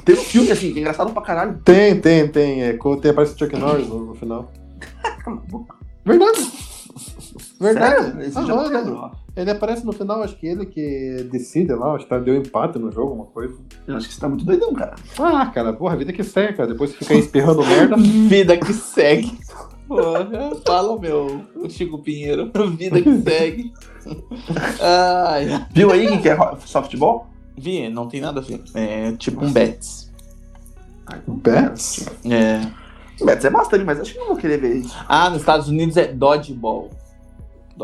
[0.04, 1.58] Tem um filme assim, que é engraçado pra caralho.
[1.64, 2.62] Tem, tem, tem.
[2.62, 4.50] É, tem aparece o Chuck Norris no, no final.
[6.04, 6.50] Verdade.
[7.60, 7.94] Verdade.
[8.04, 8.20] Sério?
[8.22, 12.04] Esse Ah, já não Ele aparece no final, acho que ele que decide lá, acho
[12.04, 13.54] que tá- deu empate no jogo, uma coisa.
[13.86, 14.94] Eu acho que você tá muito doidão, cara.
[15.18, 16.68] Ah, cara, porra, vida que segue, cara.
[16.72, 17.96] Depois você fica aí espirrando merda.
[18.28, 19.32] Vida que segue.
[19.86, 20.28] Porra,
[20.66, 22.50] fala, meu, o Chico Pinheiro.
[22.76, 23.72] Vida que segue.
[24.80, 26.36] Ai, Viu aí que é
[26.66, 27.26] softball?
[27.56, 28.62] Vi, não tem nada a ver.
[28.74, 30.10] É tipo um Betis.
[31.26, 32.06] Bets?
[32.24, 32.60] É.
[33.24, 34.96] Betis é bastante, mas acho que não vou querer ver isso.
[35.08, 36.90] Ah, nos Estados Unidos é Dodgeball.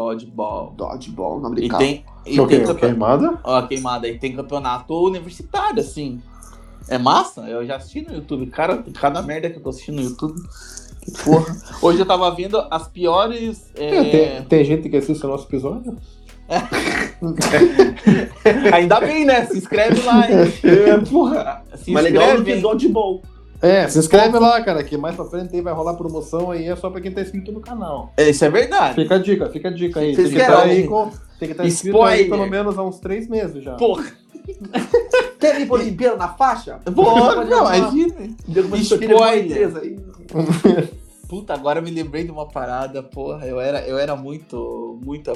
[0.00, 0.74] Dodgeball.
[0.76, 1.82] Dodgeball, nome E de carro.
[1.82, 2.04] tem.
[2.26, 3.38] E O tem campe- Queimada?
[3.42, 6.20] Ó, queimada aí, tem campeonato universitário, assim.
[6.88, 7.42] É massa?
[7.48, 8.46] Eu já assisti no YouTube.
[8.46, 10.38] Cara, cada merda que eu tô assistindo no YouTube.
[11.24, 11.56] Porra.
[11.80, 13.70] Hoje eu tava vendo as piores.
[13.74, 15.96] é, É, tem, tem gente que assiste o nosso episódio?
[18.72, 19.46] Ainda bem, né?
[19.46, 20.36] Se inscreve lá, hein?
[20.62, 21.62] É, porra.
[21.76, 22.62] Se Mas legal do inscreve, que hein?
[22.62, 23.22] dodgeball.
[23.62, 26.76] É, se inscreve lá, cara, que mais pra frente aí vai rolar promoção aí, é
[26.76, 28.12] só pra quem tá inscrito no canal.
[28.18, 28.94] Isso é verdade.
[28.94, 30.14] Fica a dica, fica a dica aí.
[30.14, 31.16] Vocês Tem que estar aí algum- com.
[31.38, 32.38] Tem que estar inscrito aí Spoiler.
[32.38, 33.74] pelo menos há uns três meses já.
[33.74, 34.04] Porra.
[35.40, 36.80] Quer ir pra Olimpíada na faixa?
[36.94, 38.14] Porra, Pode não, imagina.
[38.48, 39.76] Deu uma Spoiler.
[39.76, 39.98] aí.
[41.28, 43.46] Puta, agora eu me lembrei de uma parada, porra.
[43.46, 45.32] Eu era, eu era muito, muito,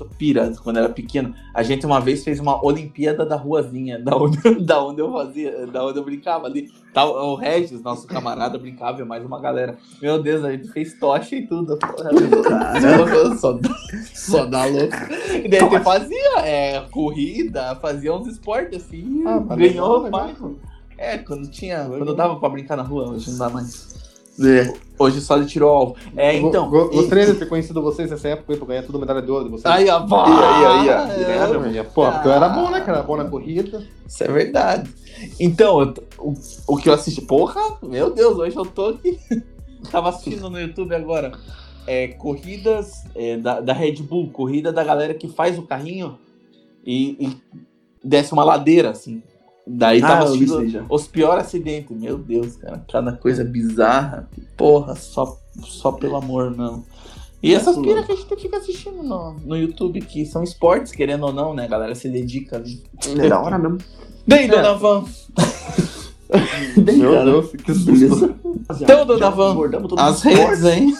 [0.00, 1.34] muito pira quando era pequeno.
[1.54, 5.66] A gente uma vez fez uma Olimpíada da ruazinha, da onde, da onde eu fazia,
[5.66, 6.70] da onde eu brincava ali.
[6.92, 9.76] Tá, o Regis, nosso camarada, brincava e mais uma galera.
[10.02, 11.76] Meu Deus, a gente fez tocha e tudo.
[11.78, 13.76] Porra, só, dá-
[14.12, 14.94] só dá louco.
[15.44, 19.22] E daí a gente fazia é, corrida, fazia uns esportes assim.
[19.26, 20.52] Ah, ganhou legal, legal.
[20.98, 21.84] É, quando tinha.
[21.86, 23.99] Quando dava pra brincar na rua, hoje não dá mais.
[24.42, 24.72] É.
[24.98, 25.96] Hoje só ele tirou o alvo.
[26.16, 26.68] É, então.
[26.68, 29.44] Go- go- Gostaria de ter conhecido vocês nessa época pra ganhar tudo medalha de ouro
[29.44, 29.66] de vocês.
[29.66, 31.60] Aí, ó, pá, aí, aí, aí, é, ganharam?
[31.60, 33.02] Minha, Pô, porque eu era bom, né, cara?
[33.02, 33.82] Bom na corrida.
[34.06, 34.90] Isso é verdade.
[35.38, 36.34] Então, o,
[36.66, 37.22] o que eu assisti.
[37.22, 39.18] Porra, meu Deus, hoje eu tô aqui.
[39.90, 41.32] Tava assistindo no YouTube agora.
[41.86, 46.18] É, corridas é, da, da Red Bull, corrida da galera que faz o carrinho
[46.84, 47.36] e, e
[48.04, 49.22] desce uma ladeira, assim.
[49.66, 51.96] Daí Ah, tava assistindo os piores acidentes.
[51.96, 54.28] Meu Deus, cara, cada coisa bizarra.
[54.56, 56.84] Porra, só, só pelo amor, não.
[57.42, 60.92] E essas Isso, piras que a gente fica assistindo no, no YouTube, que são esportes,
[60.92, 61.64] querendo ou não, né?
[61.64, 62.82] A galera se dedica ali.
[63.18, 63.78] É da hora mesmo.
[64.26, 65.04] Daí, dona Van,
[66.76, 68.34] Meu Cara, Deus, que susto.
[68.80, 70.94] Então, dona Já Van, abordamos todos as redes, hein?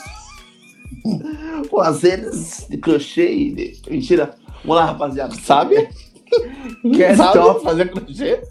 [1.70, 3.90] Pô, as redes de crochê e de...
[3.90, 4.34] Mentira.
[4.64, 5.34] Vamos lá, rapaziada.
[5.36, 5.88] Sabe?
[6.94, 8.43] Quer Sabe fazer crochê?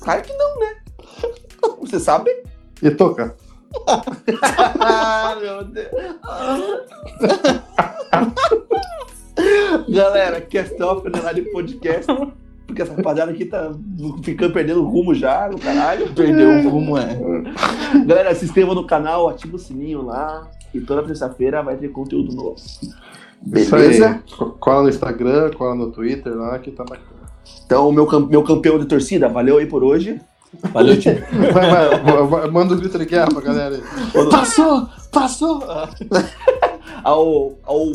[0.00, 0.76] Claro que não, né?
[1.80, 2.30] Você sabe?
[2.82, 3.34] E toca.
[4.80, 5.88] Ah, meu Deus.
[9.88, 12.12] Galera, questão final de podcast.
[12.66, 13.72] Porque essa rapaziada aqui tá
[14.22, 16.12] ficando perdendo o rumo já, no caralho.
[16.14, 17.18] Perdeu o rumo, é.
[18.06, 20.50] Galera, se inscreva no canal, ativa o sininho lá.
[20.72, 22.56] E toda terça-feira vai ter conteúdo novo.
[23.42, 24.22] Beleza?
[24.58, 27.21] Cola no Instagram, cola no Twitter lá, que tá bacana.
[27.72, 30.20] Então, meu, meu campeão de torcida, valeu aí por hoje.
[30.74, 31.22] Valeu, time.
[31.50, 34.30] Vai, vai, vai, vai, manda um grito de guerra pra galera aí.
[34.30, 34.86] Passou!
[35.10, 35.64] Passou!
[37.02, 37.86] Ao, ao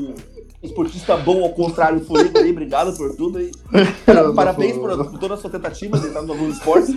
[0.64, 3.52] esportista bom ao contrário Furigo aí, obrigado por tudo aí.
[4.36, 6.91] Parabéns por, por toda a sua tentativa de estar no Globo Esporte.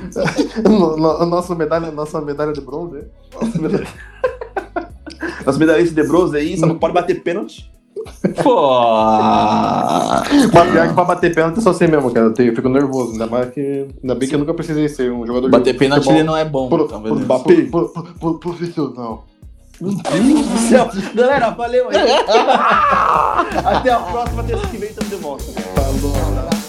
[0.65, 3.05] No- no- Nossa medalha, nossa medalha de bronze.
[3.35, 3.87] Nossa medalha.
[5.59, 7.70] Medalhista de bronze aí, só não pode bater pênalti.
[8.43, 8.71] Pô!
[10.53, 12.27] Mas pior que pra bater pênalti é só assim mesmo, cara.
[12.27, 13.13] Eu tenho- eu fico nervoso.
[13.13, 13.87] Ainda mais que.
[14.03, 16.37] Ainda bem que eu nunca precisei ser um jogador Bater de pênalti futebol ele não
[16.37, 16.69] é bom.
[16.69, 19.25] pro- então, pro- pro- pro- pro- pro- Profissional.
[19.81, 20.91] Meu Deus do céu.
[21.15, 21.97] Galera, valeu aí.
[23.65, 25.45] Até a próxima, terça que vem, estamos de volta.
[25.75, 26.60] Falou.